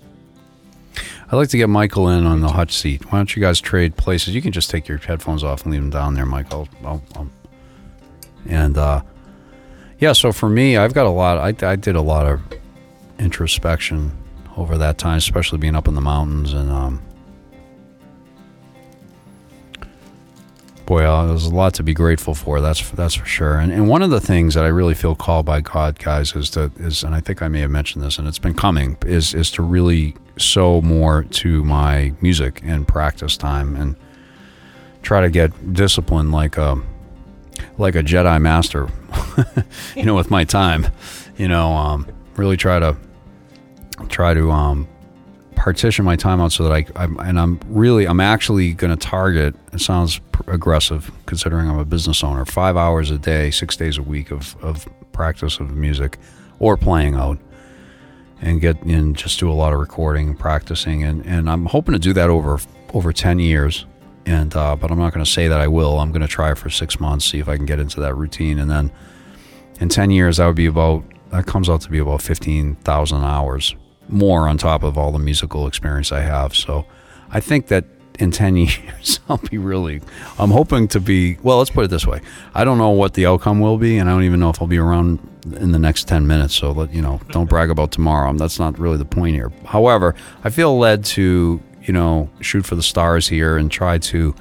I'd 1.33 1.37
like 1.37 1.49
to 1.51 1.57
get 1.57 1.69
Michael 1.69 2.09
in 2.09 2.27
on 2.27 2.41
the 2.41 2.49
hot 2.49 2.73
seat. 2.73 3.13
Why 3.13 3.19
don't 3.21 3.37
you 3.37 3.41
guys 3.41 3.61
trade 3.61 3.97
places? 3.97 4.35
You 4.35 4.43
can 4.43 4.51
just 4.51 4.69
take 4.69 4.89
your 4.89 4.99
headphones 4.99 5.45
off 5.45 5.63
and 5.63 5.73
leave 5.73 5.81
them 5.81 5.91
down 5.91 6.15
there, 6.15 6.27
Michael. 6.27 6.69
I'll, 6.85 7.03
I'll, 7.15 7.31
and 8.47 8.77
uh, 8.77 9.03
yeah, 10.01 10.13
so 10.13 10.33
for 10.33 10.49
me, 10.49 10.77
I've 10.77 10.93
got 10.93 11.07
a 11.07 11.11
lot. 11.11 11.39
I, 11.39 11.71
I 11.71 11.77
did 11.77 11.95
a 11.95 12.01
lot 12.01 12.27
of 12.27 12.41
introspection 13.21 14.11
over 14.57 14.77
that 14.79 14.99
time, 14.99 15.19
especially 15.19 15.59
being 15.59 15.77
up 15.77 15.87
in 15.87 15.95
the 15.95 16.01
mountains 16.01 16.53
and 16.53 16.69
um, 16.69 17.01
boy, 20.91 21.05
uh, 21.05 21.25
there's 21.25 21.47
a 21.47 21.55
lot 21.55 21.73
to 21.75 21.85
be 21.85 21.95
grateful 21.95 22.35
for. 22.35 22.61
That's 22.61 22.91
that's 22.91 23.15
for 23.15 23.25
sure. 23.25 23.59
And 23.59 23.71
and 23.71 23.89
one 23.89 24.03
of 24.03 24.11
the 24.11 24.21
things 24.21 24.55
that 24.55 24.65
I 24.65 24.69
really 24.69 24.95
feel 24.95 25.15
called 25.15 25.47
by 25.47 25.61
God, 25.61 26.01
guys, 26.01 26.35
is 26.35 26.51
to 26.51 26.73
is, 26.79 27.05
and 27.05 27.15
I 27.15 27.21
think 27.21 27.43
I 27.43 27.47
may 27.47 27.61
have 27.61 27.71
mentioned 27.71 28.03
this, 28.03 28.19
and 28.19 28.27
it's 28.27 28.41
been 28.41 28.55
coming, 28.55 28.99
is 29.07 29.33
is 29.33 29.53
to 29.53 29.63
really 29.63 30.17
sow 30.41 30.81
more 30.81 31.25
to 31.25 31.65
my 31.65 32.13
music 32.21 32.61
and 32.65 32.87
practice 32.87 33.37
time, 33.37 33.77
and 33.77 33.97
try 35.03 35.21
to 35.21 35.31
get 35.31 35.73
discipline 35.73 36.31
like 36.31 36.57
a 36.57 36.81
like 37.79 37.95
a 37.95 38.03
Jedi 38.03 38.41
master, 38.41 38.89
you 39.97 40.05
know, 40.05 40.15
with 40.15 40.31
my 40.31 40.45
time, 40.45 40.87
you 41.37 41.49
know, 41.49 41.73
um, 41.73 42.07
really 42.37 42.57
try 42.57 42.79
to 42.79 42.97
try 44.09 44.35
to 44.35 44.51
um, 44.51 44.89
partition 45.61 46.07
my 46.07 46.17
time 46.17 46.41
out 46.41 46.53
so 46.53 46.65
that 46.65 46.73
I, 46.73 46.87
I'm, 46.97 47.19
and 47.19 47.39
I'm 47.39 47.61
really, 47.67 48.07
I'm 48.07 48.21
actually 48.21 48.73
going 48.73 48.97
to 48.97 48.97
target, 48.97 49.55
it 49.75 49.81
sounds 49.81 50.21
aggressive 50.47 51.11
considering 51.27 51.69
I'm 51.69 51.79
a 51.79 51.85
business 51.85 52.25
owner, 52.25 52.47
five 52.47 52.79
hours 52.79 53.11
a 53.11 53.19
day, 53.19 53.51
six 53.51 53.77
days 53.77 53.99
a 53.99 54.03
week 54.03 54.31
of, 54.31 54.57
of 54.65 54.89
practice 55.13 55.61
of 55.61 55.71
music 55.71 56.19
or 56.61 56.79
playing 56.79 57.15
out 57.15 57.39
and 58.41 58.61
get 58.61 58.81
in, 58.83 59.15
just 59.15 59.39
do 59.39 59.51
a 59.51 59.55
lot 59.55 59.73
of 59.73 59.79
recording 59.79 60.29
and 60.29 60.39
practicing. 60.39 61.03
And, 61.03 61.25
and 61.27 61.51
I'm 61.51 61.67
hoping 61.67 61.93
to 61.93 61.99
do 61.99 62.13
that 62.15 62.31
over, 62.31 62.59
over 62.95 63.13
10 63.13 63.39
years. 63.39 63.87
And, 64.27 64.55
uh, 64.55 64.77
but 64.77 64.91
I'm 64.91 64.99
not 64.99 65.13
going 65.13 65.25
to 65.25 65.31
say 65.31 65.49
that 65.49 65.61
I 65.61 65.69
will. 65.69 65.99
I'm 65.99 66.11
going 66.11 66.23
to 66.23 66.29
try 66.29 66.55
for 66.55 66.71
six 66.71 67.01
months, 67.01 67.25
see 67.25 67.39
if 67.39 67.49
I 67.49 67.57
can 67.57 67.67
get 67.67 67.79
into 67.79 68.01
that 68.01 68.15
routine. 68.15 68.59
And 68.59 68.71
then 68.71 68.91
in 69.81 69.89
10 69.89 70.11
years, 70.11 70.39
that 70.39 70.47
would 70.47 70.57
be 70.57 70.67
about, 70.67 71.05
that 71.31 71.47
comes 71.47 71.69
out 71.69 71.81
to 71.83 71.91
be 71.91 71.99
about 71.99 72.23
15,000 72.23 73.25
hours 73.25 73.75
more 74.09 74.49
on 74.49 74.59
top 74.59 74.83
of 74.83 74.99
all 74.99 75.13
the 75.13 75.19
musical 75.19 75.67
experience 75.67 76.13
I 76.13 76.21
have. 76.21 76.55
So 76.55 76.85
I 77.31 77.41
think 77.41 77.69
that 77.69 77.85
in 78.21 78.31
10 78.31 78.57
years, 78.57 79.21
I'll 79.29 79.39
be 79.39 79.59
really, 79.59 80.01
I'm 80.39 80.51
hoping 80.51 80.89
to 80.89 81.01
be, 81.01 81.39
well, 81.43 81.59
let's 81.59 81.71
put 81.71 81.85
it 81.85 81.89
this 81.89 82.07
way. 82.07 82.21
I 82.55 82.65
don't 82.65 82.79
know 82.79 82.91
what 82.91 83.15
the 83.15 83.27
outcome 83.27 83.61
will 83.61 83.79
be, 83.79 83.99
and 83.99 84.09
I 84.09 84.13
don't 84.13 84.25
even 84.25 84.41
know 84.41 84.51
if 84.51 84.61
I'll 84.61 84.69
be 84.69 84.79
around 84.79 85.19
in 85.57 85.73
the 85.73 85.79
next 85.79 86.09
10 86.09 86.27
minutes. 86.27 86.55
So, 86.55 86.73
let, 86.73 86.93
you 86.93 87.03
know, 87.03 87.21
don't 87.31 87.49
brag 87.49 87.71
about 87.71 87.93
tomorrow. 87.93 88.33
That's 88.35 88.59
not 88.59 88.79
really 88.79 88.99
the 88.99 89.05
point 89.05 89.35
here. 89.35 89.51
However, 89.65 90.15
I 90.45 90.51
feel 90.51 90.79
led 90.79 91.05
to, 91.07 91.61
you 91.83 91.93
know, 91.93 92.31
shoot 92.41 92.67
for 92.67 92.75
the 92.75 92.83
stars 92.83 93.29
here 93.29 93.57
and 93.57 93.71
try 93.71 93.99
to 93.99 94.35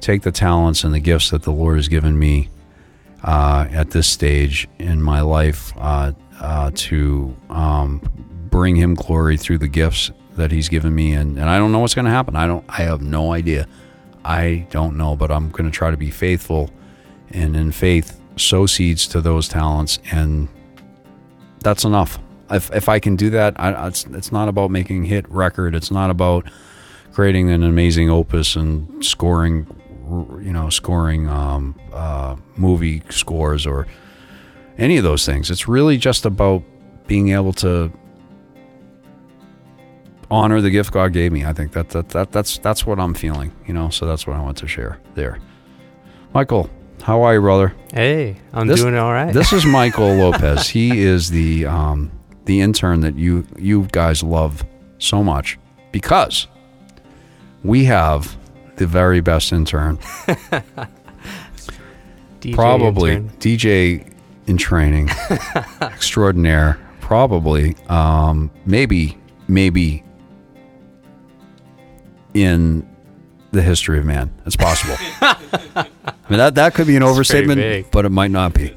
take 0.00 0.22
the 0.22 0.32
talents 0.32 0.84
and 0.84 0.92
the 0.92 1.00
gifts 1.00 1.30
that 1.30 1.42
the 1.42 1.52
Lord 1.52 1.76
has 1.76 1.88
given 1.88 2.18
me 2.18 2.50
uh, 3.22 3.66
at 3.70 3.90
this 3.90 4.06
stage 4.06 4.68
in 4.78 5.02
my 5.02 5.22
life 5.22 5.72
uh, 5.78 6.12
uh, 6.40 6.70
to 6.74 7.34
um, 7.48 8.00
bring 8.50 8.76
Him 8.76 8.94
glory 8.94 9.38
through 9.38 9.58
the 9.58 9.68
gifts 9.68 10.10
that 10.36 10.50
He's 10.50 10.68
given 10.68 10.94
me, 10.94 11.12
and, 11.12 11.38
and 11.38 11.48
I 11.48 11.58
don't 11.58 11.72
know 11.72 11.80
what's 11.80 11.94
going 11.94 12.06
to 12.06 12.10
happen. 12.10 12.36
I 12.36 12.46
don't. 12.46 12.64
I 12.68 12.82
have 12.82 13.02
no 13.02 13.32
idea. 13.32 13.66
I 14.24 14.66
don't 14.70 14.96
know, 14.96 15.16
but 15.16 15.30
I'm 15.30 15.50
going 15.50 15.70
to 15.70 15.70
try 15.70 15.90
to 15.90 15.96
be 15.96 16.10
faithful, 16.10 16.70
and 17.30 17.56
in 17.56 17.72
faith 17.72 18.20
sow 18.36 18.66
seeds 18.66 19.06
to 19.08 19.20
those 19.20 19.48
talents, 19.48 19.98
and 20.10 20.48
that's 21.60 21.84
enough. 21.84 22.18
If 22.50 22.72
if 22.74 22.88
I 22.88 22.98
can 22.98 23.16
do 23.16 23.30
that, 23.30 23.58
I, 23.58 23.88
it's 23.88 24.04
it's 24.06 24.32
not 24.32 24.48
about 24.48 24.70
making 24.70 25.04
hit 25.04 25.28
record. 25.30 25.74
It's 25.74 25.90
not 25.90 26.10
about 26.10 26.48
creating 27.12 27.50
an 27.50 27.62
amazing 27.62 28.10
opus 28.10 28.56
and 28.56 29.04
scoring, 29.04 29.66
you 30.42 30.52
know, 30.52 30.68
scoring 30.68 31.28
um, 31.28 31.78
uh, 31.92 32.36
movie 32.56 33.02
scores 33.08 33.66
or 33.66 33.86
any 34.78 34.96
of 34.96 35.04
those 35.04 35.24
things. 35.24 35.50
It's 35.50 35.68
really 35.68 35.96
just 35.96 36.26
about 36.26 36.62
being 37.06 37.30
able 37.30 37.52
to 37.54 37.92
honor 40.30 40.60
the 40.60 40.70
gift 40.70 40.92
God 40.92 41.12
gave 41.12 41.32
me. 41.32 41.44
I 41.44 41.52
think 41.52 41.72
that, 41.72 41.90
that, 41.90 42.08
that 42.10 42.32
that's 42.32 42.58
that's 42.58 42.86
what 42.86 42.98
I'm 42.98 43.14
feeling, 43.14 43.52
you 43.66 43.74
know. 43.74 43.88
So 43.90 44.06
that's 44.06 44.26
what 44.26 44.36
I 44.36 44.40
want 44.40 44.56
to 44.58 44.68
share 44.68 45.00
there. 45.14 45.38
Michael, 46.32 46.68
how 47.02 47.22
are 47.22 47.34
you, 47.34 47.40
brother? 47.40 47.74
Hey, 47.92 48.36
I'm 48.52 48.66
This- 48.66 48.80
doing 48.80 48.96
all 48.96 49.12
right. 49.12 49.32
This 49.32 49.52
is 49.52 49.64
Michael 49.80 50.14
Lopez. 50.14 50.68
He 50.68 51.00
is 51.02 51.30
the 51.30 51.66
um, 51.66 52.10
the 52.44 52.60
intern 52.60 53.00
that 53.00 53.16
you 53.16 53.46
you 53.58 53.86
guys 53.92 54.22
love 54.22 54.64
so 54.98 55.22
much 55.22 55.58
because 55.92 56.46
we 57.62 57.84
have 57.84 58.36
the 58.76 58.86
very 58.86 59.20
best 59.20 59.52
intern, 59.52 59.96
DJ 62.40 62.54
probably 62.54 63.12
intern. 63.14 63.36
DJ 63.38 64.10
in 64.46 64.56
training, 64.58 65.08
extraordinaire, 65.80 66.78
probably, 67.00 67.74
um, 67.88 68.50
maybe, 68.66 69.16
maybe 69.48 70.03
in 72.34 72.86
the 73.52 73.62
history 73.62 73.98
of 73.98 74.04
man. 74.04 74.30
It's 74.44 74.56
possible. 74.56 74.96
I 75.20 75.86
mean, 76.28 76.38
that, 76.38 76.56
that 76.56 76.74
could 76.74 76.86
be 76.86 76.96
an 76.96 77.02
pretty 77.02 77.12
overstatement, 77.12 77.90
but 77.90 78.04
it 78.04 78.10
might 78.10 78.30
not 78.30 78.52
be. 78.54 78.74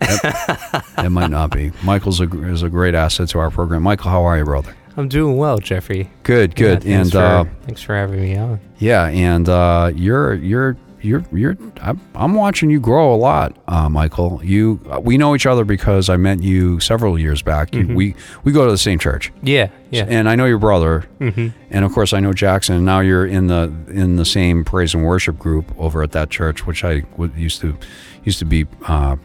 It, 0.00 0.84
it 0.98 1.10
might 1.10 1.30
not 1.30 1.50
be. 1.50 1.72
Michael's 1.82 2.20
a, 2.20 2.24
is 2.44 2.62
a 2.62 2.68
great 2.68 2.94
asset 2.94 3.28
to 3.30 3.38
our 3.38 3.50
program. 3.50 3.82
Michael, 3.82 4.10
how 4.10 4.24
are 4.24 4.36
you, 4.36 4.44
brother? 4.44 4.74
I'm 4.96 5.08
doing 5.08 5.36
well, 5.38 5.58
Jeffrey. 5.58 6.10
Good, 6.22 6.54
good. 6.54 6.84
Yeah, 6.84 6.96
thanks 6.96 7.04
and 7.06 7.12
for, 7.12 7.18
uh, 7.18 7.44
thanks 7.62 7.82
for 7.82 7.94
having 7.94 8.20
me 8.20 8.36
on. 8.36 8.60
yeah, 8.78 9.06
and 9.06 9.48
uh, 9.48 9.90
you're 9.94 10.34
you're 10.34 10.76
you're 11.02 11.24
you're 11.32 11.56
I'm, 11.80 12.00
I'm 12.14 12.34
watching 12.34 12.70
you 12.70 12.80
grow 12.80 13.14
a 13.14 13.16
lot, 13.16 13.56
uh, 13.68 13.88
Michael. 13.88 14.40
You 14.44 14.80
uh, 14.90 15.00
we 15.00 15.18
know 15.18 15.34
each 15.34 15.46
other 15.46 15.64
because 15.64 16.08
I 16.08 16.16
met 16.16 16.42
you 16.42 16.80
several 16.80 17.18
years 17.18 17.42
back. 17.42 17.74
You, 17.74 17.86
we 17.88 18.14
we 18.44 18.52
go 18.52 18.64
to 18.64 18.70
the 18.70 18.78
same 18.78 18.98
church, 18.98 19.32
Yeah, 19.42 19.68
yeah. 19.90 20.06
and 20.08 20.28
I 20.28 20.34
know 20.36 20.44
your 20.46 20.58
brother, 20.58 21.00
hmm 21.18 21.48
and 21.70 21.84
of 21.84 21.92
course 21.92 22.12
I 22.12 22.20
know 22.20 22.32
Jackson. 22.32 22.76
And 22.76 22.84
now 22.84 23.00
you're 23.00 23.26
in 23.26 23.46
the 23.48 23.72
in 23.88 24.16
the 24.16 24.24
same 24.24 24.64
praise 24.64 24.94
and 24.94 25.04
worship 25.04 25.38
group 25.38 25.72
over 25.78 26.02
at 26.02 26.12
that 26.12 26.30
church, 26.30 26.66
which 26.66 26.84
I 26.84 27.02
would, 27.16 27.34
used 27.36 27.60
to 27.62 27.76
used 28.24 28.38
to 28.38 28.44
be 28.44 28.66
uh, 28.88 29.16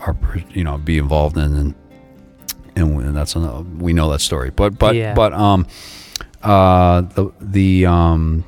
our, 0.00 0.16
you 0.50 0.64
know 0.64 0.78
be 0.78 0.98
involved 0.98 1.36
in, 1.36 1.56
and 1.56 1.74
and 2.74 3.14
that's 3.16 3.36
another, 3.36 3.60
we 3.78 3.92
know 3.92 4.10
that 4.10 4.20
story. 4.20 4.50
But 4.50 4.78
but 4.78 4.94
Yeah. 4.96 5.14
but 5.14 5.32
um 5.32 5.66
uh 6.42 7.02
the 7.02 7.30
the 7.40 7.86
um 7.86 8.44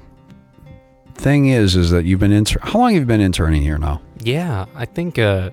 thing 1.15 1.47
is 1.47 1.77
is 1.77 1.91
that 1.91 2.05
you've 2.05 2.21
been 2.21 2.33
inter- 2.33 2.61
how 2.63 2.79
long 2.79 2.93
have 2.93 3.01
you 3.03 3.07
been 3.07 3.21
interning 3.21 3.63
here 3.63 3.79
now? 3.79 4.01
Yeah, 4.21 4.67
I 4.75 4.85
think 4.85 5.19
uh, 5.19 5.51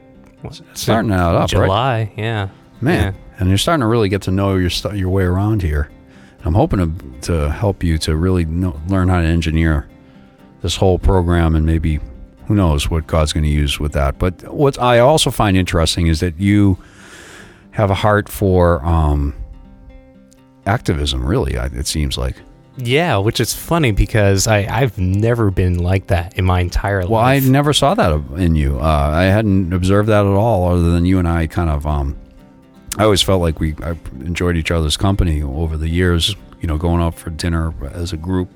Starting 0.74 1.12
out 1.12 1.36
up, 1.36 1.42
right? 1.42 1.50
July. 1.50 2.14
Yeah, 2.18 2.50
Man, 2.80 3.16
and 3.38 3.48
you're 3.48 3.60
starting 3.60 3.82
to 3.82 3.88
really 3.88 4.10
get 4.10 4.24
to 4.24 4.32
know 4.32 4.56
your 4.56 4.72
st- 4.72 4.96
your 4.96 5.10
way 5.10 5.24
around 5.24 5.62
here. 5.62 5.90
I'm 6.44 6.56
hoping 6.56 6.80
to 6.80 7.22
to 7.28 7.52
help 7.52 7.84
you 7.84 7.98
to 8.00 8.16
really 8.16 8.46
know, 8.46 8.80
learn 8.88 9.08
how 9.08 9.22
to 9.22 9.28
engineer 9.28 9.88
this 10.62 10.76
whole 10.76 10.98
program 10.98 11.56
and 11.56 11.66
maybe 11.66 12.00
who 12.48 12.56
knows 12.56 12.90
what 12.90 13.06
God's 13.08 13.34
going 13.34 13.44
to 13.44 13.50
use 13.50 13.80
with 13.80 13.94
that. 13.94 14.18
But 14.18 14.52
what 14.54 14.80
I 14.80 15.00
also 15.00 15.30
find 15.30 15.56
interesting 15.56 16.08
is 16.08 16.20
that 16.22 16.40
you 16.40 16.78
have 17.72 17.92
a 17.92 17.96
heart 17.96 18.28
for 18.28 18.84
um, 18.84 19.36
activism. 20.66 21.26
Really, 21.26 21.54
it 21.54 21.88
seems 21.88 22.18
like. 22.18 22.36
Yeah, 22.78 23.18
which 23.18 23.40
is 23.40 23.54
funny 23.54 23.92
because 23.92 24.48
I, 24.48 24.60
I've 24.70 24.98
never 24.98 25.52
been 25.52 25.80
like 25.80 26.08
that 26.08 26.38
in 26.38 26.46
my 26.46 26.62
entire 26.62 27.02
life. 27.02 27.10
Well, 27.10 27.22
I 27.22 27.40
never 27.40 27.74
saw 27.74 27.94
that 27.96 28.12
in 28.38 28.56
you. 28.56 28.80
Uh, 28.80 29.12
I 29.14 29.24
hadn't 29.24 29.74
observed 29.74 30.08
that 30.10 30.22
at 30.26 30.32
all, 30.32 30.68
other 30.72 30.90
than 30.92 31.06
you 31.06 31.20
and 31.20 31.28
I 31.28 31.48
kind 31.48 31.70
of. 31.70 31.86
Um, 31.86 32.16
I 32.98 33.04
always 33.04 33.22
felt 33.22 33.42
like 33.42 33.60
we 33.60 33.76
I 33.84 33.92
enjoyed 34.22 34.56
each 34.58 34.72
other's 34.72 34.98
company 34.98 35.42
over 35.42 35.78
the 35.78 35.90
years. 35.90 36.36
You 36.62 36.68
know, 36.68 36.78
going 36.78 37.02
out 37.02 37.16
for 37.16 37.30
dinner 37.30 37.74
as 37.92 38.14
a 38.14 38.18
group 38.18 38.50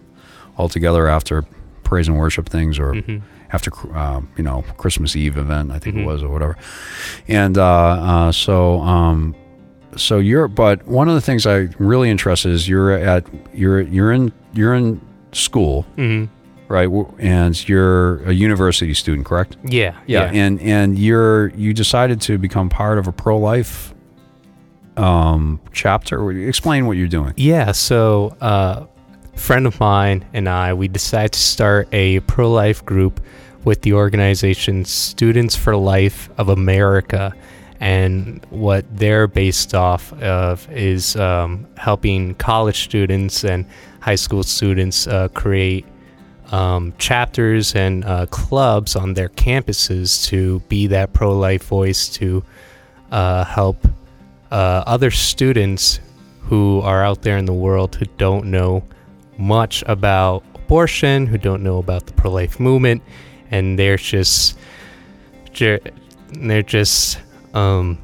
all 0.57 0.69
together 0.69 1.07
after 1.07 1.43
praise 1.83 2.07
and 2.07 2.17
worship 2.17 2.47
things, 2.49 2.77
or 2.79 2.93
Mhm. 2.93 3.21
after 3.51 3.71
uh, 3.95 4.21
you 4.37 4.43
know 4.43 4.63
Christmas 4.77 5.15
Eve 5.15 5.37
event, 5.37 5.71
I 5.71 5.79
think 5.79 5.95
Mhm. 5.97 6.01
it 6.01 6.05
was, 6.05 6.23
or 6.23 6.29
whatever. 6.29 6.57
And 7.27 7.57
uh, 7.57 7.63
uh, 7.65 8.31
so, 8.31 8.81
um, 8.81 9.35
so 9.95 10.19
you're. 10.19 10.47
But 10.47 10.85
one 10.87 11.07
of 11.09 11.15
the 11.15 11.21
things 11.21 11.45
I'm 11.45 11.73
really 11.79 12.09
interested 12.09 12.51
is 12.51 12.67
you're 12.67 12.91
at 12.91 13.25
you're 13.53 13.81
you're 13.81 14.11
in 14.11 14.31
you're 14.53 14.73
in 14.73 15.01
school, 15.31 15.85
Mhm. 15.97 16.29
right? 16.67 16.89
And 17.19 17.67
you're 17.69 18.21
a 18.23 18.31
university 18.33 18.93
student, 18.93 19.25
correct? 19.25 19.57
Yeah, 19.63 19.95
Yeah, 20.07 20.31
and 20.33 20.61
and 20.61 20.97
you're 20.97 21.49
you 21.49 21.73
decided 21.73 22.21
to 22.21 22.37
become 22.37 22.69
part 22.69 22.97
of 22.97 23.07
a 23.07 23.11
pro 23.11 23.37
life 23.37 23.93
um 24.97 25.59
chapter. 25.73 26.31
Explain 26.31 26.85
what 26.87 26.97
you're 26.97 27.07
doing. 27.07 27.33
Yeah, 27.35 27.71
so 27.73 28.35
uh, 28.41 28.85
a 29.33 29.37
friend 29.37 29.67
of 29.67 29.79
mine 29.79 30.23
and 30.33 30.47
I, 30.47 30.73
we 30.73 30.87
decided 30.87 31.33
to 31.33 31.39
start 31.39 31.87
a 31.91 32.21
pro 32.21 32.49
life 32.51 32.83
group 32.85 33.19
with 33.65 33.81
the 33.81 33.93
organization 33.93 34.85
Students 34.85 35.55
for 35.55 35.75
Life 35.75 36.29
of 36.37 36.49
America. 36.49 37.33
And 37.79 38.45
what 38.49 38.85
they're 38.95 39.27
based 39.27 39.75
off 39.75 40.13
of 40.13 40.69
is 40.71 41.15
um, 41.15 41.67
helping 41.77 42.35
college 42.35 42.83
students 42.83 43.43
and 43.43 43.65
high 43.99 44.15
school 44.15 44.43
students 44.43 45.07
uh, 45.07 45.27
create 45.29 45.85
um, 46.51 46.93
chapters 46.97 47.75
and 47.75 48.05
uh, 48.05 48.25
clubs 48.27 48.95
on 48.95 49.13
their 49.13 49.29
campuses 49.29 50.25
to 50.27 50.59
be 50.69 50.87
that 50.87 51.13
pro 51.13 51.37
life 51.37 51.65
voice 51.65 52.07
to 52.09 52.43
uh, 53.11 53.43
help 53.43 53.87
uh, 54.51 54.83
other 54.85 55.11
students 55.11 55.99
who 56.41 56.79
are 56.81 57.03
out 57.03 57.23
there 57.23 57.37
in 57.37 57.45
the 57.45 57.53
world 57.53 57.95
who 57.95 58.05
don't 58.17 58.45
know 58.45 58.83
much 59.37 59.83
about 59.87 60.43
abortion, 60.53 61.25
who 61.25 61.37
don't 61.37 61.63
know 61.63 61.77
about 61.77 62.05
the 62.05 62.13
pro 62.13 62.31
life 62.31 62.59
movement, 62.59 63.01
and 63.51 63.77
they're 63.77 63.97
just 63.97 64.57
they're 65.57 66.63
just 66.63 67.19
um, 67.55 67.97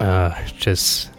uh, 0.00 0.34
just 0.56 1.10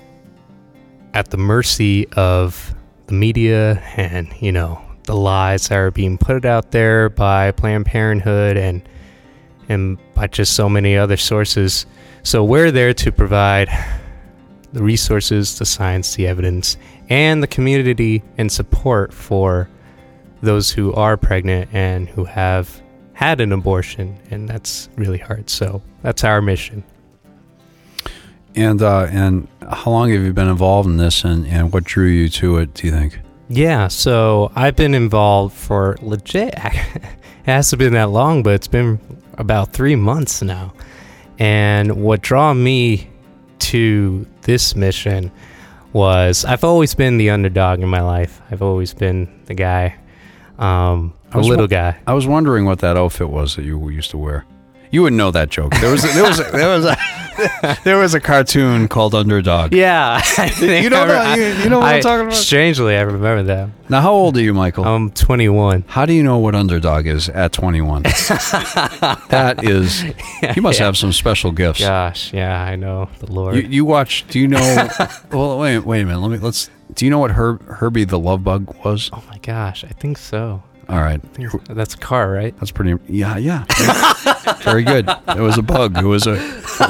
at 1.14 1.30
the 1.30 1.38
mercy 1.38 2.08
of 2.10 2.76
the 3.08 3.14
media 3.14 3.82
and 3.96 4.28
you 4.42 4.52
know 4.52 4.82
the 5.04 5.16
lies 5.16 5.70
that 5.70 5.78
are 5.78 5.92
being 5.92 6.18
put 6.18 6.44
out 6.44 6.72
there 6.72 7.10
by 7.10 7.52
Planned 7.52 7.86
Parenthood 7.86 8.58
and 8.58 8.88
and 9.70 9.98
by 10.14 10.28
just 10.28 10.54
so 10.54 10.70
many 10.70 10.96
other 10.98 11.18
sources. 11.18 11.86
So 12.24 12.44
we're 12.44 12.72
there 12.72 12.94
to 12.94 13.12
provide 13.12 13.70
the 14.74 14.84
resources, 14.84 15.58
the 15.60 15.66
science, 15.66 16.16
the 16.16 16.28
evidence, 16.28 16.78
and 17.10 17.42
the 17.42 17.48
community 17.48 18.24
and 18.38 18.52
support 18.52 19.14
for 19.14 19.70
those 20.42 20.72
who 20.72 20.94
are 20.94 21.18
pregnant 21.18 21.70
and 21.74 22.08
who 22.10 22.26
have 22.26 22.82
had 23.18 23.42
an 23.42 23.52
abortion, 23.52 24.16
and 24.30 24.48
that's 24.48 24.90
really 24.96 25.18
hard. 25.18 25.50
So 25.50 25.82
that's 26.04 26.24
our 26.24 26.40
mission. 26.40 26.84
And 28.56 28.80
uh, 28.80 29.08
and 29.10 29.48
how 29.68 29.90
long 29.90 30.12
have 30.12 30.22
you 30.22 30.34
been 30.34 30.48
involved 30.48 30.88
in 30.88 30.98
this, 30.98 31.24
and 31.24 31.48
and 31.48 31.74
what 31.74 31.84
drew 31.84 32.06
you 32.06 32.30
to 32.30 32.58
it? 32.58 32.76
Do 32.76 32.86
you 32.86 32.94
think? 32.94 33.18
Yeah, 33.50 33.88
so 33.88 34.52
I've 34.56 34.76
been 34.76 34.94
involved 34.94 35.56
for 35.56 35.98
legit. 36.04 36.54
it 36.64 37.02
hasn't 37.44 37.80
been 37.80 37.94
that 37.94 38.12
long, 38.12 38.44
but 38.44 38.54
it's 38.54 38.68
been 38.68 39.00
about 39.40 39.74
three 39.74 39.96
months 39.96 40.44
now. 40.44 40.74
And 41.40 42.04
what 42.04 42.22
drew 42.22 42.54
me 42.54 43.10
to 43.60 44.28
this 44.44 44.76
mission 44.76 45.32
was 45.92 46.46
I've 46.46 46.64
always 46.64 46.94
been 46.94 47.18
the 47.18 47.32
underdog 47.32 47.80
in 47.80 47.90
my 47.90 48.02
life. 48.02 48.42
I've 48.52 48.62
always 48.62 48.94
been 48.94 49.28
the 49.46 49.56
guy, 49.56 49.96
um, 50.60 51.14
I 51.34 51.40
a 51.40 51.42
little 51.42 51.64
wa- 51.64 51.68
guy. 51.68 51.98
I 52.08 52.14
was 52.14 52.26
wondering 52.28 52.66
what 52.66 52.80
that 52.80 52.98
outfit 52.98 53.30
was 53.30 53.56
that 53.56 53.64
you 53.66 53.90
used 53.90 54.12
to 54.12 54.18
wear. 54.18 54.46
You 54.90 55.02
wouldn't 55.02 55.18
know 55.18 55.32
that 55.32 55.50
joke. 55.50 55.74
There 55.82 55.92
was 55.92 56.06
a, 56.06 56.08
there 56.14 56.24
was 56.24 56.40
a, 56.40 56.44
there 56.44 56.70
was 56.70 56.86
a, 56.86 57.78
there 57.84 57.98
was 57.98 58.14
a 58.14 58.22
cartoon 58.22 58.88
called 58.88 59.14
Underdog. 59.14 59.74
Yeah, 59.74 60.22
You 60.62 60.90
know 60.90 61.06
that- 61.06 61.38
you- 61.38 61.64
you 61.64 61.70
know 61.70 61.80
what 61.80 61.96
I'm 61.96 62.02
talking 62.02 62.28
about? 62.28 62.34
Strangely, 62.38 62.96
I 62.96 63.02
remember 63.02 63.44
that. 63.44 63.70
Now, 63.90 64.00
how 64.00 64.14
old 64.14 64.38
are 64.38 64.42
you, 64.42 64.54
Michael? 64.54 64.86
I'm 64.86 65.12
21. 65.12 65.84
How 65.88 66.06
do 66.06 66.14
you 66.14 66.24
know 66.24 66.38
what 66.38 66.56
underdog 66.56 67.06
is 67.06 67.28
at 67.28 67.52
21? 67.52 68.04
that 69.30 69.60
is, 69.64 70.04
you 70.56 70.62
must 70.62 70.80
have 70.80 70.98
some 70.98 71.12
special 71.12 71.52
gifts. 71.52 71.80
Gosh, 71.82 72.34
yeah, 72.34 72.62
I 72.64 72.76
know 72.78 73.10
the 73.20 73.32
Lord. 73.32 73.56
You, 73.56 73.62
you 73.64 73.86
watch? 73.86 74.26
Do 74.30 74.40
you 74.40 74.48
know? 74.48 74.90
well, 75.32 75.60
wait, 75.60 75.80
wait 75.80 76.02
a 76.02 76.06
minute. 76.06 76.20
Let 76.20 76.32
me. 76.32 76.38
Let's. 76.38 76.70
Do 76.94 77.06
you 77.06 77.12
know 77.12 77.20
what 77.20 77.32
Herb, 77.32 77.62
Herbie 77.66 78.06
the 78.06 78.18
Love 78.18 78.44
Bug 78.44 78.74
was? 78.84 79.10
oh 79.14 79.24
my 79.30 79.38
gosh, 79.40 79.84
I 79.84 79.90
think 79.90 80.18
so. 80.18 80.64
All 80.90 81.00
right, 81.00 81.20
I 81.24 81.28
think 81.36 81.66
that's 81.66 81.96
a 81.96 81.98
car, 81.98 82.32
right? 82.32 82.58
that's 82.60 82.72
pretty. 82.72 82.96
Yeah, 83.08 83.38
yeah. 83.38 83.66
Very 84.64 84.84
good. 84.84 85.10
It 85.28 85.40
was 85.42 85.58
a 85.58 85.62
bug. 85.62 85.98
It 85.98 86.06
was 86.06 86.26
a. 86.28 86.36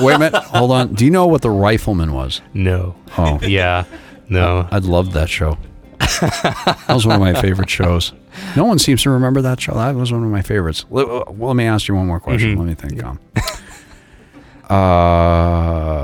Wait 0.01 0.13
a 0.15 0.19
minute. 0.19 0.35
Hold 0.35 0.71
on. 0.71 0.93
Do 0.93 1.03
you 1.03 1.09
know 1.11 1.25
what 1.25 1.41
the 1.41 1.49
Rifleman 1.49 2.13
was? 2.13 2.41
No. 2.53 2.95
Oh, 3.17 3.39
Yeah. 3.47 3.85
No. 4.29 4.67
I'd 4.71 4.83
loved 4.83 5.13
that 5.13 5.29
show. 5.29 5.57
that 5.99 6.85
was 6.89 7.05
one 7.07 7.15
of 7.15 7.21
my 7.21 7.33
favorite 7.41 7.69
shows. 7.71 8.13
No 8.55 8.65
one 8.65 8.77
seems 8.77 9.01
to 9.03 9.09
remember 9.09 9.41
that 9.41 9.59
show. 9.59 9.73
That 9.73 9.95
was 9.95 10.11
one 10.11 10.23
of 10.23 10.29
my 10.29 10.43
favorites. 10.43 10.85
Let, 10.91 11.07
well, 11.07 11.35
let 11.39 11.55
me 11.55 11.65
ask 11.65 11.87
you 11.87 11.95
one 11.95 12.05
more 12.05 12.19
question. 12.19 12.55
Mhm. 12.55 12.59
Let 12.59 12.67
me 12.67 12.73
think. 12.75 13.03
Um, 13.03 13.19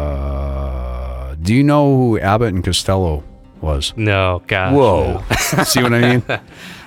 uh, 0.03 1.35
do 1.41 1.53
you 1.53 1.63
know 1.63 1.95
who 1.95 2.19
Abbott 2.19 2.53
and 2.53 2.63
Costello 2.63 3.23
was? 3.61 3.93
No. 3.95 4.41
Gosh. 4.47 4.73
Whoa! 4.73 5.23
no. 5.57 5.63
See 5.63 5.83
what 5.83 5.93
I 5.93 5.99
mean? 6.01 6.23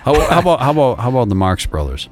How, 0.07 0.15
how 0.31 0.39
about 0.41 0.61
how 0.61 0.71
about 0.71 0.99
how 1.01 1.11
about 1.11 1.29
the 1.29 1.35
Marx 1.35 1.67
Brothers? 1.67 2.09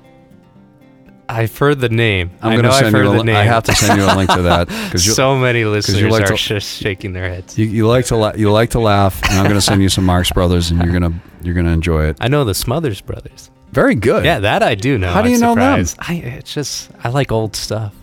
I've 1.26 1.56
heard 1.56 1.80
the 1.80 1.88
name. 1.88 2.30
I'm 2.42 2.52
I 2.52 2.56
gonna 2.56 2.68
know 2.68 2.74
I've 2.74 2.92
heard 2.92 3.04
you. 3.04 3.10
A, 3.10 3.12
the 3.12 3.18
li- 3.20 3.24
name. 3.24 3.36
I 3.36 3.44
have 3.44 3.62
to 3.64 3.74
send 3.74 3.98
you 3.98 4.04
a 4.06 4.12
link 4.14 4.28
to 4.30 4.42
that 4.42 4.68
because 4.68 5.14
so 5.16 5.36
many 5.38 5.64
listeners 5.64 6.02
like 6.12 6.24
are 6.24 6.26
to- 6.26 6.34
just 6.36 6.68
shaking 6.82 7.14
their 7.14 7.30
heads. 7.30 7.56
you 7.58 7.64
you 7.64 7.86
like 7.88 8.04
to 8.06 8.16
la- 8.16 8.34
you 8.34 8.50
like 8.52 8.70
to 8.70 8.80
laugh, 8.80 9.22
and 9.24 9.32
I'm 9.38 9.44
going 9.44 9.54
to 9.54 9.60
send 9.62 9.80
you 9.80 9.88
some 9.88 10.04
Marx 10.04 10.30
Brothers, 10.32 10.70
and 10.70 10.82
you're 10.82 10.92
gonna 10.92 11.14
you're 11.42 11.54
gonna 11.54 11.72
enjoy 11.72 12.06
it. 12.08 12.18
I 12.20 12.28
know 12.28 12.44
the 12.44 12.52
Smothers 12.54 13.00
Brothers. 13.00 13.50
Very 13.72 13.94
good. 13.94 14.24
Yeah, 14.24 14.40
that 14.40 14.62
I 14.62 14.74
do 14.74 14.98
know. 14.98 15.10
How 15.10 15.22
do 15.22 15.28
I'm 15.28 15.32
you 15.34 15.40
know 15.40 15.54
them? 15.54 15.84
I 16.00 16.14
it's 16.14 16.52
just 16.52 16.90
I 17.02 17.08
like 17.08 17.32
old 17.32 17.56
stuff. 17.56 17.94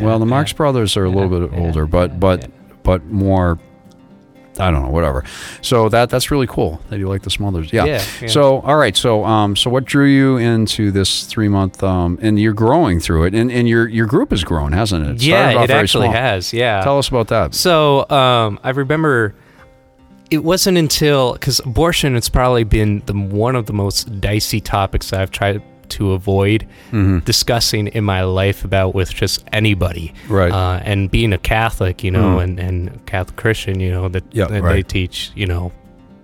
Well, 0.00 0.18
the 0.18 0.26
Marx 0.26 0.52
Brothers 0.52 0.96
are 0.96 1.04
a 1.04 1.10
little 1.10 1.32
Yeah, 1.40 1.46
bit 1.48 1.58
yeah, 1.58 1.66
older, 1.66 1.86
but 1.86 2.10
yeah, 2.12 2.16
but 2.18 2.42
yeah. 2.42 2.48
but 2.84 3.04
more. 3.06 3.58
I 4.58 4.70
don't 4.70 4.82
know, 4.82 4.90
whatever. 4.90 5.24
So 5.62 5.88
that 5.88 6.10
that's 6.10 6.30
really 6.30 6.46
cool 6.46 6.80
that 6.90 6.98
you 6.98 7.08
like 7.08 7.22
the 7.22 7.30
Smothers. 7.30 7.72
Yeah. 7.72 7.84
Yeah, 7.84 8.04
yeah. 8.20 8.28
So 8.28 8.60
all 8.60 8.76
right. 8.76 8.96
So 8.96 9.24
um 9.24 9.56
so 9.56 9.70
what 9.70 9.84
drew 9.84 10.06
you 10.06 10.36
into 10.36 10.90
this 10.90 11.24
three 11.24 11.48
month 11.48 11.82
um 11.82 12.18
and 12.20 12.38
you're 12.38 12.52
growing 12.52 13.00
through 13.00 13.24
it 13.24 13.34
and, 13.34 13.50
and 13.50 13.68
your 13.68 13.88
your 13.88 14.06
group 14.06 14.30
has 14.30 14.44
grown, 14.44 14.72
hasn't 14.72 15.06
it? 15.06 15.10
It 15.16 15.22
yeah, 15.22 15.62
it 15.62 15.70
actually 15.70 16.06
small. 16.06 16.12
has. 16.12 16.52
Yeah. 16.52 16.82
Tell 16.82 16.98
us 16.98 17.08
about 17.08 17.28
that. 17.28 17.54
So 17.54 18.08
um, 18.10 18.58
I 18.62 18.70
remember 18.70 19.34
it 20.30 20.44
wasn't 20.44 20.76
until 20.76 21.32
because 21.32 21.60
abortion 21.60 22.14
has 22.14 22.28
probably 22.28 22.64
been 22.64 23.02
the 23.06 23.14
one 23.14 23.56
of 23.56 23.66
the 23.66 23.72
most 23.72 24.20
dicey 24.20 24.60
topics 24.60 25.12
I've 25.12 25.30
tried 25.30 25.62
to 25.90 26.12
avoid 26.12 26.66
Mhm. 26.92 27.24
discussing 27.24 27.86
in 27.88 28.04
my 28.04 28.22
life 28.22 28.64
about 28.64 28.94
with 28.94 29.12
just 29.14 29.44
anybody. 29.52 30.12
Right. 30.28 30.52
Uh, 30.52 30.80
and 30.84 31.10
being 31.10 31.32
a 31.32 31.38
Catholic, 31.38 32.02
you 32.04 32.10
know, 32.10 32.36
Mm. 32.36 32.42
and, 32.44 32.58
and 32.60 33.06
Catholic 33.06 33.36
Christian, 33.36 33.80
you 33.80 33.90
know, 33.90 34.08
that, 34.08 34.24
Yeah, 34.32 34.46
that 34.46 34.62
they 34.62 34.82
teach, 34.82 35.30
you 35.34 35.46
know, 35.46 35.72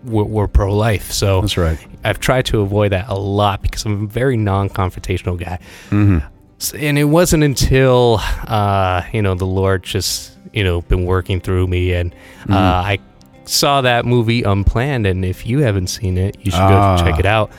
we're, 0.05 0.25
we're 0.25 0.49
pro 0.49 0.75
life. 0.75 1.11
So 1.13 1.41
That's 1.41 1.57
right. 1.57 1.79
I've 2.05 2.21
tried 2.21 2.45
to 2.47 2.61
avoid 2.61 2.93
that 2.93 3.07
a 3.09 3.15
lot 3.19 3.63
because 3.63 3.85
I'm 3.87 4.05
a 4.05 4.07
very 4.07 4.37
non 4.37 4.69
confrontational 4.69 5.39
guy. 5.39 5.59
hmm 5.91 6.19
S- 6.61 6.73
and 6.75 6.97
it 6.99 7.05
wasn't 7.05 7.43
until 7.43 8.21
uh, 8.47 9.03
you 9.13 9.21
know 9.23 9.35
the 9.35 9.45
Lord 9.47 9.83
just 9.83 10.39
you 10.53 10.63
know 10.63 10.83
been 10.83 11.05
working 11.05 11.41
through 11.41 11.67
me, 11.67 11.93
and 11.95 12.15
Mm-hmm. 12.43 12.53
uh, 12.53 12.57
I 12.93 12.99
saw 13.45 13.81
that 13.81 14.05
movie 14.07 14.43
Unplanned, 14.45 15.05
and 15.07 15.25
if 15.25 15.47
you 15.47 15.61
haven't 15.61 15.89
seen 15.89 16.17
it, 16.17 16.37
you 16.43 16.51
should 16.53 16.61
Ah. 16.61 16.97
go 16.97 17.05
check 17.05 17.19
it 17.19 17.27
out. 17.27 17.51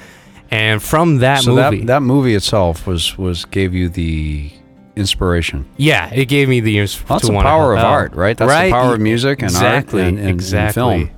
And 0.52 0.82
from 0.82 1.18
that 1.20 1.42
so 1.44 1.56
movie, 1.56 1.80
that 1.80 1.88
that 1.88 2.02
movie 2.02 2.36
itself 2.36 2.86
was 2.88 3.18
was 3.18 3.46
gave 3.46 3.74
you 3.74 3.90
the 3.90 4.52
inspiration. 4.96 5.66
yeah, 5.78 6.10
it 6.14 6.26
gave 6.26 6.48
me 6.48 6.60
the 6.62 6.80
ins- 6.80 6.98
Well, 7.10 7.20
that's 7.20 7.28
the 7.30 7.34
power 7.42 7.74
of 7.74 7.80
art, 7.80 8.14
right? 8.14 8.38
That's 8.38 8.52
the 8.52 8.72
power 8.72 8.94
of 8.94 9.02
music 9.02 9.40
and 9.42 9.52
exactly, 9.52 10.02
and- 10.02 10.18
and- 10.18 10.20
and 10.20 10.30
exactly. 10.30 10.74
film. 10.82 11.10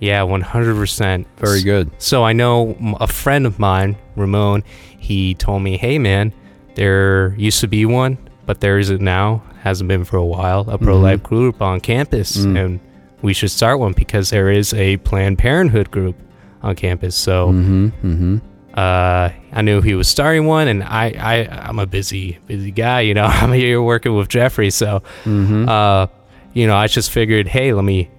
Yeah, 0.00 0.22
one 0.22 0.40
hundred 0.40 0.76
percent. 0.76 1.26
Very 1.38 1.62
good. 1.62 1.90
So 1.98 2.24
I 2.24 2.32
know 2.32 2.76
a 3.00 3.06
friend 3.06 3.46
of 3.46 3.58
mine, 3.58 3.96
Ramon. 4.16 4.64
He 4.98 5.34
told 5.34 5.62
me, 5.62 5.76
"Hey, 5.76 5.98
man, 5.98 6.32
there 6.74 7.34
used 7.36 7.60
to 7.60 7.68
be 7.68 7.84
one, 7.86 8.18
but 8.46 8.60
there 8.60 8.78
isn't 8.78 9.00
now. 9.00 9.42
hasn't 9.62 9.86
been 9.86 10.02
for 10.04 10.16
a 10.16 10.24
while, 10.24 10.68
a 10.68 10.76
pro 10.76 10.98
life 10.98 11.22
group 11.22 11.62
on 11.62 11.78
campus, 11.78 12.36
Mm. 12.38 12.58
and 12.64 12.80
we 13.22 13.32
should 13.32 13.50
start 13.52 13.78
one 13.78 13.92
because 13.92 14.30
there 14.30 14.50
is 14.50 14.74
a 14.74 14.96
Planned 14.98 15.38
Parenthood 15.38 15.92
group 15.92 16.16
on 16.64 16.74
campus. 16.74 17.14
So 17.14 17.50
Mm-hmm. 17.50 17.86
Mm-hmm. 18.04 18.36
Uh, 18.74 19.30
I 19.52 19.62
knew 19.62 19.80
he 19.80 19.94
was 19.94 20.08
starting 20.08 20.46
one, 20.46 20.68
and 20.68 20.82
I, 20.82 21.14
I 21.18 21.68
I'm 21.68 21.78
a 21.78 21.86
busy 21.86 22.38
busy 22.46 22.70
guy, 22.70 23.00
you 23.02 23.14
know. 23.14 23.24
I'm 23.26 23.52
here 23.52 23.82
working 23.82 24.14
with 24.16 24.28
Jeffrey, 24.28 24.70
so 24.70 25.02
Mm-hmm. 25.24 25.68
uh, 25.68 26.06
you 26.54 26.66
know, 26.66 26.76
I 26.76 26.86
just 26.86 27.10
figured, 27.10 27.48
hey, 27.48 27.72
let 27.72 27.84
me 27.84 28.10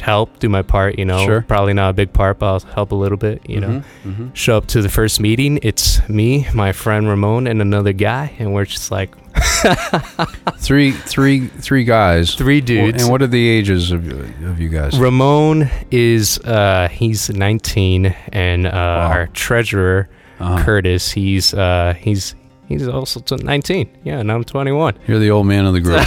help 0.00 0.38
do 0.38 0.48
my 0.48 0.62
part. 0.62 0.98
You 0.98 1.04
know, 1.04 1.24
Sure. 1.26 1.42
probably 1.42 1.74
not 1.74 1.90
a 1.90 1.92
big 1.92 2.12
part, 2.12 2.38
but 2.38 2.46
I'll 2.46 2.72
help 2.72 2.92
a 2.92 2.94
little 2.94 3.18
bit. 3.18 3.42
You 3.48 3.60
know, 3.60 3.82
Mm-hmm. 4.04 4.32
show 4.34 4.56
up 4.56 4.66
to 4.68 4.82
the 4.82 4.88
first 4.88 5.20
meeting. 5.20 5.58
It's 5.62 6.06
me, 6.08 6.46
my 6.54 6.72
friend 6.72 7.06
Ramon, 7.08 7.46
and 7.46 7.60
another 7.60 7.92
guy, 7.92 8.32
and 8.38 8.54
we're 8.54 8.64
just 8.64 8.90
like 8.90 9.14
Three, 10.58 10.92
three, 10.92 11.46
three 11.48 11.84
guys. 11.84 12.34
three 12.34 12.60
dudes. 12.60 13.02
And 13.02 13.10
what 13.10 13.22
are 13.22 13.26
the 13.26 13.48
ages 13.48 13.90
of, 13.92 14.06
of 14.44 14.60
you 14.60 14.68
guys? 14.68 14.98
Ramon 14.98 15.68
is 15.90 16.38
uh, 16.40 16.88
he's 16.90 17.30
19, 17.30 18.06
and 18.32 18.66
uh, 18.66 18.70
our 18.70 19.26
treasurer 19.28 20.08
Uh-huh. 20.38 20.62
Curtis, 20.64 21.10
he's 21.10 21.52
uh, 21.54 21.94
he's 21.98 22.34
he's 22.68 22.86
also 22.88 23.20
t- 23.20 23.36
19. 23.36 23.90
Yeah, 24.04 24.20
and 24.20 24.30
I'm 24.32 24.44
21. 24.44 24.94
You're 25.06 25.18
the 25.18 25.30
old 25.30 25.46
man 25.46 25.66
of 25.66 25.74
the 25.74 25.80
group. 25.80 26.06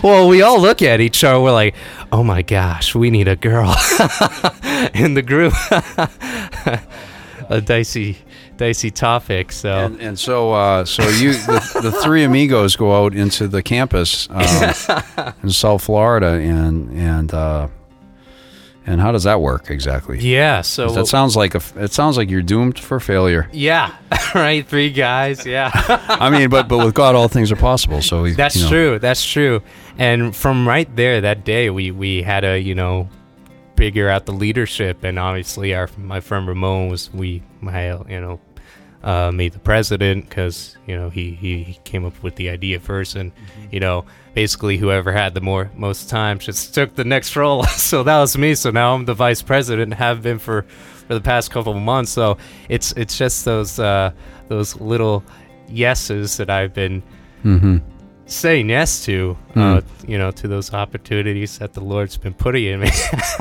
Well, 0.02 0.28
we 0.28 0.40
all 0.42 0.60
look 0.60 0.80
at 0.82 1.00
each 1.00 1.22
other. 1.24 1.38
We're 1.40 1.52
like, 1.52 1.74
oh 2.10 2.24
my 2.24 2.40
gosh, 2.42 2.94
we 2.94 3.10
need 3.10 3.28
a 3.28 3.36
girl 3.36 3.68
in 4.94 5.12
the 5.14 5.22
group. 5.22 5.52
a 7.50 7.60
dicey, 7.60 8.18
dicey 8.60 8.90
topic. 8.90 9.50
So 9.52 9.70
and, 9.70 10.00
and 10.00 10.18
so, 10.18 10.52
uh, 10.52 10.84
so 10.84 11.02
you, 11.08 11.32
the, 11.32 11.80
the 11.82 11.92
three 11.92 12.24
amigos, 12.24 12.76
go 12.76 13.04
out 13.04 13.14
into 13.14 13.48
the 13.48 13.62
campus 13.62 14.28
um, 14.30 15.32
in 15.42 15.50
South 15.50 15.82
Florida, 15.82 16.32
and 16.32 16.90
and 16.92 17.32
uh, 17.32 17.68
and 18.86 19.00
how 19.00 19.12
does 19.12 19.24
that 19.24 19.40
work 19.40 19.70
exactly? 19.70 20.20
yeah, 20.20 20.60
so 20.60 20.90
That 20.90 21.06
sounds 21.06 21.36
like 21.36 21.54
a. 21.54 21.62
It 21.76 21.92
sounds 21.92 22.18
like 22.18 22.28
you're 22.28 22.42
doomed 22.42 22.78
for 22.78 23.00
failure. 23.00 23.48
yeah, 23.52 23.94
right. 24.34 24.66
Three 24.66 24.90
guys. 24.90 25.46
Yeah. 25.46 25.70
I 26.08 26.28
mean, 26.28 26.50
but 26.50 26.68
but 26.68 26.84
with 26.84 26.94
God, 26.94 27.14
all 27.14 27.28
things 27.28 27.50
are 27.50 27.56
possible. 27.56 28.02
So 28.02 28.22
we, 28.22 28.32
That's 28.32 28.56
you 28.56 28.62
know, 28.64 28.68
true. 28.68 28.98
That's 28.98 29.24
true. 29.24 29.62
And 29.98 30.36
from 30.36 30.68
right 30.68 30.94
there 30.96 31.22
that 31.22 31.44
day, 31.44 31.70
we 31.70 31.90
we 31.92 32.22
had 32.22 32.40
to 32.40 32.60
you 32.60 32.74
know 32.74 33.08
figure 33.76 34.10
out 34.10 34.26
the 34.26 34.32
leadership, 34.32 35.02
and 35.02 35.18
obviously 35.18 35.74
our 35.74 35.88
my 35.96 36.20
friend 36.20 36.46
Ramon 36.46 36.90
was 36.90 37.10
we 37.14 37.42
my 37.62 37.92
you 38.08 38.20
know 38.20 38.38
uh, 39.02 39.30
made 39.32 39.52
the 39.52 39.58
president 39.58 40.28
because 40.28 40.76
you 40.86 40.96
know 40.96 41.10
he, 41.10 41.32
he 41.32 41.62
he 41.62 41.78
came 41.84 42.04
up 42.04 42.22
with 42.22 42.36
the 42.36 42.50
idea 42.50 42.80
first, 42.80 43.16
and 43.16 43.32
you 43.70 43.80
know 43.80 44.04
basically 44.34 44.76
whoever 44.76 45.12
had 45.12 45.34
the 45.34 45.40
more 45.40 45.70
most 45.74 46.08
time 46.08 46.38
just 46.38 46.74
took 46.74 46.94
the 46.94 47.04
next 47.04 47.36
role. 47.36 47.64
so 47.76 48.02
that 48.02 48.18
was 48.18 48.36
me. 48.36 48.54
So 48.54 48.70
now 48.70 48.94
I'm 48.94 49.04
the 49.04 49.14
vice 49.14 49.42
president, 49.42 49.94
have 49.94 50.22
been 50.22 50.38
for 50.38 50.62
for 51.06 51.14
the 51.14 51.20
past 51.20 51.50
couple 51.50 51.72
of 51.72 51.82
months. 51.82 52.10
So 52.10 52.38
it's 52.68 52.92
it's 52.92 53.16
just 53.16 53.44
those 53.44 53.78
uh, 53.78 54.12
those 54.48 54.80
little 54.80 55.24
yeses 55.68 56.36
that 56.36 56.50
I've 56.50 56.74
been 56.74 57.02
Mm-hmm. 57.44 57.78
Saying 58.30 58.70
yes 58.70 59.04
to, 59.04 59.36
uh, 59.56 59.80
you 60.06 60.16
know, 60.18 60.30
to 60.30 60.48
those 60.48 60.72
opportunities 60.72 61.58
that 61.58 61.72
the 61.72 61.80
Lord's 61.80 62.16
been 62.16 62.34
putting 62.34 62.64
in 62.64 62.80
me. 62.80 62.90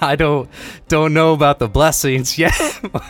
I 0.00 0.16
don't 0.18 0.48
don't 0.88 1.14
know 1.14 1.32
about 1.32 1.58
the 1.58 1.68
blessings 1.68 2.38
yet, 2.44 2.54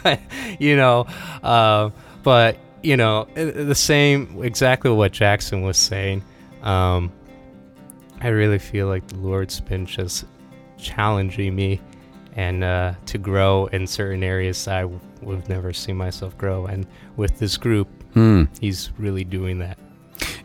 but 0.02 0.20
you 0.58 0.76
know, 0.76 1.06
uh, 1.42 1.90
but 2.22 2.58
you 2.82 2.96
know, 2.96 3.26
the 3.34 3.74
same 3.74 4.42
exactly 4.42 4.90
what 4.90 5.12
Jackson 5.12 5.62
was 5.62 5.76
saying. 5.76 6.22
Um, 6.62 7.12
I 8.20 8.28
really 8.28 8.58
feel 8.58 8.86
like 8.86 9.06
the 9.08 9.16
Lord's 9.16 9.60
been 9.60 9.86
just 9.86 10.24
challenging 10.78 11.54
me 11.56 11.80
and 12.34 12.62
uh, 12.62 12.94
to 13.06 13.18
grow 13.18 13.66
in 13.66 13.86
certain 13.86 14.22
areas 14.22 14.68
I 14.68 14.84
would 14.84 15.48
never 15.48 15.72
see 15.72 15.92
myself 15.92 16.36
grow. 16.38 16.66
And 16.66 16.86
with 17.16 17.38
this 17.38 17.56
group, 17.56 17.88
Hmm. 18.14 18.44
He's 18.60 18.92
really 18.98 19.24
doing 19.24 19.58
that. 19.60 19.78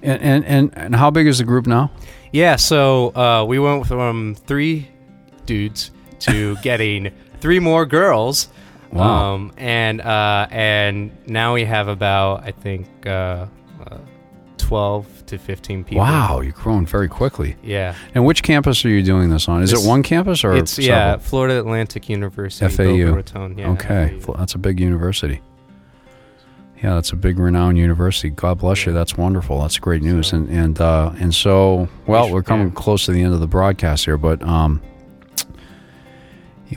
And, 0.01 0.21
and 0.21 0.45
and 0.45 0.77
and 0.77 0.95
how 0.95 1.09
big 1.09 1.27
is 1.27 1.37
the 1.39 1.43
group 1.43 1.67
now? 1.67 1.91
Yeah, 2.31 2.55
so 2.57 3.15
uh, 3.15 3.45
we 3.47 3.57
went 3.59 3.87
from 3.87 4.35
three 4.35 4.87
dudes 5.45 5.91
to 6.19 6.55
getting 6.61 7.11
three 7.39 7.59
more 7.59 7.85
girls. 7.85 8.49
Wow. 8.91 9.33
Um, 9.35 9.53
and 9.57 10.01
uh, 10.01 10.47
and 10.49 11.11
now 11.27 11.53
we 11.53 11.65
have 11.65 11.87
about 11.87 12.43
I 12.43 12.51
think 12.51 12.87
uh, 13.05 13.47
uh, 13.85 13.97
twelve 14.57 15.07
to 15.27 15.37
fifteen 15.37 15.83
people. 15.83 16.03
Wow, 16.03 16.39
you're 16.41 16.53
growing 16.53 16.85
very 16.85 17.07
quickly. 17.09 17.55
Yeah. 17.63 17.95
And 18.15 18.25
which 18.25 18.43
campus 18.43 18.85
are 18.85 18.89
you 18.89 19.03
doing 19.03 19.29
this 19.29 19.47
on? 19.49 19.61
Is 19.63 19.71
This- 19.71 19.83
it 19.83 19.87
one 19.87 20.03
campus 20.03 20.43
or 20.43 20.55
It's 20.55 20.77
yeah. 20.79 21.17
Florida 21.17 21.59
Atlantic 21.59 22.07
University. 22.09 22.73
FAU. 22.73 23.13
Raton. 23.13 23.57
Yeah, 23.57 23.71
okay, 23.71 24.17
FAU. 24.21 24.33
That's 24.33 24.55
a 24.55 24.57
big 24.59 24.79
university. 24.79 25.41
Yeah, 26.83 26.93
that's 26.93 27.11
a 27.11 27.15
big 27.15 27.39
renowned 27.39 27.77
university. 27.77 28.29
God 28.29 28.59
bless 28.59 28.85
you. 28.85 28.93
That's 28.93 29.17
wonderful. 29.17 29.61
That's 29.61 29.79
great 29.79 30.03
news. 30.03 30.27
So- 30.27 30.37
and 30.37 30.49
and 30.49 30.79
uh, 30.81 31.11
and 31.19 31.33
so, 31.33 31.87
well, 32.05 32.31
we're 32.31 32.43
coming 32.43 32.71
close 32.71 33.05
to 33.05 33.11
the 33.11 33.21
end 33.23 33.33
of 33.33 33.39
the 33.39 33.47
broadcast 33.47 34.05
here, 34.05 34.17
but 34.17 34.41
um, 34.43 34.81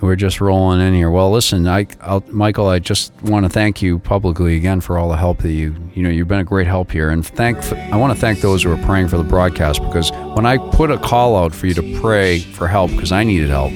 we're 0.01 0.17
just 0.17 0.41
rolling 0.41 0.81
in 0.81 0.95
here. 0.95 1.11
Well, 1.11 1.31
listen, 1.33 1.67
I, 1.67 1.87
I'll, 2.01 2.23
Michael, 2.29 2.69
I 2.69 2.79
just 2.79 3.13
want 3.23 3.45
to 3.45 3.51
thank 3.51 3.83
you 3.83 3.99
publicly 3.99 4.57
again 4.57 4.81
for 4.81 4.97
all 4.97 5.09
the 5.11 5.17
help 5.17 5.39
that 5.39 5.51
you, 5.51 5.75
you 5.95 6.03
know, 6.03 6.09
you've 6.09 6.29
been 6.29 6.39
a 6.41 6.45
great 6.45 6.67
help 6.69 6.93
here, 6.93 7.11
and 7.11 7.27
thank. 7.27 7.59
I 7.73 7.97
want 7.97 8.15
to 8.15 8.19
thank 8.19 8.41
those 8.41 8.63
who 8.63 8.73
are 8.73 8.83
praying 8.87 9.09
for 9.09 9.19
the 9.19 9.25
broadcast 9.25 9.83
because 9.83 10.11
when 10.35 10.47
I 10.47 10.57
put 10.71 10.91
a 10.91 10.97
call 10.99 11.37
out 11.37 11.55
for 11.55 11.67
you 11.67 11.75
to 11.75 12.01
pray 12.01 12.39
for 12.39 12.69
help 12.69 12.91
because 12.93 13.13
I 13.13 13.25
needed 13.25 13.51
help, 13.51 13.73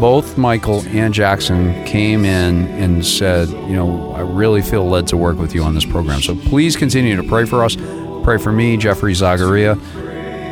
both 0.00 0.36
Michael 0.38 0.82
and 0.88 1.12
Jackson 1.12 1.84
came 1.84 2.24
in 2.24 2.66
and 2.68 3.04
said, 3.04 3.48
you 3.48 3.76
know, 3.76 4.12
I 4.12 4.20
really 4.20 4.62
feel 4.62 4.88
led 4.88 5.06
to 5.08 5.16
work 5.16 5.38
with 5.38 5.54
you 5.54 5.62
on 5.62 5.74
this 5.74 5.84
program. 5.84 6.20
So 6.20 6.34
please 6.34 6.76
continue 6.76 7.16
to 7.16 7.22
pray 7.22 7.44
for 7.44 7.64
us. 7.64 7.76
Pray 8.24 8.38
for 8.38 8.52
me, 8.52 8.76
Jeffrey 8.76 9.12
Zagaria, 9.12 9.78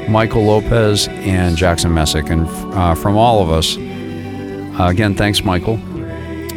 Michael 0.09 0.45
Lopez, 0.45 1.09
and 1.09 1.57
Jackson 1.57 1.93
Messick. 1.95 2.29
And 2.31 2.47
uh, 2.75 2.95
from 2.95 3.17
all 3.17 3.43
of 3.43 3.51
us, 3.51 3.77
uh, 3.77 4.89
again, 4.89 5.15
thanks, 5.15 5.43
Michael. 5.45 5.79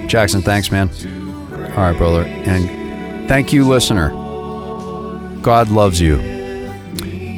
Jackson, 0.07 0.41
thanks, 0.41 0.71
man. 0.71 0.89
All 1.71 1.83
right, 1.83 1.97
brother. 1.97 2.23
And 2.25 3.27
thank 3.27 3.53
you, 3.53 3.67
listener. 3.67 4.09
God 5.41 5.69
loves 5.69 5.99
you. 5.99 6.17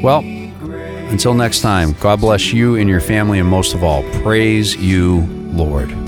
Well, 0.03 0.21
until 1.11 1.33
next 1.33 1.61
time, 1.61 1.93
God 1.99 2.21
bless 2.21 2.53
you 2.53 2.75
and 2.75 2.89
your 2.89 3.01
family, 3.01 3.39
and 3.39 3.47
most 3.49 3.73
of 3.73 3.83
all, 3.83 4.03
praise 4.21 4.75
you, 4.75 5.21
Lord. 5.53 6.04